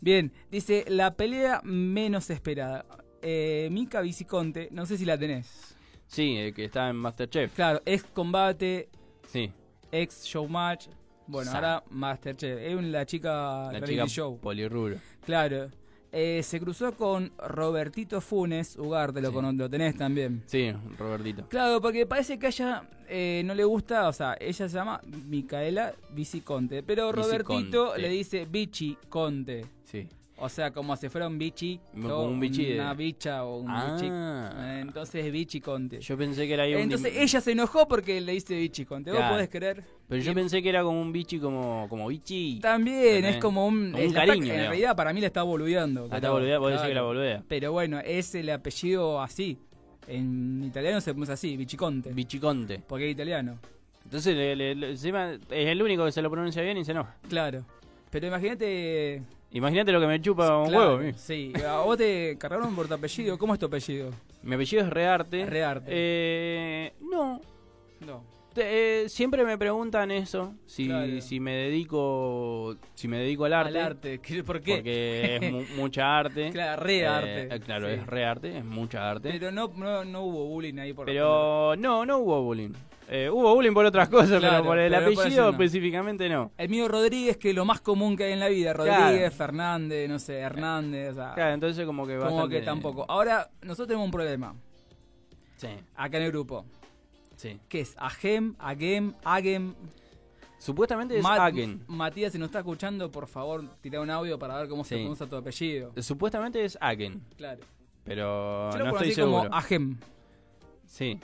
[0.01, 2.85] Bien, dice la pelea menos esperada.
[3.23, 5.77] Eh, Mika Viciconte, no sé si la tenés.
[6.07, 7.55] Sí, el que está en Masterchef.
[7.55, 8.89] Claro, ex combate,
[9.27, 9.51] Sí,
[10.03, 10.87] ex showmatch.
[11.27, 12.59] Bueno, ahora Masterchef.
[12.61, 14.39] Es la chica la chica show.
[14.39, 14.97] polirrubro.
[15.25, 15.69] Claro.
[16.13, 19.57] Eh, se cruzó con Robertito Funes, Ugarte, lo, Sí.
[19.57, 20.43] lo tenés también.
[20.47, 21.47] Sí, Robertito.
[21.49, 25.01] Claro, porque parece que a ella eh, no le gusta, o sea, ella se llama
[25.27, 27.39] Micaela Viciconte, pero Viciconte.
[27.39, 29.67] Robertito le dice Vichy Conte.
[29.85, 30.09] Sí.
[30.39, 31.81] O sea, como si fuera un bichi.
[31.95, 33.95] Como un bichi de- Una bicha o un Ah.
[33.95, 34.07] bichi.
[34.07, 35.99] Eh, Entonces es bichi conte.
[36.01, 38.85] Yo pensé que era ahí un Entonces dim- ella se enojó porque le dice bichi
[38.85, 39.13] conte.
[39.13, 39.83] ¿Vos podés creer?
[40.07, 42.59] Pero yo pensé que era como un bichi como, como bichi.
[42.61, 43.37] También ¿Entendés?
[43.37, 43.93] es como un.
[43.93, 46.03] Como un cariño, En realidad para mí le está boludeando.
[46.03, 46.91] Ah, está pero- boludea, vos decís claro.
[46.91, 47.43] que la boludea.
[47.49, 49.59] Pero bueno, es el apellido así.
[50.07, 52.13] En italiano se pronuncia así, bichiconte.
[52.13, 52.81] Bichiconte.
[52.87, 53.59] porque es italiano.
[54.05, 56.93] Entonces le- le- le- encima es el único que se lo pronuncia bien y se
[56.93, 57.17] enoja.
[57.29, 57.65] Claro.
[58.11, 59.23] Pero imagínate.
[59.57, 61.13] Imagínate lo que me chupa un Claro, huevo.
[61.17, 61.53] ¿sí?
[61.55, 63.39] Sí, a vos te cargaron por tu apellido.
[63.39, 64.11] ¿Cómo es tu apellido?
[64.43, 65.47] Mi apellido es Rearte.
[65.47, 65.87] Rearte.
[65.91, 67.41] Eh, no.
[68.07, 68.23] No.
[68.53, 70.55] Te- eh, siempre me preguntan eso.
[70.67, 71.21] Si, Claro.
[71.21, 73.79] si me dedico si me dedico al arte.
[73.79, 74.19] Al arte.
[74.21, 74.77] ¿Qué- ¿Por qué?
[74.77, 76.51] Porque es mu- mucha arte.
[76.53, 77.61] Claro, re Eh, arte.
[77.61, 77.93] claro, Sí.
[77.95, 79.31] es re arte, es mucha arte.
[79.33, 82.71] Pero no, no, no hubo bullying ahí por Pero no, no hubo bullying.
[83.09, 85.51] Eh, hubo bullying por otras cosas, Claro, pero por el pero apellido no.
[85.51, 86.51] específicamente no.
[86.57, 88.75] El mío Rodríguez, que es lo más común que hay en la vida.
[88.75, 89.05] Claro.
[89.05, 91.13] Rodríguez, Fernández, no sé, Hernández.
[91.13, 93.05] O sea, Claro, entonces como que como bastante- que tampoco.
[93.09, 94.55] Ahora, nosotros tenemos un problema.
[95.57, 96.65] Sí, Acá en el grupo.
[97.37, 97.61] sí.
[97.69, 99.75] Que es Agem, Agem, Agem.
[100.59, 101.85] Supuestamente es Ma- Agen.
[101.87, 105.27] Matías, si nos está escuchando, por favor, tira un audio para ver cómo se pronuncia
[105.27, 105.93] tu apellido.
[106.03, 107.61] Supuestamente es Agen, Claro.
[108.05, 109.55] pero Yo lo no estoy como seguro.
[109.55, 109.97] Agem.
[110.87, 111.21] Sí.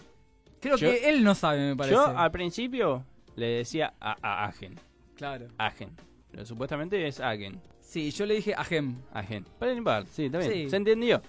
[0.63, 1.95] Creo Yo- que él no sabe, me parece.
[1.97, 3.05] Yo al principio
[3.37, 4.77] le decía a, a Agen,
[5.17, 5.49] Claro.
[5.59, 5.91] Agen,
[6.31, 8.97] pero supuestamente es Agen, Sí, yo le dije Agem.
[9.13, 9.45] Agen.
[9.59, 10.51] Para sí, está bien.
[10.51, 10.71] Sí.
[10.71, 11.21] ¿Se entendió?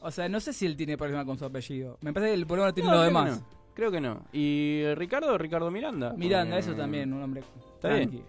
[0.00, 1.96] O sea, no sé si él tiene problema con su apellido.
[2.00, 3.40] Me parece que el problema lo tienen No, los demás.
[3.40, 3.46] no.
[3.74, 4.24] Creo que no.
[4.32, 5.38] ¿Y Ricardo?
[5.38, 6.12] Ricardo Miranda.
[6.16, 7.42] Miranda, eso también, un hombre
[7.76, 8.06] Está tranqui.
[8.16, 8.24] bien.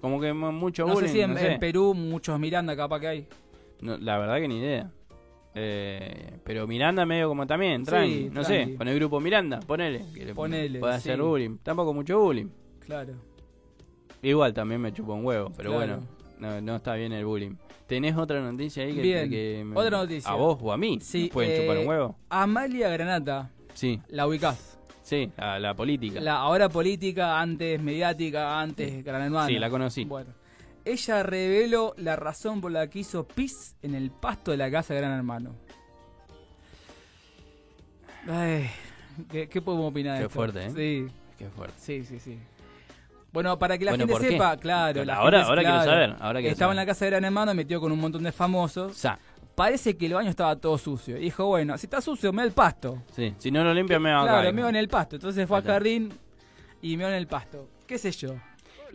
[0.00, 1.08] Como que mu- mucho No bullying.
[1.08, 1.52] sé si en, no sé.
[1.54, 3.28] en Perú muchos Miranda capaz que hay.
[3.80, 4.90] No, la verdad que ni idea.
[5.58, 8.70] Eh, pero Miranda medio como también, Sí, tranqui, no tranqui.
[8.72, 10.98] sé, con el grupo Miranda, ponele, que le Ponele, puede sí.
[11.08, 11.56] hacer bullying.
[11.62, 12.48] Tampoco mucho bullying.
[12.80, 13.14] Claro.
[14.22, 15.96] Igual también me chupa un huevo, pero Claro.
[15.96, 16.06] bueno,
[16.38, 17.52] no, no está bien el bullying.
[17.86, 20.30] ¿Tenés otra noticia ahí que, Bien, que me- otra noticia.
[20.30, 20.98] a vos o a mí?
[21.00, 22.16] Sí, ¿Nos pueden chupar eh, un huevo?
[22.28, 24.78] Amalia Granata, Sí, la ubicás.
[25.02, 26.20] sí, a la política.
[26.20, 29.46] La ahora política, antes mediática, antes gran hermana.
[29.46, 30.04] Sí, la conocí.
[30.04, 30.30] Bueno.
[30.86, 34.94] Ella reveló la razón por la que hizo pis en el pasto de la casa
[34.94, 35.54] de Gran Hermano.
[38.28, 38.68] Ay,
[39.30, 40.34] ¿qué, qué podemos opinar de Qué esto?
[40.34, 40.70] fuerte, ¿eh?
[40.70, 41.74] Sí, Qué fuerte.
[41.78, 42.38] sí, sí, sí.
[43.32, 44.30] Bueno, para que la Bueno, gente ¿por qué?
[44.30, 45.04] sepa, claro.
[45.04, 46.86] la Ahora- gente- ahora quiero claro, saber, ahora quiero Estaba en saber.
[46.86, 48.96] la casa de Gran Hermano, metió con un montón de famosos.
[48.96, 49.18] Sa,
[49.54, 51.16] Parece que el baño estaba todo sucio.
[51.16, 53.02] Dijo, bueno, si está sucio, me da el pasto.
[53.12, 54.54] sí, si no lo limpia me va a Claro, caer.
[54.54, 55.16] meo en el pasto.
[55.16, 56.12] Entonces fue al jardín
[56.82, 57.66] y meó en el pasto.
[57.86, 58.34] ¿Qué sé yo?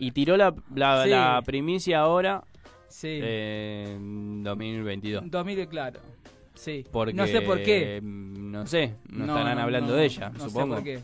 [0.04, 1.10] Y tiró la, la, Sí.
[1.10, 2.42] la primicia ahora
[2.88, 3.06] Sí.
[3.22, 5.30] eh, en 2022.
[5.30, 6.00] 2000, claro.
[6.54, 6.84] Sí.
[6.90, 8.00] Porque, no sé por qué.
[8.02, 10.74] mm, No sé, no, No, estarán no, hablando no, de ella, no sé supongo.
[10.74, 10.96] por qué.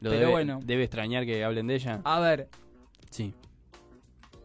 [0.00, 0.60] Lo Pero debe, bueno.
[0.64, 2.00] debe extrañar que hablen de ella.
[2.04, 2.48] A ver,
[3.10, 3.34] Sí.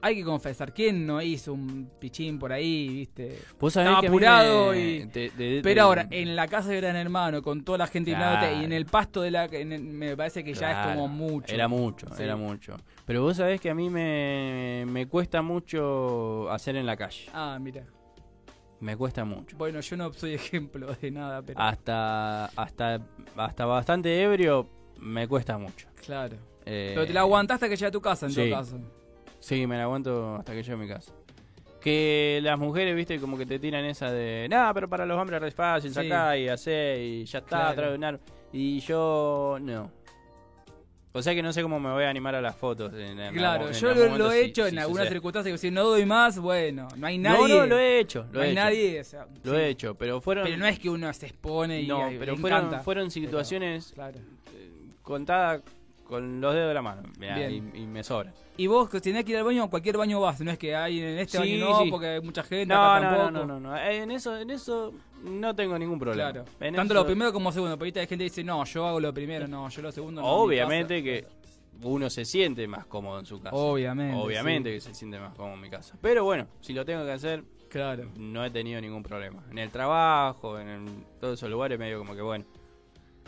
[0.01, 3.39] hay que confesar, ¿quién no hizo un pichín por ahí, viste?
[3.59, 6.69] Vos sabés Estaba que apurado me- y- te- te- Pero te- ahora, en la casa
[6.69, 8.59] de Gran Hermano, con toda la gente Claro.
[8.59, 9.45] y en el pasto de la...
[9.45, 11.53] el- me parece que ya es como mucho.
[11.55, 12.21] Era mucho, Sí.
[12.23, 12.75] era mucho.
[13.05, 17.29] Pero vos sabés que a mí me, me cuesta mucho hacer en la calle.
[17.33, 17.83] Ah, mira.
[18.79, 19.55] Me cuesta mucho.
[19.57, 21.59] Bueno, yo no soy ejemplo de nada, pero...
[21.59, 22.99] Hasta, hasta,
[23.37, 24.67] hasta bastante ebrio
[24.99, 25.87] me cuesta mucho.
[26.05, 26.35] Claro.
[26.65, 28.49] Eh, Pero te la aguantaste que llegue a tu casa, en sí.
[28.49, 28.79] todo caso.
[29.39, 31.13] Sí, me la aguanto hasta que llegue a mi casa.
[31.79, 35.39] Que las mujeres, viste, como que te tiran esa de, nada, pero para los hombres
[35.43, 35.95] es fácil, Sí.
[35.95, 37.95] sacá y hacé y ya está, Claro.
[37.99, 38.19] trae un.
[38.51, 39.91] Y yo, no.
[41.17, 42.93] O sea que no sé cómo me voy a animar a las fotos.
[42.93, 46.05] en- en Claro, yo lo, he hecho si en algunas circunstancias que si no doy
[46.05, 47.55] más, bueno, no hay No, nadie.
[47.57, 48.25] no, lo he hecho.
[48.33, 48.61] Lo no he hay hecho.
[48.61, 48.99] nadie.
[48.99, 49.57] o sea, Lo sí.
[49.57, 50.43] he hecho, pero fueron.
[50.43, 54.19] Pero no es que uno se expone y no, pero fueron, fueron situaciones Claro.
[55.03, 55.61] contadas
[56.07, 57.03] con los dedos de la mano.
[57.19, 57.71] Mirá, Bien.
[57.75, 58.33] y me sobra.
[58.57, 60.39] Y vos, tenés que ir al baño, a cualquier baño vas.
[60.39, 61.91] No es que hay en este Sí, baño no, sí.
[61.91, 63.31] porque hay mucha gente, No, acá no, tampoco.
[63.31, 63.77] no, no, no.
[63.77, 64.93] Eh, En eso, en eso
[65.23, 66.31] no tengo ningún problema.
[66.31, 66.45] Claro.
[66.61, 67.75] En Tanto eso- lo primero como segundo.
[67.75, 70.21] Porque ahorita hay gente que dice, no, yo hago lo primero, no, yo lo segundo
[70.21, 70.27] no.
[70.27, 71.35] Obviamente mi que casa.
[71.83, 73.55] uno se siente más cómodo en su casa.
[73.55, 74.15] Obviamente.
[74.17, 75.97] Obviamente que se siente más cómodo en mi casa.
[76.01, 78.09] Pero bueno, si lo tengo que hacer, Claro.
[78.17, 79.43] no he tenido ningún problema.
[79.51, 82.45] En el trabajo, en el- todos esos lugares, medio como que bueno.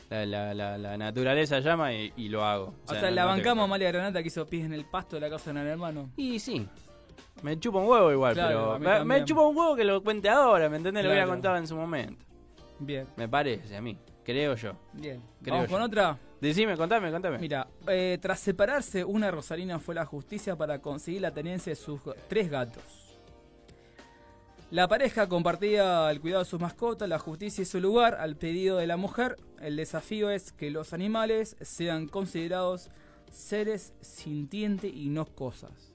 [0.10, 2.74] La, la, la, la naturaleza llama y, y lo hago.
[2.88, 3.66] O sea, no- la no bancamos a.
[3.66, 6.12] Amalia Granata que hizo pis en el pasto de la casa de Gran Hermano.
[6.16, 6.66] Y sí.
[7.44, 9.00] Me chupa un huevo igual, Claro, pero.
[9.06, 11.04] Me, me chupa un huevo que lo cuente ahora, ¿me entendés?
[11.04, 12.24] Lo hubiera contado en su momento.
[12.80, 13.98] Bien, Me parece a mí.
[14.24, 14.74] Creo yo.
[14.94, 15.22] bien.
[15.42, 15.76] Creo Vamos yo.
[15.76, 16.18] con otra.
[16.42, 17.38] Decime, contame, contame.
[17.40, 21.76] Mira, eh, tras separarse, una rosarina fue a la justicia para conseguir la tenencia de
[21.76, 22.84] sus tres gatos.
[24.70, 28.88] La pareja compartía el cuidado de sus mascotas, la justicia hizo lugar al pedido de
[28.88, 29.38] la mujer.
[29.62, 32.90] El desafío es que los animales sean considerados
[33.32, 35.94] seres sintientes y no cosas.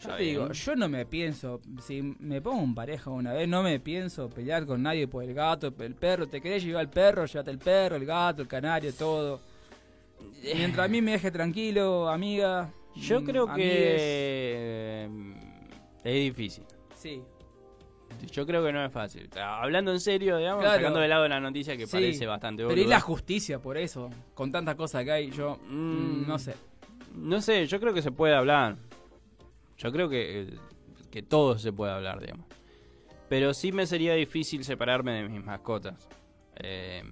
[0.00, 3.62] Yo te digo, yo no me pienso, si me pongo en pareja una vez, no
[3.62, 6.26] me pienso pelear con nadie por el gato, el perro.
[6.26, 7.26] ¿Te querés llevar el perro?
[7.26, 9.42] Llévate el perro, el gato, el canario, todo.
[10.42, 12.72] Mientras a mí me deje tranquilo, amiga.
[12.96, 13.68] Yo mm, creo amigues.
[13.68, 15.08] que
[16.02, 16.64] es difícil.
[16.94, 17.22] Sí,
[18.32, 19.28] Yo creo que no es fácil.
[19.42, 20.76] Hablando en serio, digamos, Claro.
[20.78, 24.10] sacando de lado la noticia que Sí, parece bastante pero ¿y la justicia por eso?
[24.34, 26.54] Con tantas cosas que hay, yo mm, no sé.
[27.14, 28.76] No sé, yo creo que se puede hablar.
[29.78, 30.54] Yo creo que, eh,
[31.10, 32.46] que todo se puede hablar, digamos.
[33.28, 36.08] Pero sí me sería difícil separarme de mis mascotas.
[36.56, 37.02] Eh,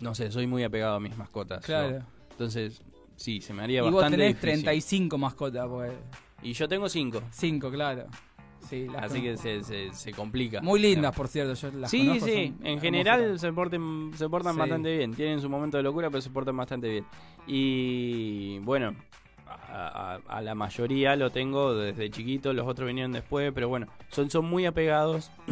[0.00, 1.60] no sé, soy muy apegado a mis mascotas.
[1.60, 1.66] yo.
[1.66, 2.04] Claro.
[2.30, 2.80] Entonces,
[3.16, 4.62] sí, se me haría Y vos bastante tenés difícil.
[4.64, 5.92] 35 mascotas, pues.
[6.42, 7.20] Y yo tengo cinco.
[7.30, 8.06] 5, claro.
[8.68, 10.60] Sí, las Así que se, se, se complica.
[10.60, 11.54] Muy lindas, por cierto.
[11.54, 14.58] Yo las Sí, conozco, sí, en general se porten, se portan Sí.
[14.60, 15.14] bastante bien.
[15.14, 17.04] Tienen su momento de locura, pero se portan bastante bien.
[17.46, 18.94] Y bueno,
[19.48, 23.86] a, a- a la mayoría lo tengo desde chiquito, los otros vinieron después, pero bueno,
[24.10, 25.30] son, son muy apegados.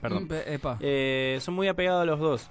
[0.00, 0.24] Perdón.
[0.28, 0.78] Mm, epa.
[0.80, 2.50] Eh, son muy apegados a los dos.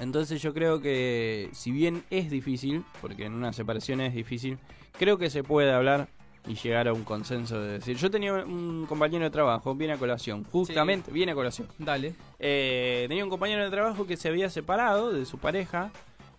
[0.00, 4.58] Entonces yo creo que si bien es difícil, porque en una separación es difícil,
[4.98, 6.08] creo que se puede hablar
[6.46, 9.96] y llegar a un consenso de decir, yo tenía un compañero de trabajo, viene a
[9.96, 11.68] colación, justamente, viene a colación.
[11.78, 12.14] Dale.
[12.38, 15.92] Eh, tenía un compañero de trabajo que se había separado de su pareja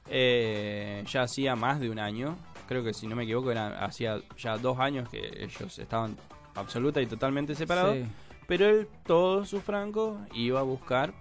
[0.09, 2.37] eh, ya hacía más de un año.
[2.67, 6.17] Creo que si no me equivoco, era, hacía ya dos años que ellos estaban
[6.55, 7.95] absoluta y totalmente separados.
[7.95, 8.05] Sí.
[8.47, 11.13] Pero él, todo su franco, iba a buscar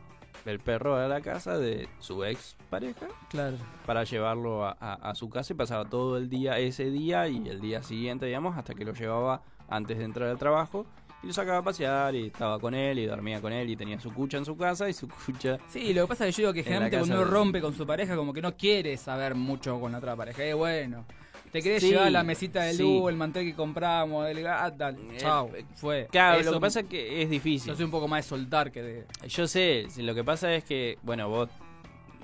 [0.44, 3.56] el perro a la casa de su ex pareja Claro.
[3.86, 7.48] para llevarlo a, a- a su casa y pasaba todo el día ese día y
[7.48, 10.84] el día siguiente, digamos, hasta que lo llevaba antes de entrar al trabajo
[11.22, 14.00] y lo sacaba a pasear y estaba con él y dormía con él y tenía
[14.00, 15.58] su cucha en su casa y su cucha...
[15.68, 17.86] Sí, lo que pasa es que yo digo que generalmente cuando uno rompe con su
[17.86, 20.42] pareja, como que no quiere saber mucho con la otra pareja.
[20.44, 21.04] Es bueno.
[21.52, 22.82] Te querés Sí, llevar la mesita de sí.
[22.82, 26.08] luz, el mantel que compramos, el gato, dale, Eh, chao, eh, fue.
[26.10, 27.68] Claro, Eso- lo que pasa es que es difícil.
[27.72, 29.06] Yo soy un poco más de soltar que de...
[29.28, 31.50] Yo sé, lo que pasa es que, bueno, vos...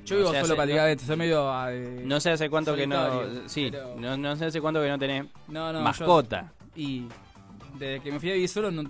[0.07, 1.53] Yo no vivo solo hace- prácticamente, soy medio...
[1.53, 3.49] ah, eh, No sé hace cuánto que no...
[3.49, 6.53] Sí, pero- no, no sé hace cuánto que no tenés no, no, yo- mascota.
[6.75, 7.07] y
[7.79, 8.83] desde que me fui a vivir solo, no,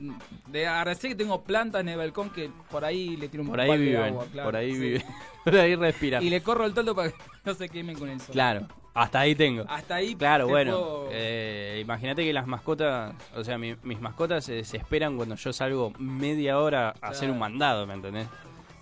[0.46, 3.60] de agradecer que tengo plantas en el balcón que por ahí le tiro un Por
[3.60, 4.78] ahí balde de viven, agua, claro, por ahí sí.
[4.78, 5.02] viven,
[5.44, 6.22] por ahí respiran.
[6.22, 8.32] Y le corro el toldo para que no se quemen con el sol.
[8.32, 9.64] Claro, hasta ahí tengo.
[9.68, 14.00] Hasta ahí Claro, te bueno, puedo- eh, imagínate que las mascotas, o sea, mi- mis
[14.00, 18.26] mascotas se, esperan cuando yo salgo media hora a hacer un mandado, ¿me entendés?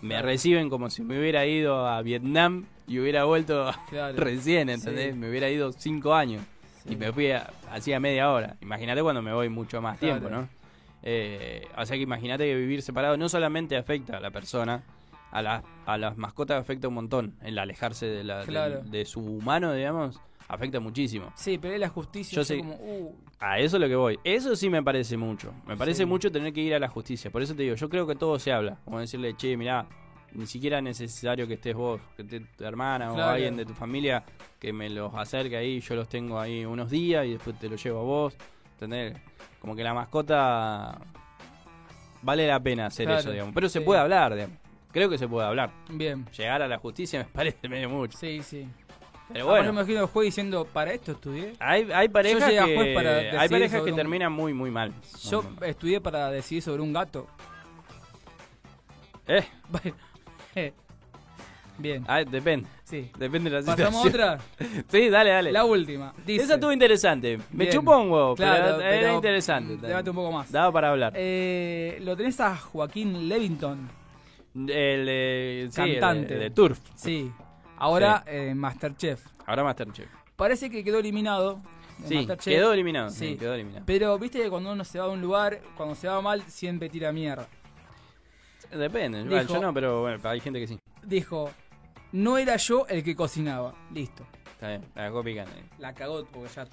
[0.02, 0.26] Me Claro.
[0.26, 4.16] reciben como si me hubiera ido a Vietnam y hubiera vuelto Claro.
[4.16, 5.12] recién, ¿entendés?
[5.14, 5.18] Sí.
[5.18, 6.42] Me hubiera ido cinco años
[6.88, 7.30] y me fui
[7.70, 8.56] hacía media hora.
[8.60, 10.48] Imagínate cuando me voy mucho más tiempo, ¿no?
[11.02, 14.82] Eh, o sea que imagínate que vivir separado no solamente afecta a la persona,
[15.38, 17.34] a, la- a las mascotas afecta un montón.
[17.42, 18.82] El alejarse de, la, Claro.
[18.84, 21.32] de su humano, digamos, afecta muchísimo.
[21.34, 22.36] Sí, pero es la justicia.
[22.36, 24.18] Yo sé- como, uh, A eso es lo que voy.
[24.24, 25.52] Eso sí me parece mucho.
[25.66, 26.06] Me parece Sí.
[26.06, 27.30] mucho tener que ir a la justicia.
[27.30, 28.78] Por eso te digo, yo creo que todo se habla.
[28.84, 29.86] Como decirle, che, mirá,
[30.32, 33.74] ni siquiera es necesario que estés vos, que esté tu hermana o alguien de tu
[33.74, 34.24] familia
[34.58, 35.80] que me los acerque ahí.
[35.80, 38.36] Yo los tengo ahí unos días y después te los llevo a vos.
[38.72, 39.16] ¿Entendés?
[39.60, 40.98] Como que la mascota
[42.22, 43.54] vale la pena hacer Claro, eso, digamos.
[43.54, 44.56] Pero se puede hablar, digamos.
[44.96, 45.68] Creo que se puede hablar.
[45.90, 46.24] bien.
[46.34, 48.16] Llegar a la justicia me parece medio mucho.
[48.16, 48.66] Sí, sí.
[49.30, 49.64] Pero bueno.
[49.64, 51.52] me imagino el juez diciendo, para esto estudié.
[51.58, 54.94] Hay, hay parejas que, para hay parejas que un- terminan muy, muy mal.
[55.30, 57.26] Yo estudié para decidir sobre un gato.
[59.26, 59.96] Eh, Bueno,
[60.54, 60.72] eh,
[61.76, 62.66] Bien, ah, depende.
[62.84, 63.10] sí.
[63.18, 64.38] Depende de la ¿Pasamos situación.
[64.38, 64.84] otra?
[64.88, 65.52] Sí, dale, dale.
[65.52, 66.14] La última.
[66.24, 67.36] Dice, Esa estuvo interesante.
[67.50, 67.70] Me Bien.
[67.76, 69.76] chupó un huevo, Claro, pero era interesante.
[69.86, 70.50] debate un poco más.
[70.50, 71.12] Daba para hablar.
[71.14, 73.90] Eh, lo tenés a Joaquín Levington.
[74.56, 76.34] El, eh, sí, cantante.
[76.34, 76.80] el de Turf.
[76.94, 77.30] Sí.
[77.78, 79.24] Ahora eh, Masterchef.
[79.46, 80.08] Ahora Masterchef.
[80.36, 81.60] Parece que quedó eliminado.
[81.98, 83.10] de Sí, Masterchef, quedó eliminado.
[83.10, 83.28] Sí.
[83.30, 83.84] Sí, quedó eliminado.
[83.86, 86.88] Pero viste que cuando uno se va a un lugar, cuando se va mal, siempre
[86.88, 87.46] tira mierda.
[88.70, 89.24] Depende.
[89.24, 90.78] Dijo- yo no, pero bueno, hay gente que sí.
[91.02, 91.50] Dijo,
[92.12, 93.74] no era yo el que cocinaba.
[93.92, 94.26] Listo.
[94.52, 95.64] Está bien, la cagó picante.
[95.78, 96.66] La cagó porque ya...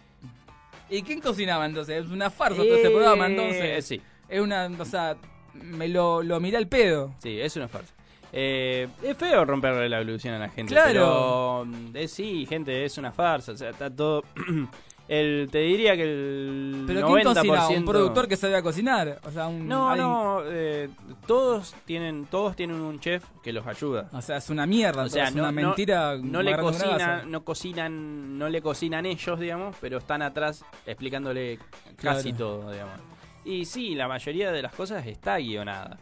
[0.89, 2.03] ¿Y quién cocinaba entonces?
[2.05, 3.61] Es una farsa todo ese programa entonces.
[3.63, 4.67] Eh, Sí, Es una...
[4.79, 5.17] O sea,
[5.53, 7.13] me lo, lo miré al pedo.
[7.19, 7.93] sí, es una farsa.
[8.35, 10.73] Eh, es feo romperle la ilusión a la gente.
[10.73, 10.89] Claro.
[10.91, 13.51] Pero mm, eh, sí, gente, es una farsa.
[13.51, 14.23] O sea, está todo.
[15.07, 16.83] el, te diría que el.
[16.87, 17.11] Pero 90%...
[17.13, 17.67] ¿quién cocinaba?
[17.69, 19.19] ¿Un productor que sabía cocinar?
[19.23, 19.67] O sea, un...
[19.67, 20.89] No, alguien- no, eh,
[21.27, 24.09] todos tienen todos tienen un chef que los ayuda.
[24.13, 25.03] O sea, es una mierda.
[25.03, 26.17] O sea, es no, una no- mentira.
[26.19, 31.59] no, le cocinan, no cocinan, no le cocinan ellos, digamos, pero están atrás explicándole
[31.97, 32.37] casi Claro.
[32.61, 32.95] todo, digamos.
[33.45, 35.97] Y sí, la mayoría de las cosas está guionada.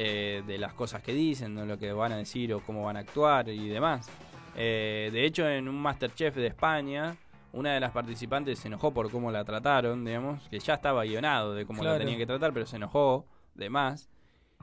[0.00, 2.96] eh, de las cosas que dicen, de lo que van a decir o cómo van
[2.96, 4.08] a actuar y demás.
[4.54, 7.16] Eh, de hecho, en un Masterchef de España,
[7.52, 11.52] una de las participantes se enojó por cómo la trataron, digamos, que ya estaba guionado
[11.54, 12.04] de cómo la Claro.
[12.04, 13.26] tenía que tratar, pero se enojó
[13.56, 14.08] de más.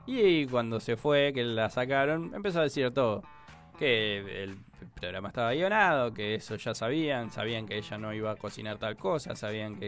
[0.06, 3.22] Y cuando se fue, que la sacaron, empezó a decir todo.
[3.78, 4.56] Que el
[4.94, 8.96] programa estaba guionado, que eso ya sabían, sabían que ella no iba a cocinar tal
[8.96, 9.78] cosa, sabían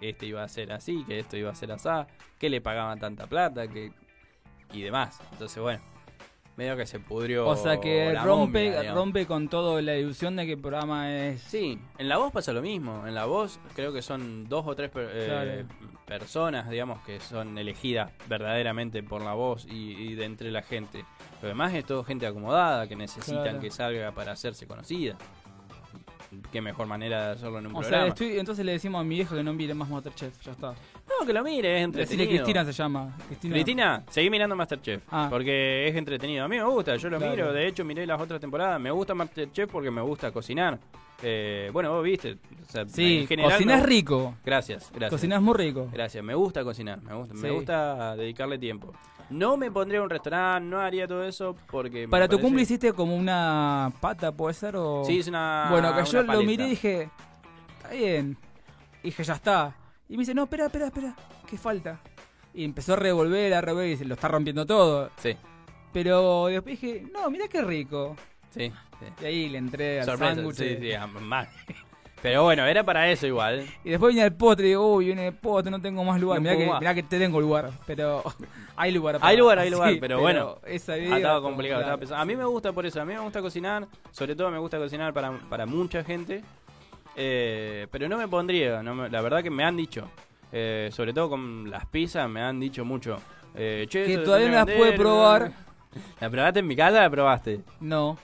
[0.00, 1.88] que este iba a ser así, que esto iba a ser así,
[2.38, 3.92] que le pagaban tanta plata, que
[4.72, 5.18] y demás.
[5.32, 5.80] Entonces, bueno,
[6.56, 7.46] medio que se pudrió.
[7.48, 11.10] O sea que la rompe, momia, rompe con todo la ilusión de que el programa
[11.14, 11.40] es.
[11.42, 13.06] Sí, en la voz pasa lo mismo.
[13.06, 15.64] En la voz creo que son dos o tres per- eh,
[16.06, 21.04] personas, digamos, que son elegidas verdaderamente por la voz y, y de entre la gente.
[21.42, 23.60] Lo demás es todo gente acomodada que necesitan Claro.
[23.60, 25.16] que salga para hacerse conocida.
[26.52, 28.08] Qué mejor manera de hacerlo en un O sea, programa.
[28.08, 30.68] estoy, entonces le decimos a mi vieja que no mire más Masterchef, ya está.
[31.08, 32.18] No, que lo mire, es entretenido.
[32.18, 33.16] Decirle Cristina se llama.
[33.28, 33.52] Cristina.
[33.54, 35.02] Cristina, seguí mirando Masterchef.
[35.10, 35.28] Ah.
[35.30, 36.44] Porque es entretenido.
[36.44, 37.32] A mí me gusta, yo lo Claro.
[37.34, 37.52] miro.
[37.52, 38.78] De hecho, miré las otras temporadas.
[38.80, 40.78] Me gusta Masterchef porque me gusta cocinar.
[41.22, 42.38] Eh, bueno, vos viste.
[42.62, 44.34] o sea, Sí, en general cocinás rico.
[44.44, 45.10] Gracias, gracias.
[45.10, 45.88] Cocinás muy rico.
[45.92, 48.92] Gracias, me gusta cocinar, me gusta, me gusta dedicarle tiempo.
[49.30, 52.08] No me pondría a un restaurante, no haría todo eso porque...
[52.08, 54.76] Para tu parece- cumple hiciste como una pata, ¿puede ser?
[54.76, 55.02] O...
[55.04, 57.10] Sí, es una Bueno, que yo lo miré y dije,
[57.76, 58.38] está bien.
[59.02, 59.76] Y dije, ya está.
[60.08, 61.14] Y me dice, no, espera, espera, espera,
[61.46, 62.00] ¿qué falta?
[62.54, 65.10] Y empezó a revolver, a revolver y se lo está rompiendo todo.
[65.16, 65.36] Sí,
[65.92, 68.16] Pero después dije, no, mirá qué rico.
[68.58, 69.06] Sí, sí.
[69.22, 70.56] Y ahí le entré al Sorpresa, sándwich.
[70.56, 70.90] sí, sí,
[71.20, 71.48] mal.
[72.20, 73.64] Pero bueno, era para eso igual.
[73.84, 76.38] Y después viene el postre y digo, uy, viene el postre, no tengo más lugar.
[76.38, 76.80] No mirá, que, más.
[76.80, 78.24] mirá que te tengo lugar, pero
[78.76, 79.18] hay lugar.
[79.22, 80.56] Hay lugar, hay Sí, lugar, pero bueno.
[80.66, 81.94] Esa Ah, idea, estaba complicado, claro.
[81.94, 82.20] estaba pesado.
[82.20, 84.78] A mí me gusta por eso, a mí me gusta cocinar, sobre todo me gusta
[84.78, 86.42] cocinar para, para mucha gente,
[87.14, 90.10] eh, pero no me pondría, no me- la verdad que me han dicho,
[90.50, 93.18] eh, sobre todo con las pizzas, me han dicho mucho.
[93.54, 95.52] eh, che, Que todavía no las pude vender, probar.
[96.20, 97.60] ¿La probaste en mi casa la probaste?
[97.80, 98.18] No.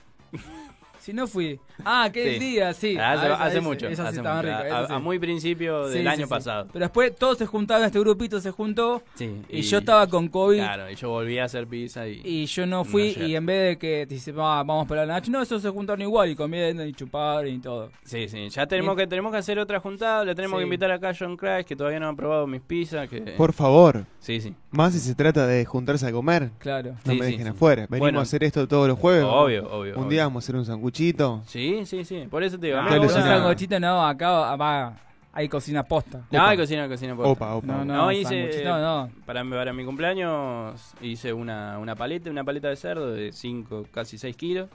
[0.99, 1.59] Si no fui.
[1.83, 2.39] Ah, aquel Sí.
[2.39, 2.97] día, sí.
[2.97, 3.87] Hace, Ah, hace mucho.
[3.87, 4.57] Sí hace estaban mucho.
[4.63, 4.91] ricas.
[4.91, 5.01] A- sí.
[5.03, 6.29] muy principio del Sí, año sí, sí.
[6.29, 6.67] pasado.
[6.71, 10.57] Pero después todos se juntaban, este grupito se juntó Sí, y, yo estaba con COVID
[10.57, 12.21] Claro, y yo volví a hacer pizza y...
[12.23, 15.15] y yo no fui y en vez de que te dice, "Va, vamos para la
[15.15, 17.89] noche, no, esos se juntaron igual y comieron y chuparon y todo.
[18.03, 20.61] Sí, sí, ya tenemos que tenemos que hacer otra juntada, le tenemos Sí.
[20.61, 23.21] que invitar acá a John Crash, que todavía no han probado mis pizzas, que...
[23.21, 24.53] Por favor, Sí, sí.
[24.71, 26.51] más si se trata de juntarse a comer.
[26.59, 26.91] Claro.
[27.05, 27.51] No Sí, me sí, dejen sí.
[27.51, 27.81] afuera.
[27.89, 28.19] Venimos Bueno.
[28.19, 29.23] a hacer esto todos los jueves.
[29.25, 29.93] Obvio, obvio.
[29.95, 30.09] Un obvio.
[30.09, 31.43] día vamos a hacer un sanguchito.
[31.47, 32.27] Sí, sí, sí.
[32.29, 32.79] Por eso te digo.
[32.79, 34.93] a mí Te me No, un sanguchito no, acá va,
[35.33, 36.21] hay cocina posta.
[36.31, 37.29] No, hay cocina, cocina posta.
[37.31, 37.67] Opa, opa.
[37.67, 39.09] No, no, No, hice- sanguchito no.
[39.25, 44.17] Para, para mi cumpleaños hice una, una paleta, una paleta de cerdo de 5, casi
[44.17, 44.69] 6 kilos.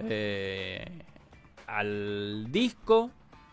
[0.00, 0.84] Eh,
[1.66, 3.10] al disco,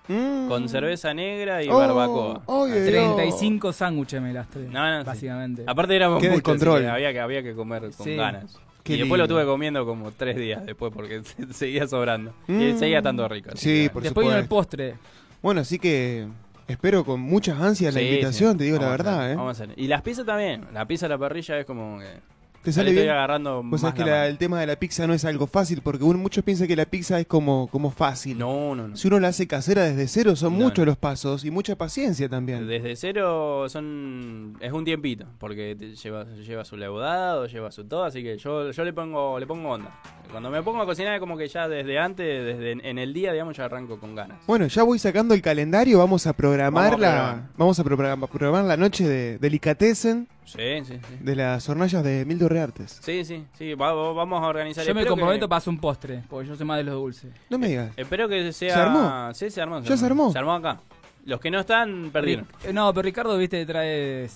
[0.07, 0.49] Mm.
[0.49, 2.41] con cerveza negra y Oh, barbacoa.
[2.45, 4.69] Así que- 35 sándwiches me las tres.
[4.69, 5.05] No, no, sí.
[5.07, 5.63] básicamente.
[5.65, 6.75] Aparte éramos Qué muchos, descontrol.
[6.79, 8.15] así que había que, había que comer con Sí.
[8.17, 8.59] ganas.
[8.84, 12.34] Qué y después lo tuve comiendo como tres días después porque se- seguía sobrando.
[12.47, 12.77] Y Mm.
[12.80, 13.51] seguía estando rico.
[13.55, 14.95] Sí, que por Después vino el postre.
[15.41, 16.27] Bueno, así que
[16.68, 18.57] espero con muchas ansias la invitación, sí.
[18.60, 19.35] te digo la a verdad, hacer, ¿eh?
[19.35, 19.73] Vamos a hacer.
[19.80, 20.65] Y las pizzas también.
[20.73, 22.32] La pizza a la parrilla es como que...
[22.64, 23.15] ¿Te sale le estoy bien?
[23.15, 24.30] agarrando Pues más sabés que la la- mano.
[24.30, 26.85] el tema de la pizza no es algo fácil, porque uno, muchos piensan que la
[26.85, 28.38] pizza es como, como fácil.
[28.38, 28.95] No, no, no.
[28.95, 30.85] Si uno la hace casera desde cero, son No, muchos no.
[30.85, 32.65] los pasos y mucha paciencia también.
[32.68, 38.06] Desde cero son es un tiempito, porque te lleva, lleva su leudado, lleva su todo,
[38.06, 39.99] así que yo, yo le pongo le pongo onda.
[40.31, 43.14] Cuando me pongo a cocinar es como que ya desde antes, desde en, en el
[43.14, 44.38] día, digamos, ya arranco con ganas.
[44.48, 47.49] Bueno, ya voy sacando el calendario, vamos a programar Vamos a la programar.
[47.57, 51.15] vamos a programar, programar la noche de delicatessen Sí, sí, sí.
[51.21, 52.99] de las hornallas de Mildo Reartes.
[53.01, 54.85] Sí, sí, sí, va- va- vamos a organizar.
[54.85, 56.95] Yo me Espero comprometo que- para hacer un postre, porque yo soy más de los
[56.95, 57.31] dulces.
[57.49, 57.91] No me digas.
[57.97, 58.73] Espero que sea...
[58.75, 59.33] ¿Se armó?
[59.33, 59.81] Sí, se armó.
[59.81, 60.31] ¿Ya se armó?
[60.31, 60.79] Se armó acá.
[61.25, 62.45] Los que no están, perdieron.
[62.45, 64.27] Ric- eh, No, pero Ricardo, viste, trae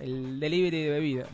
[0.00, 1.26] el delivery de bebida.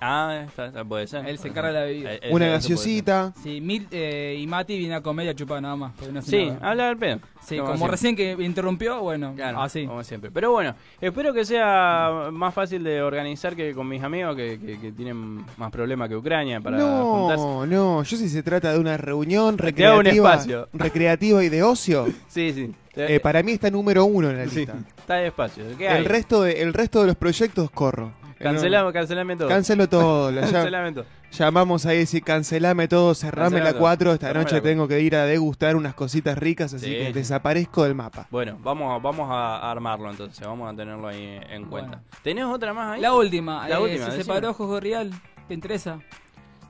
[0.00, 1.26] Ah, está, está- puede ser.
[1.26, 2.10] Él se encarga de la bebida.
[2.30, 3.32] Una gaseosita.
[3.42, 5.92] Sí, Mil, eh, y Mati viene a comer y a chupar nada más.
[6.12, 6.22] no.
[6.22, 6.70] Sí, nada.
[6.70, 7.18] habla del pedo.
[7.44, 9.86] Sí, Como recién que interrumpió, bueno, Claro, así.
[9.86, 10.30] como siempre.
[10.30, 14.78] Pero bueno, espero que sea más fácil de organizar que con mis amigos que, que-
[14.78, 17.42] que tienen más problemas que Ucrania para juntarse.
[17.44, 20.68] No, no, yo si se trata de una reunión hago un recreativa, espacio.
[20.74, 22.72] recreativa y de ocio, Sí, sí.
[22.96, 24.74] eh, para mí está número uno en la Sí, lista.
[24.98, 25.64] está despacio.
[25.76, 25.98] ¿Qué hay?
[25.98, 28.12] El resto de el resto de los proyectos corro.
[28.42, 29.48] Cancelame, cancelame todo.
[29.48, 30.30] Cancelo todo.
[30.30, 31.04] la- Cancelame todo.
[31.30, 33.80] llamamos ahí y decir cancelame todo, cerrame Cancelame la todo.
[33.80, 34.12] 4.
[34.14, 37.12] Esta Cerrame noche la tengo que ir a degustar unas cositas ricas, así Sí, que
[37.12, 38.26] desaparezco del mapa.
[38.30, 40.46] Bueno, vamos, a- vamos a armarlo entonces.
[40.46, 41.98] Vamos a tenerlo ahí en cuenta.
[41.98, 42.04] Bueno.
[42.22, 43.00] ¿Tenés otra más ahí?
[43.00, 44.24] La última, La eh, última, se decime.
[44.24, 45.10] separó Jorge Real,
[45.48, 45.98] ¿te interesa?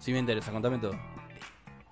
[0.00, 0.92] Sí me interesa, contame todo.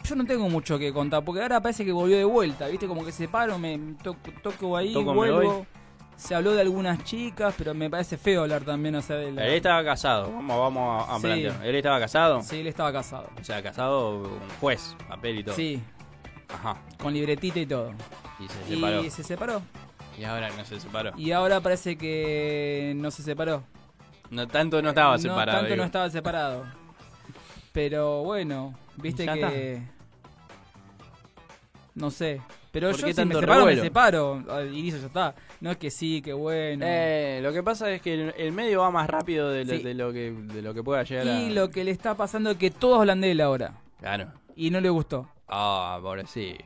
[0.05, 2.87] Yo no tengo mucho que contar, porque ahora parece que volvió de vuelta, ¿viste?
[2.87, 5.67] Como que se separo, me to- toco ahí, Toco, me vuelvo.
[6.17, 9.47] Se habló de algunas chicas, pero me parece feo hablar también, o sea, de la...
[9.47, 11.23] Él estaba casado, vamos, vamos a, a Sí.
[11.23, 11.67] plantear.
[11.67, 12.43] ¿Él estaba casado?
[12.43, 13.29] Sí, él estaba casado.
[13.39, 15.55] O sea, casado con juez, papel y todo.
[15.55, 15.81] Sí,
[16.49, 16.79] Ajá.
[16.99, 17.93] con libretita y todo.
[18.41, 19.05] Y se separó.
[19.05, 19.63] Y se separó.
[20.19, 21.13] Y ahora no se separó.
[21.19, 23.63] Y ahora parece que no se separó.
[24.31, 25.59] No tanto no estaba separado.
[25.59, 25.77] tanto digo.
[25.77, 26.65] no estaba separado.
[27.73, 29.83] Pero bueno, viste Ya que.
[31.95, 32.41] No sé.
[32.79, 34.43] Pero ¿Por yo si me separo, me separo.
[34.71, 35.35] Y listo, ya está.
[35.63, 36.85] No es que sí, que bueno.
[36.87, 39.83] Eh, lo que pasa es que el, el medio va más rápido de, lo- Sí.
[39.83, 41.41] de lo que de lo que pueda llegar a.
[41.43, 43.73] y lo que le está pasando es que todos hablan de él ahora.
[43.99, 44.27] Claro.
[44.55, 45.27] Y no le gustó.
[45.49, 46.65] Ah, pobrecito.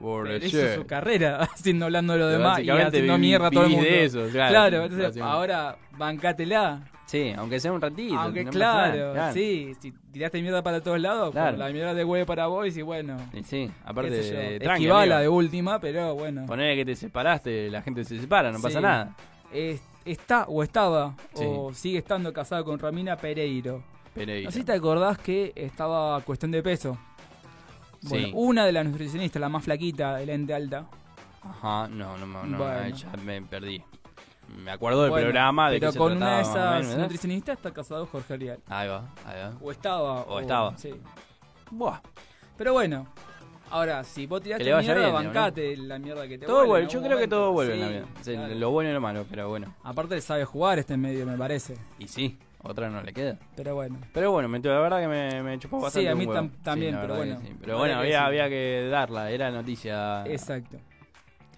[0.00, 0.58] Pobrecito.
[0.58, 3.86] hizo su carrera haciendo hablando de lo demás y haciendo mierda a todo el mundo.
[3.88, 4.50] eso, claro.
[4.50, 6.82] claro, entonces ahora bancátela.
[7.06, 8.18] Sí, aunque sea un ratito.
[8.18, 11.56] Aunque no claro, sí, si tiraste mierda para todos lados, Claro.
[11.56, 13.16] pues la mierda de huevo para vos y bueno.
[13.32, 14.30] Y sí, aparte sé
[14.80, 16.46] yo, de de última, pero bueno.
[16.46, 19.14] Ponele que te separaste, la gente se separa, no pasa nada.
[19.52, 21.44] Es- está o estaba Sí.
[21.46, 23.82] o sigue estando casado con Romina Pereiro.
[24.14, 24.46] Pereira.
[24.46, 26.98] No sé si te acordás que estaba cuestión de peso.
[28.02, 28.32] Bueno, Sí.
[28.34, 30.86] una de las nutricionistas, la más flaquita, el ente alta.
[31.42, 32.96] Ajá, no, no, no, no, Bueno.
[32.96, 33.82] ya me perdí.
[34.48, 36.78] Me acuerdo del Bueno, programa de pero que se con una de trataba, más o
[36.80, 37.02] esas ¿verdad?
[37.02, 38.58] nutricionistas está casado Jorge Ariel.
[38.68, 39.52] Ahí va, ahí va.
[39.60, 40.22] O estaba.
[40.22, 40.76] O estaba.
[40.78, 40.90] Sí.
[41.70, 42.00] Buah.
[42.56, 43.06] Pero bueno.
[43.68, 45.40] Ahora, si vos Que tiraste le vaya mierda, bien, ¿no?
[45.40, 47.92] bancate la mierda que te Todo vuelve yo creo que todo vuelve en la Sí,
[47.94, 48.04] vida.
[48.22, 48.54] Sí, claro.
[48.54, 49.74] Lo bueno y lo malo, pero bueno.
[49.82, 51.76] Aparte sabe jugar este medio, me parece.
[51.98, 53.36] Y sí, otra no le queda.
[53.56, 53.98] Pero bueno.
[54.14, 56.48] Pero bueno, me- la verdad que me, me chupó bastante a un mí huevo.
[56.62, 57.40] también, pero bueno.
[57.40, 57.56] sí.
[57.60, 58.24] Pero bueno, que había, sí.
[58.24, 60.76] había que darla, era noticia Exacto.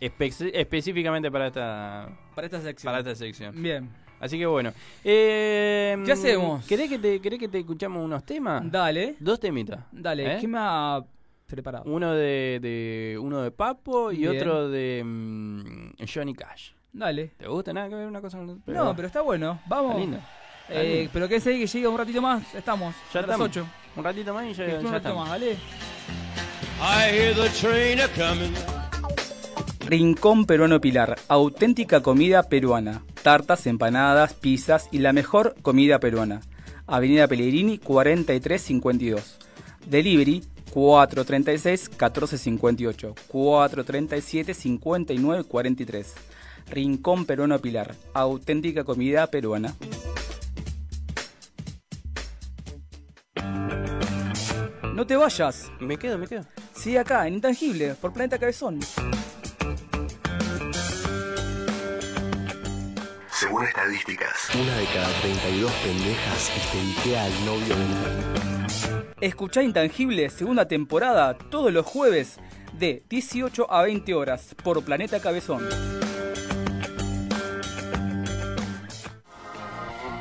[0.01, 2.09] espe- específicamente para esta,
[2.39, 2.89] Para esta sección.
[2.93, 3.61] para esta sección.
[3.63, 3.91] Bien.
[4.21, 4.73] Así que bueno.
[5.05, 6.65] Eh, ¿Qué hacemos?
[6.67, 8.63] ¿Querés que te, querés que te escuchamos unos temas?
[8.71, 9.17] Dale.
[9.19, 9.81] Dos temitas.
[9.91, 10.37] Dale.
[10.37, 10.39] ¿Eh?
[10.41, 11.01] ¿Qué me ha
[11.47, 11.85] preparado?
[11.91, 14.37] Uno de, de uno de Papo y Bien.
[14.37, 16.71] otro de mm, Johnny Cash.
[16.93, 17.33] Dale.
[17.37, 18.39] ¿Te gusta nada que ver una cosa?
[18.39, 19.61] con- no, pero está bueno.
[19.67, 19.91] Vamos.
[19.91, 20.17] Está lindo.
[20.69, 21.11] Está Eh, lindo.
[21.13, 22.55] pero que sé que llegue un ratito más.
[22.55, 22.95] Estamos.
[23.13, 23.49] Ya a las estamos.
[23.49, 23.67] 8.
[23.97, 25.23] Un ratito más y ya, ya un ratito estamos.
[25.29, 25.57] más, dale.
[26.81, 28.55] I hear the train a coming.
[29.89, 33.03] Rincón Peruano Pilar, auténtica comida peruana.
[33.23, 36.43] Tartas, empanadas, pizzas y la mejor comida peruana.
[36.87, 39.39] Avenida Pellegrini 4352.
[39.87, 40.45] Delivery
[40.75, 46.15] 436 1458 437 5943.
[46.69, 49.75] Rincón Peruano Pilar, auténtica comida peruana.
[54.95, 56.45] No te vayas, Me quedo, me quedo.
[56.75, 58.81] sigue acá en Intangible por Planeta Cabezón.
[63.59, 67.75] Según estadísticas, una de cada 32 pendejas estentiquea al novio.
[69.21, 72.39] Escuchá Intangible, segunda temporada, todos los jueves
[72.75, 75.69] de 18 a 20 horas por Planeta Cabezón.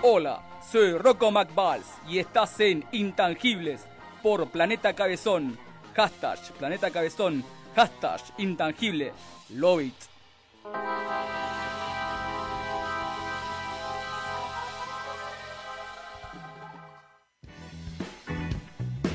[0.01, 0.41] Hola,
[0.71, 3.81] soy Rocco McBalls y estás en Intangibles
[4.23, 5.59] por Planeta Cabezón.
[5.95, 7.43] Hashtag Planeta Cabezón.
[7.75, 9.13] Hashtag Intangible.
[9.51, 9.93] Love it.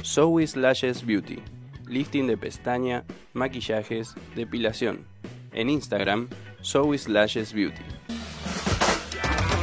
[0.05, 1.41] Zoe Lashes Beauty.
[1.87, 3.05] Lifting de pestaña,
[3.35, 5.07] maquillajes, depilación.
[5.53, 6.29] En Instagram,
[6.63, 7.83] Zoe Lashes Beauty.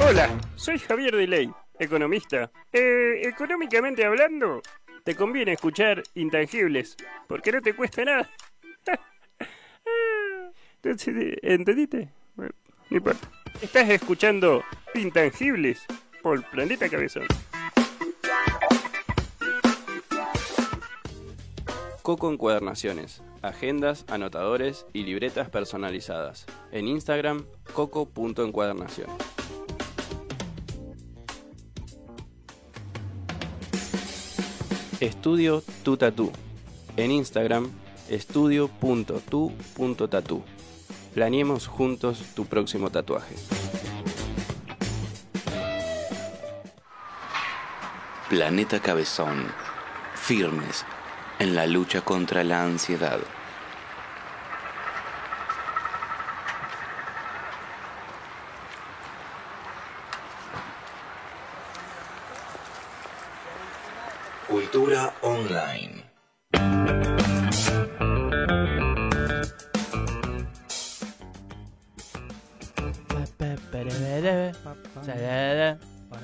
[0.07, 2.51] Hola, soy Javier Deley, economista.
[2.71, 4.61] Eh, económicamente hablando,
[5.03, 6.95] te conviene escuchar Intangibles,
[7.27, 8.29] porque no te cuesta nada.
[10.81, 12.09] Eh, ¿Entendiste?
[12.35, 12.53] Bueno,
[12.89, 13.29] no importa.
[13.61, 14.63] Estás escuchando
[14.95, 15.85] Intangibles
[16.21, 17.27] por Planeta Cabezón.
[22.01, 23.21] Coco Encuadernaciones.
[23.41, 26.45] Agendas, anotadores y libretas personalizadas.
[26.71, 29.15] En Instagram, coco.encuadernaciones.
[34.99, 36.31] Estudio Tu Tatú.
[36.97, 37.69] En Instagram,
[38.09, 40.43] estudio.tu.tatú.
[41.13, 43.35] Planeemos juntos tu próximo tatuaje.
[48.29, 49.45] Planeta Cabezón.
[50.15, 50.85] Firmes
[51.39, 53.19] en la lucha contra la ansiedad.
[64.47, 66.03] Cultura online.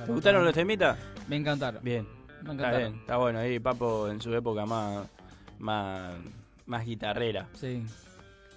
[0.06, 0.98] ¿Te gustaron los temitas?
[1.28, 1.82] Me encantaron.
[1.84, 2.25] Bien.
[2.46, 3.40] Me Está bien, está bueno.
[3.40, 5.08] Ahí Papo en su época más,
[5.60, 6.14] más,
[6.66, 7.48] más guitarrera.
[7.54, 7.84] Sí.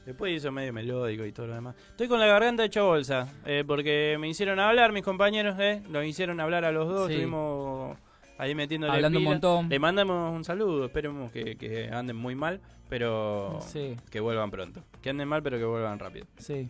[0.07, 1.75] Después hizo medio melódico y todo lo demás.
[1.91, 6.05] Estoy con la garganta hecha bolsa, eh, porque me hicieron hablar mis compañeros, eh, nos
[6.07, 7.15] hicieron hablar a los dos, Sí.
[7.15, 7.97] estuvimos
[8.39, 9.69] ahí metiéndole Hablando un montón.
[9.69, 13.97] Le mandamos un saludo, esperemos que, que anden muy mal, pero Sí.
[14.11, 14.83] que vuelvan pronto.
[15.03, 16.27] Que anden mal, pero que vuelvan rápido.
[16.39, 16.69] Sí.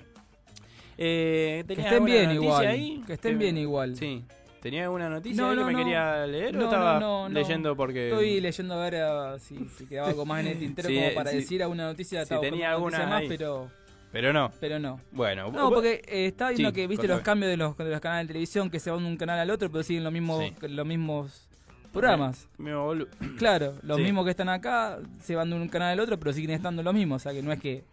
[0.97, 2.66] Eh, Que ¿tenías estén bien igual.
[2.66, 3.05] ahí?
[3.07, 3.95] Que estén bien igual.
[3.95, 4.24] Sí.
[4.61, 5.79] ¿Tenía alguna noticia No, ahí no, que me no.
[5.79, 7.35] quería leer o No, estaba no, no, no.
[7.35, 8.09] leyendo porque...
[8.09, 11.31] Estoy leyendo a ver si, si quedaba algo más en el tintero Sí, como para
[11.31, 12.25] decir alguna noticia.
[12.25, 13.29] Si tenía alguna noticia ahí.
[13.29, 13.71] más, pero,
[14.13, 14.51] Pero no.
[14.61, 15.01] pero no.
[15.13, 15.51] Bueno.
[15.53, 18.27] No, porque eh, estaba viendo Sí, que viste los cambios de los, de los canales
[18.27, 20.69] de televisión que se van de un canal al otro, pero siguen los mismos, Sí.
[20.69, 21.49] los mismos
[21.93, 22.49] programas.
[23.39, 26.51] Claro, los mismos que están acá se van de un canal al otro, pero siguen
[26.51, 27.23] estando los mismos.
[27.23, 27.85] O sea que no es que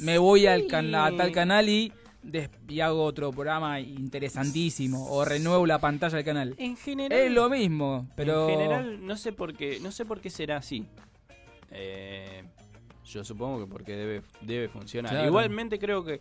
[0.00, 1.92] me voy al can- a tal canal y,
[2.68, 6.54] y hago otro programa interesantísimo o renuevo la pantalla del canal.
[6.58, 7.18] En general...
[7.18, 10.56] Es lo mismo, pero En general, no sé por qué, no sé por qué será
[10.58, 10.86] así.
[11.70, 12.44] Eh,
[13.04, 15.10] yo supongo que porque debe, debe funcionar.
[15.12, 15.26] Claro.
[15.28, 16.20] Igualmente creo que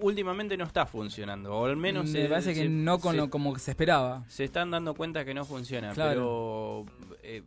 [0.00, 3.30] últimamente no está funcionando, o al menos me se- parece que no con se- lo
[3.30, 4.24] como se esperaba.
[4.28, 5.92] se están dando cuenta que no funciona.
[5.92, 6.84] Claro.
[6.88, 7.42] Pero eh,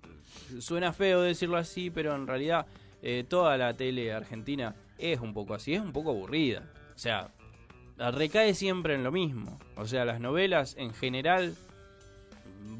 [0.60, 2.65] suena feo decirlo así, pero en realidad
[3.02, 6.64] eh, toda la tele argentina es un poco así, es un poco aburrida.
[6.94, 7.30] O sea,
[7.97, 9.59] recae siempre en lo mismo.
[9.77, 11.55] O sea, las novelas en general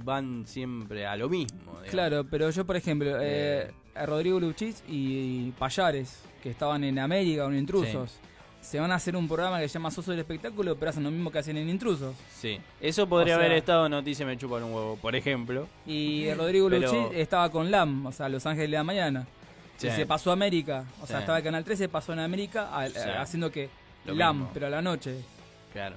[0.03, 1.59] van siempre a lo mismo.
[1.71, 1.89] digamos.
[1.89, 3.71] Claro, pero yo, por ejemplo, eh, Eh.
[3.95, 8.17] a Rodrigo Luchis y Payares, que estaban en América o en Intrusos,
[8.61, 11.11] se van a hacer un programa que se llama Soso del Espectáculo, pero hacen lo
[11.11, 12.15] mismo que hacen en Intrusos.
[12.33, 15.67] Sí, eso podría O sea- haber estado Noticia me chupan un huevo, por ejemplo.
[15.85, 19.27] Y Rodrigo Pero- Luchis estaba con LAM, o sea, Los Ángeles de la Mañana.
[19.77, 19.87] Sí.
[19.87, 21.21] Y se pasó a América, o sea, Sí.
[21.21, 23.69] estaba el Canal 13, pasó en América, a- haciendo que
[24.06, 24.52] Lo LAM, mismo.
[24.53, 25.15] pero a la noche.
[25.73, 25.95] Claro.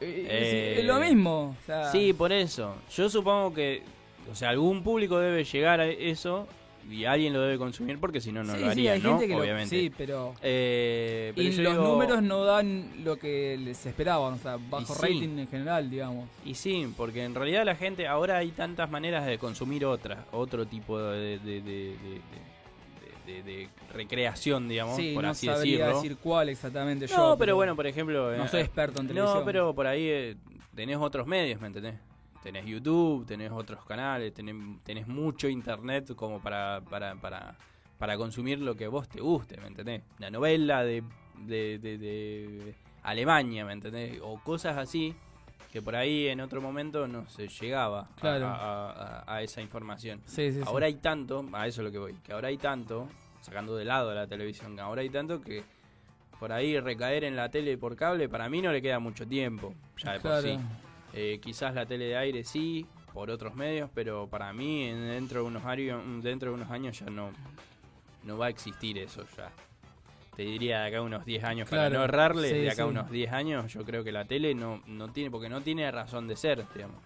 [0.00, 1.56] Eh, Eh, es, es lo mismo.
[1.60, 2.74] o sea, Sí, por eso.
[2.94, 3.82] Yo supongo que,
[4.30, 6.46] o sea, algún público debe llegar a eso
[6.88, 9.10] y alguien lo debe consumir porque si no, no sí, lo sí, haría, hay ¿no?
[9.10, 9.70] gente que lo- Obviamente.
[9.70, 10.34] sí, pero...
[10.42, 14.94] Eh, pero Y los digo- números no dan lo que les esperaban, o sea, bajo
[14.94, 15.02] sí.
[15.02, 16.28] rating en general, digamos.
[16.44, 20.64] Y sí, porque en realidad la gente, ahora hay tantas maneras de consumir otras, otro
[20.66, 22.20] tipo de, de, de, de-
[23.26, 25.94] de- de- recreación, digamos, Sí, por no así sabría decirlo.
[26.02, 27.16] decir cuál exactamente yo.
[27.16, 28.36] No, pero bueno, por ejemplo...
[28.36, 29.42] No eh, soy experto en No, televisión.
[29.44, 30.36] pero por ahí eh,
[30.74, 31.94] tenés otros medios, ¿me entendés?
[32.42, 34.54] Tenés YouTube, tenés otros canales, tenés,
[34.84, 37.56] tenés mucho internet como para, para, para,
[37.98, 40.02] para consumir lo que vos te guste, ¿me entendés?
[40.18, 41.02] La novela de,
[41.44, 44.18] de, de- de Alemania, ¿me entendés?
[44.22, 45.14] O cosas así
[45.76, 48.46] que por ahí en otro momento no se llegaba a- Claro.
[48.46, 50.22] a, a- a esa información.
[50.24, 50.62] Sí, sí, sí.
[50.64, 53.10] ahora hay tanto, a eso es lo que voy, que ahora hay tanto,
[53.42, 55.62] sacando de lado la televisión, ahora hay tanto que
[56.40, 59.74] por ahí recaer en la tele por cable, para mí no le queda mucho tiempo,
[59.98, 60.42] ya de Claro.
[60.42, 60.58] por sí.
[61.12, 65.40] Eh, quizás la tele de aire sí, por otros medios, pero para mí en- dentro
[65.42, 67.32] de unos años, dentro de unos años ya no,
[68.24, 69.50] no va a existir eso ya.
[70.36, 72.88] Te diría de acá unos 10 años, para no errarle, Sí, de acá sí.
[72.90, 76.28] unos 10 años yo creo que la tele no, no tiene, porque no tiene razón
[76.28, 76.96] de ser, digamos.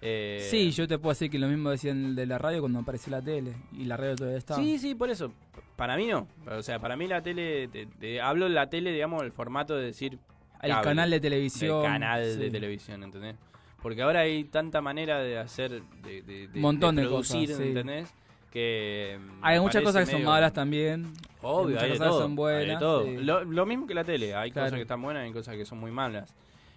[0.00, 3.12] Eh, Sí, yo te puedo decir que lo mismo decían de la radio cuando apareció
[3.12, 3.52] la tele.
[3.72, 4.56] Y la radio todavía está.
[4.56, 5.32] Sí, sí, por eso.
[5.76, 6.26] Para mí no.
[6.50, 9.76] O sea, para mí la tele, te- te- hablo de la tele, digamos, el formato
[9.76, 10.18] de decir...
[10.60, 13.36] El cable, canal de televisión, del canal de televisión, ¿entendés?
[13.80, 17.64] Porque ahora hay tanta manera de hacer, de, de, de- Montón de producir, cosas.
[17.66, 18.14] ¿entendés?
[18.52, 19.18] Que...
[19.20, 21.12] mm, Hay muchas cosas que son malas también.
[21.40, 22.20] Obvio, hay de cosas todo.
[22.20, 22.62] son buenas.
[22.62, 23.04] hay de todo.
[23.04, 23.16] sí.
[23.18, 24.66] Lo, lo mismo que la tele, hay Claro.
[24.66, 26.34] cosas que están buenas y hay cosas que son muy malas.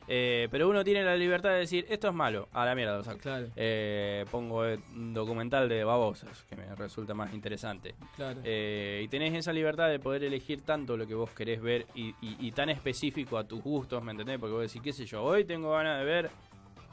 [0.07, 3.03] Eh, pero uno tiene la libertad de decir, esto es malo, a la mierda lo
[3.03, 3.17] saco.
[3.17, 3.47] Claro.
[3.55, 4.59] Eh, pongo
[4.93, 7.95] un documental de babosas, que me resulta más interesante.
[8.15, 8.39] Claro.
[8.43, 12.09] Eh, y tenés esa libertad de poder elegir tanto lo que vos querés ver y,
[12.21, 14.37] y- y tan específico a tus gustos, ¿me entendés?
[14.39, 16.29] Porque vos decís, qué sé yo, hoy tengo ganas de ver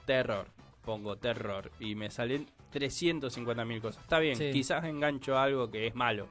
[0.07, 0.47] terror.
[0.83, 4.03] Pongo terror y me salen 350 mil cosas.
[4.03, 4.51] Está bien, Sí.
[4.53, 6.29] quizás engancho algo que es malo,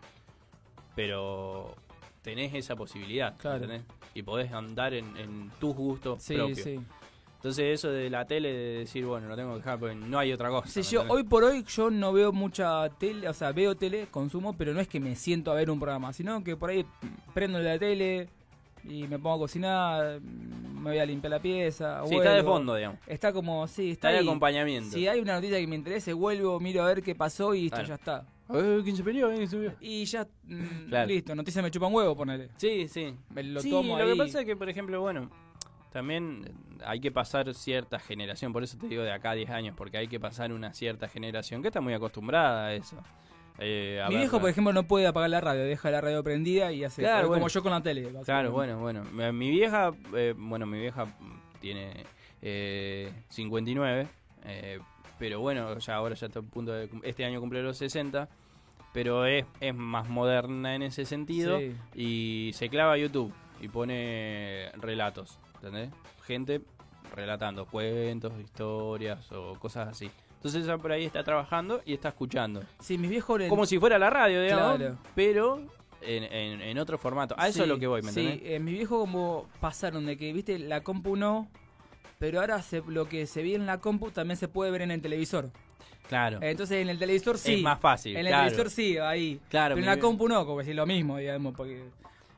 [0.95, 1.75] pero
[2.21, 3.63] tenés esa posibilidad, ¿me Claro.
[3.63, 3.83] ¿entendés?
[4.13, 6.59] Y podés andar en, en tus gustos Sí, propios.
[6.59, 6.79] sí.
[7.37, 10.31] Entonces eso de la tele, de decir, bueno, lo tengo que dejar porque no hay
[10.31, 10.67] otra cosa.
[10.69, 14.07] Sí, ¿me yo, hoy por hoy yo no veo mucha tele, o sea, veo tele,
[14.11, 16.85] consumo, pero no es que me siento a ver un programa, sino que por ahí
[17.33, 18.29] prendo la tele
[18.83, 22.01] y me pongo a cocinar, me voy a limpiar la pieza.
[22.07, 22.99] Sí, está de fondo, digamos.
[23.07, 24.27] Está como, sí, está Está de ahí.
[24.27, 24.91] acompañamiento.
[24.91, 27.75] Si hay una noticia que me interese, vuelvo, miro a ver qué pasó y esto
[27.77, 27.87] Claro.
[27.89, 28.25] ya está.
[28.53, 29.29] Eh, ¿Quién se peleó?
[29.29, 29.73] ¿Quién se peleó?
[29.79, 31.07] Y ya, mm, Claro.
[31.07, 32.49] listo, noticia me chupa un huevo, ponele.
[32.57, 33.13] Sí, sí.
[33.29, 34.11] Me lo sí, tomo lo ahí.
[34.11, 35.29] que pasa es que, por ejemplo, bueno,
[35.93, 39.49] también eh, hay que pasar cierta generación, por eso te digo de acá a 10
[39.51, 42.97] años, porque hay que pasar una cierta generación que está muy acostumbrada a eso.
[43.59, 46.71] Eh, Mi ver, viejo, por ejemplo, no puede apagar la radio, deja la radio prendida
[46.71, 48.11] y hace Claro, como yo con la tele.
[48.25, 49.03] Claro, bueno, bueno.
[49.33, 51.05] Mi- vieja, eh, bueno, mi vieja
[51.59, 52.05] tiene
[52.41, 54.07] eh, 59,
[54.45, 54.79] eh,
[55.19, 56.89] pero bueno, ya ahora ya está a punto de...
[57.03, 58.27] Este año cumple los 60,
[58.93, 61.75] pero es, es más moderna en ese sentido Sí.
[61.93, 65.91] y se clava a YouTube y pone relatos, ¿entendés?
[66.25, 66.61] Gente
[67.15, 70.09] relatando cuentos, historias o cosas así.
[70.41, 72.63] Entonces ella por ahí está trabajando y está escuchando.
[72.79, 73.39] Sí, mis viejos...
[73.41, 74.97] en- Como si fuera la radio, digamos, Claro.
[75.13, 75.61] pero
[76.01, 77.35] en, en- en otro formato.
[77.37, 78.51] A eso Sí, es lo que voy, ¿me Sí, entendés?
[78.51, 81.47] eh, mi viejo como pasaron de que, viste, la compu no,
[82.17, 84.89] pero ahora se- lo que se ve en la compu también se puede ver en
[84.89, 85.51] el televisor.
[86.09, 86.39] Claro.
[86.41, 87.53] Entonces en el televisor sí.
[87.53, 88.45] Es más fácil, En el claro.
[88.49, 89.39] televisor sí, ahí.
[89.47, 91.83] Claro, pero en la compu no, como decir lo mismo, digamos, porque...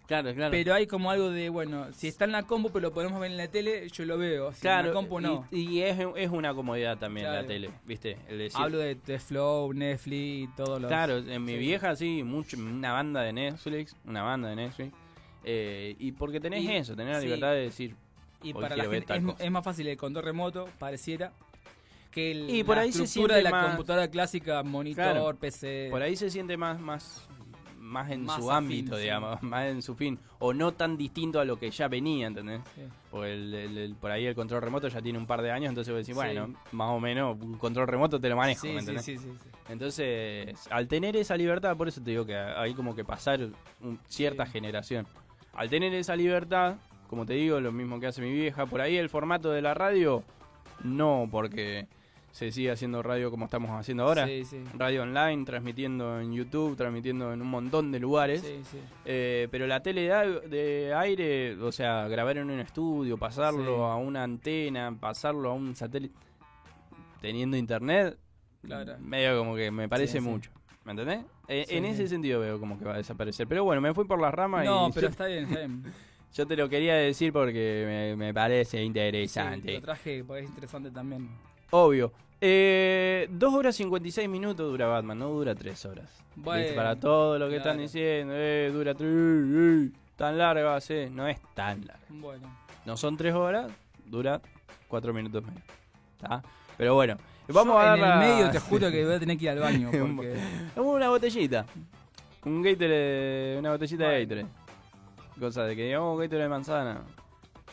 [0.07, 0.51] Claro, claro.
[0.51, 3.31] Pero hay como algo de, bueno, si está en la compu pero lo podemos ver
[3.31, 4.51] en la tele, yo lo veo.
[4.51, 5.47] Si en Claro, la compu no.
[5.49, 8.17] y, y es, es una comodidad también la tele, ¿viste?
[8.27, 10.89] El decir- Hablo de, de Flow, Netflix y todos los...
[10.89, 11.57] Claro, en mi Sí.
[11.57, 14.93] vieja sí, mucho, una banda de Netflix, una banda de Netflix.
[15.45, 17.95] eh, y porque tenés Y- eso, tenés la libertad de decir.
[18.41, 21.31] Y para la gente es, más fácil el control remoto, pareciera,
[22.11, 25.03] que el, Y por la ahí se estructura de siente la más- computadora clásica, monitor,
[25.13, 25.87] Claro, PC.
[25.89, 27.27] Por ahí se siente más, más,
[27.93, 29.03] más en Más su afín, ámbito, sí.
[29.03, 32.59] digamos, más en su fin, o no tan distinto a lo que ya venía, ¿entendés?
[32.75, 32.81] Sí.
[33.11, 35.69] Porque el- el- el- por ahí el control remoto ya tiene un par de años,
[35.69, 36.35] entonces vos decís, Sí.
[36.35, 39.05] bueno, más o menos un control remoto te lo manejo, ¿me entendés?
[39.05, 39.49] sí, sí, sí.
[39.69, 43.39] Entonces, al tener esa libertad, por eso te digo que hay como que pasar
[43.81, 45.05] un- cierta generación.
[45.53, 46.75] Al tener esa libertad,
[47.09, 49.73] como te digo, lo mismo que hace mi vieja, por ahí el formato de la
[49.75, 50.23] radio,
[50.83, 51.87] no porque
[52.33, 54.25] se sigue haciendo radio como estamos haciendo ahora.
[54.25, 54.63] Sí, sí.
[54.75, 58.41] Radio online, transmitiendo en YouTube, transmitiendo en un montón de lugares.
[58.41, 58.79] Sí, sí.
[59.05, 60.09] Eh, pero la tele
[60.47, 65.75] de, aire, o sea, grabar en un estudio, pasarlo a una antena, pasarlo a un
[65.75, 66.15] satélite,
[67.21, 68.17] teniendo internet,
[68.63, 68.97] Claro.
[68.99, 70.49] medio como que me parece mucho.
[70.85, 71.19] ¿Me entendés?
[71.47, 73.47] Eh, en ese sentido veo como que va a desaparecer.
[73.47, 75.83] Pero bueno, me fui por las ramas No, y pero yo, está bien, está bien.
[76.33, 79.73] yo te lo quería decir porque me, me parece interesante.
[79.75, 81.29] lo traje porque es interesante también.
[81.75, 82.11] Obvio.
[82.39, 86.07] Eh, 2 horas 56 minutos dura Batman, no dura 3 horas.
[86.35, 86.75] Bueno.
[86.75, 91.09] Para todo lo que están diciendo, eh, dura 3, tan larga ser.
[91.09, 92.05] No es tan larga.
[92.09, 92.47] Bueno.
[92.85, 93.71] No son 3 horas,
[94.05, 94.39] dura
[94.87, 95.63] 4 minutos menos.
[96.21, 96.43] ¿Está?
[96.77, 97.17] Pero bueno,
[97.47, 99.59] vamos Yo a en el medio te juro que voy a tener que ir al
[99.59, 100.37] baño porque...
[100.75, 101.65] Una botellita.
[102.45, 104.47] Un Gatorade, una botellita de Gatorade.
[105.39, 107.01] Cosa de que digamos Gatorade de manzana.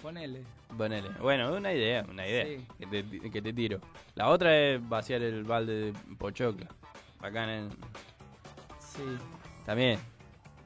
[0.01, 0.60] Ponele.
[0.76, 1.10] Ponele.
[1.20, 2.66] Bueno, una idea, una idea Sí.
[2.78, 3.80] que, te, que te tiro.
[4.14, 6.68] La otra es vaciar el balde de pochocla.
[7.20, 7.70] Acá en el...
[8.78, 9.02] Sí.
[9.66, 9.98] También.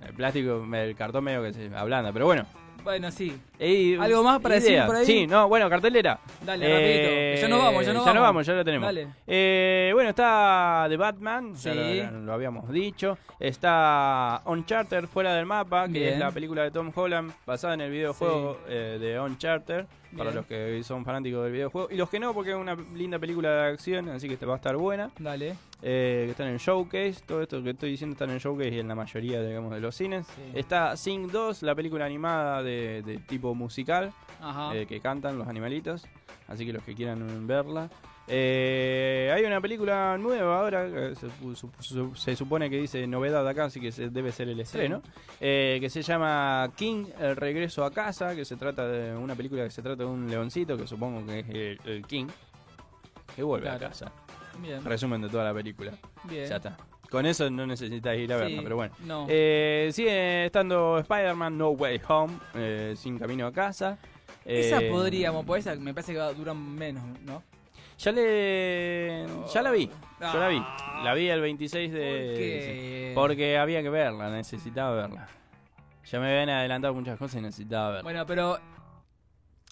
[0.07, 2.45] El plástico, el cartón medio que se ablanda, pero bueno.
[2.83, 3.41] Bueno, sí.
[3.59, 4.87] Ey, ¿Algo más para decir idea.
[4.87, 5.07] por ahí?
[5.07, 6.19] Sí, no, bueno, cartelera.
[6.45, 8.23] Dale, rapidito, que ya nos vamos, ya nos ya vamos.
[8.23, 8.87] vamos, ya lo tenemos.
[8.87, 9.09] Dale.
[9.27, 12.03] Eh, bueno, está The Batman, ya Sí.
[12.13, 13.17] lo, lo habíamos dicho.
[13.39, 16.15] Está Uncharted, Fuera del Mapa, que Bien.
[16.15, 19.85] es la película de Tom Holland basada en el videojuego eh, de Uncharted.
[20.17, 20.37] Para Bien.
[20.37, 21.89] los que son fanáticos del videojuego.
[21.91, 24.53] Y los que no, porque es una linda película de acción, así que te va
[24.55, 25.11] a estar buena.
[25.19, 25.57] Dale.
[25.83, 28.87] Eh, que están en Showcase, todo esto que estoy diciendo están en Showcase y en
[28.89, 30.25] la mayoría digamos, de los cines.
[30.29, 30.43] Sí.
[30.55, 34.75] Está Sing 2, la película animada de, de tipo musical, Ajá.
[34.75, 36.07] eh, que cantan los animalitos,
[36.49, 37.91] así que los que quieran verla.
[38.27, 43.47] Eh, hay una película nueva ahora, que se, su- su- se supone que dice novedad
[43.47, 45.03] acá, así que se- debe ser el estreno,
[45.41, 49.65] eh, que se llama King, el regreso a casa, que se trata de una película
[49.65, 52.29] que se trata de un leoncito, que supongo que es el, el King,
[53.37, 54.11] que vuelve a casa.
[54.59, 54.83] Bien.
[54.85, 55.93] Resumen de toda la película.
[56.25, 56.49] Bien.
[56.49, 56.77] Ya está.
[57.15, 58.95] Con eso no necesitas ir a verla, Sí, pero bueno.
[59.07, 59.27] no.
[59.29, 63.99] Eh, sigue estando Spider-Man No Way Home, eh, sin camino a casa.
[64.45, 67.43] Esa Eh, podríamos, pues esa me parece que va- dura menos, ¿no?
[67.99, 69.25] Ya le.
[69.55, 69.87] Ya la vi.
[70.21, 70.61] Yo la vi.
[71.05, 72.01] La vi el 26 de.
[72.03, 73.13] ¿Por qué?
[73.15, 75.29] porque había que verla, necesitaba verla.
[76.11, 78.03] Ya me habían adelantado muchas cosas y necesitaba verla.
[78.03, 78.59] Bueno, pero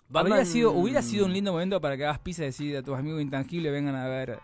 [0.08, 2.82] Batman- habría sido, hubiera sido un lindo momento para que hagas pizza y decir a
[2.82, 4.38] tus amigos intangibles vengan a ver.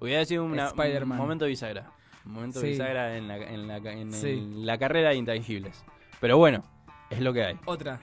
[0.00, 1.90] Hubiera sido una- un momento bisagra.
[2.24, 2.68] Un momento Sí.
[2.68, 4.48] bisagra en la, en la, en Sí.
[4.56, 5.84] la carrera de intangibles.
[6.20, 6.64] Pero bueno,
[7.10, 7.56] es lo que hay.
[7.66, 8.00] Otra.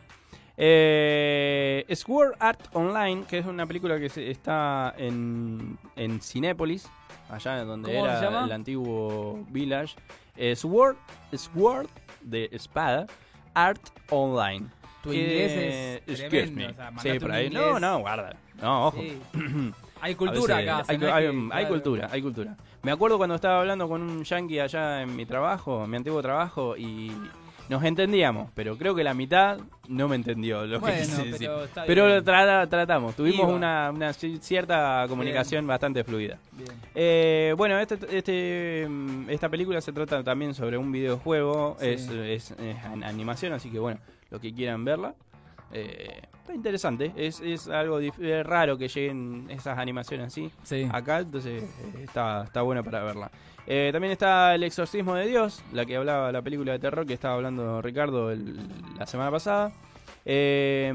[0.55, 6.87] Eh, Sword Art Online, que es una película que se- está en, en Cinépolis,
[7.29, 8.45] allá donde ¿Cómo era se llama?
[8.45, 9.95] el antiguo Village.
[10.37, 10.95] Eh, Sword,
[11.33, 11.87] Sword
[12.21, 13.07] de espada,
[13.53, 14.67] Art Online.
[15.01, 16.67] Tu inglés es excuse tremendo, me.
[16.67, 17.45] o sea, sí, mandate por un ahí.
[17.47, 17.61] inglés.
[17.61, 18.35] No, no, guarda.
[18.61, 19.01] No, ojo.
[19.01, 19.19] Sí.
[20.03, 20.85] Hay cultura veces acá.
[20.91, 21.67] Hay, no hay- que- hay claro.
[21.69, 22.57] cultura, hay cultura.
[22.81, 26.21] Me acuerdo cuando estaba hablando con un yankee allá en mi trabajo, en mi antiguo
[26.21, 27.11] trabajo, y
[27.69, 29.57] nos entendíamos, pero creo que la mitad
[29.87, 31.83] no me entendió lo Bueno, que quise pero decir.
[31.87, 36.37] Pero tra- tratamos, tuvimos una, una ci- cierta comunicación bastante fluida.
[36.93, 38.87] Eh, bueno, este, este,
[39.29, 41.87] esta película se trata también sobre un videojuego, Sí.
[41.87, 42.53] es, es-
[43.03, 43.99] animación, así que bueno,
[44.29, 45.15] los que quieran verla.
[45.73, 48.13] Eh, está interesante, es, es algo es
[48.45, 50.87] raro que lleguen esas animaciones así Sí.
[50.91, 51.63] acá, entonces
[52.01, 53.31] está, está buena para verla.
[53.65, 57.13] Eh, también está El Exorcismo de Dios, la que hablaba la película de terror que
[57.13, 58.57] estaba hablando Ricardo el-
[58.97, 59.71] la semana pasada.
[60.25, 60.89] Eh,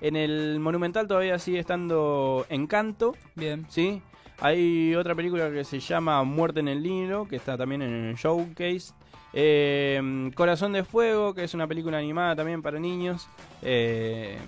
[0.00, 3.64] en el Monumental todavía sigue estando Encanto, Bien.
[3.68, 4.02] ¿sí?
[4.40, 8.14] Hay otra película que se llama Muerte en el Nilo, que está también en el
[8.16, 8.92] showcase.
[9.36, 13.26] Eh, Corazón de Fuego, que es una película animada también para niños.
[13.62, 14.38] Eh,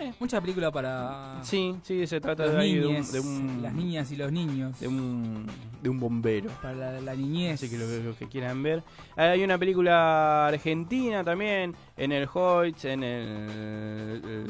[0.00, 3.62] Eh, mucha película para sí, sí, se trata de, ahí de un, niñes, de un-
[3.62, 4.80] las niñas y los niños.
[4.80, 5.46] de un,
[5.80, 6.50] de un bombero.
[6.60, 7.54] Para la, la niñez.
[7.62, 8.82] Así que lo, lo que quieran ver.
[9.14, 14.46] Hay una película argentina también, en el Hoyts, en el...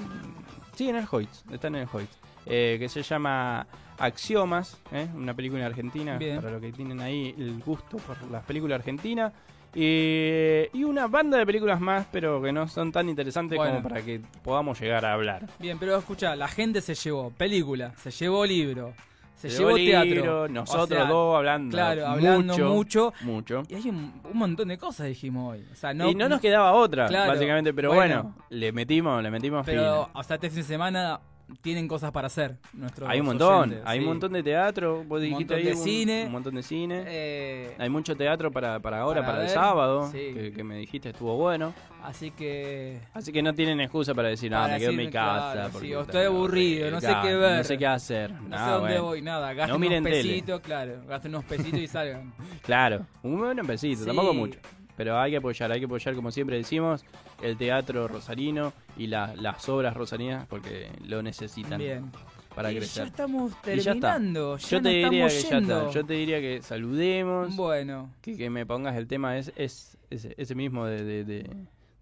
[0.74, 2.18] sí, en el Hoyts, está en el Hoyts.
[2.46, 3.66] eh, que se llama
[3.98, 5.08] Axiomas, ¿eh?
[5.14, 6.36] una película argentina, Bien.
[6.36, 9.30] para los que tienen ahí el gusto por las películas argentinas.
[9.74, 13.76] Y, y una banda de películas más, pero que no son tan interesantes Bueno.
[13.76, 15.46] como para que podamos llegar a hablar.
[15.58, 18.94] Bien, pero escucha, la gente se llevó película, se llevó libro,
[19.34, 20.14] se Se llevó teatro.
[20.14, 23.12] libro, O nosotros sea, dos hablando Claro, hablando mucho, mucho.
[23.22, 23.62] mucho.
[23.68, 25.66] Y hay un, un montón de cosas, dijimos hoy.
[25.70, 29.30] O sea, no, y no nos quedaba otra, Claro, básicamente, pero bueno, le metimos, le
[29.30, 30.10] metimos Pero, fino.
[30.14, 31.20] o sea, este fin de semana
[31.62, 32.56] tienen cosas para hacer.
[32.72, 34.08] Nuestros Hay un montón, oyentes, hay un sí.
[34.08, 36.22] montón de teatro, vos Un dijiste montón ahí de un, cine.
[36.26, 37.04] un montón de cine.
[37.06, 40.30] Eh, hay mucho teatro para, para ahora, para para, el ver, sábado, sí.
[40.34, 41.72] que, que me dijiste estuvo bueno.
[42.02, 43.00] Así que.
[43.14, 45.52] Así que no tienen excusa para decir, Para me quedo en mi casa.
[45.52, 47.56] claro, porque sí, o estoy aburrido, no sé claro, qué ver.
[47.58, 48.30] No sé qué hacer.
[48.32, 49.04] No Ah, sé dónde bueno.
[49.04, 49.52] voy, nada.
[49.54, 50.10] Gasten No unos tele.
[50.22, 51.02] pesitos, claro.
[51.08, 52.34] Gasten unos pesitos y salgan.
[52.62, 54.58] Claro, un buen pesito, tampoco mucho.
[54.96, 57.04] Pero hay que apoyar, hay que apoyar, como siempre decimos,
[57.42, 62.12] el teatro rosarino y la- las obras rosarinas porque lo necesitan Bien.
[62.54, 63.02] para Y crecer.
[63.04, 64.56] ya estamos Y ya terminando.
[64.56, 65.90] Ya Yo te diría que estamos ya está.
[65.90, 67.56] Yo te diría que saludemos.
[67.56, 68.10] Bueno.
[68.22, 71.50] Que, que me pongas el tema es, es ese, ese mismo de, de- de-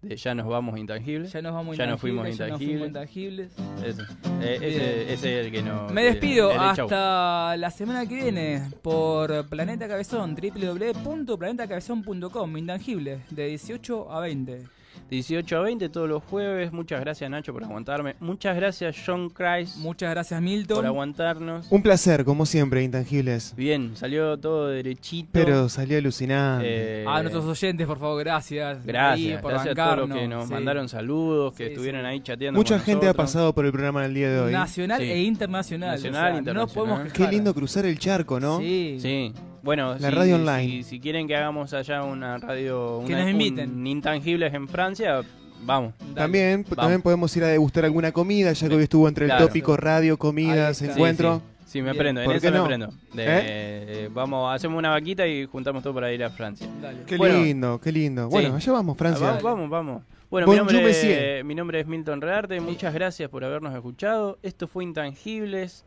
[0.03, 1.31] de ya nos vamos intangibles.
[1.31, 3.49] Ya nos vamos Ya nos fuimos intangibles, nos intangibles.
[3.51, 3.83] intangibles.
[3.83, 4.01] Ese,
[4.41, 5.87] Eh, ese, ese es el que no.
[5.89, 6.85] Me despido el- el chau.
[6.85, 14.63] hasta la semana que viene por Planeta Cabezón, www.planetacabezón.com, intangible, de 18 a 20.
[15.09, 16.71] 18 a 20 todos los jueves.
[16.71, 18.15] Muchas gracias, Nacho, por aguantarme.
[18.19, 19.77] Muchas gracias, John Christ.
[19.77, 20.77] Muchas gracias, Milton.
[20.77, 21.67] Por aguantarnos.
[21.71, 23.55] Un placer, como siempre, Intangibles.
[23.55, 25.29] Bien, salió todo derechito.
[25.33, 26.65] Pero salió alucinante.
[26.67, 28.85] Eh, A nuestros oyentes, por favor, gracias.
[28.85, 30.53] Gracias, por gracias a todos los bancarnos, que nos sí.
[30.53, 32.07] mandaron saludos, que Sí, estuvieron sí.
[32.07, 32.57] ahí chateando.
[32.59, 34.51] Mucha con gente ha pasado por el programa en el día de hoy.
[34.51, 35.05] Nacional Sí.
[35.11, 35.91] e internacional.
[35.91, 36.73] Nacional, o sea, No internacional.
[36.97, 38.59] podemos Qué lindo cruzar el charco, ¿no?
[38.59, 38.97] Sí.
[38.99, 39.33] Sí.
[39.63, 40.67] Bueno, La si- radio online.
[40.67, 43.01] Si, si quieren que hagamos allá una radio.
[43.07, 43.71] Que una- nos inviten.
[43.77, 45.21] un Intangibles en Francia,
[45.65, 45.93] vamos.
[45.99, 46.13] Dale.
[46.15, 46.75] También, Vamos.
[46.77, 49.41] también podemos ir a degustar alguna comida, ya que hoy estuvo entre Claro.
[49.43, 51.35] el tópico radio, comidas, encuentro.
[51.35, 51.49] Sí, sí.
[51.65, 51.97] Sí, me Bien.
[52.03, 52.65] prendo, en ¿Por eso qué me no?
[52.65, 52.87] prendo.
[53.13, 56.67] De- eh, Vamos, hacemos una vaquita y juntamos todo para ir a Francia.
[56.81, 56.99] Dale.
[57.07, 57.41] Qué Bueno.
[57.41, 58.29] lindo, qué lindo.
[58.29, 58.55] Bueno, Sí.
[58.57, 59.25] allá vamos, Francia.
[59.25, 60.03] Vamos, vamos, vamos.
[60.29, 62.59] Bueno, mi nombre, mi nombre es Milton Rearte.
[62.59, 64.37] Muchas gracias por habernos escuchado.
[64.43, 65.85] Esto fue Intangibles.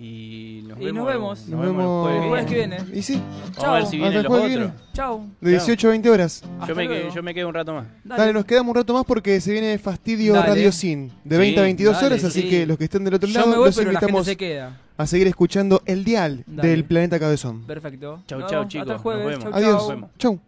[0.00, 0.94] Y nos Y vemos.
[0.94, 1.48] nos vemos.
[1.48, 2.76] Nos el vemos jueves El jueves que viene.
[2.94, 3.20] Y sí,
[3.56, 4.08] Vamos a ver si Chao.
[4.10, 4.72] vienen los otros.
[4.92, 5.26] Chau.
[5.40, 6.42] de 18 a 20 horas.
[6.68, 7.86] Yo me, quedo, yo me quedo un rato más.
[8.04, 8.32] Dale.
[8.32, 10.46] nos quedamos un rato más porque se viene Fastidio Dale.
[10.46, 12.48] Radio Sin de Sí, 20 a 22 dale, horas, así sí.
[12.48, 14.26] que los que estén del otro Yo lado me voy, los pero la gente invitamos
[14.26, 14.78] se queda.
[14.96, 16.68] a seguir escuchando el dial Dale.
[16.68, 17.66] del planeta Cabezón.
[17.66, 18.22] Perfecto.
[18.28, 18.82] Chau, chau, chicos.
[18.88, 19.24] Hasta el jueves.
[19.24, 19.44] Nos vemos.
[19.44, 19.78] Chau, Adiós.
[19.80, 19.88] chau.
[19.88, 20.10] vemos.
[20.18, 20.40] Chau.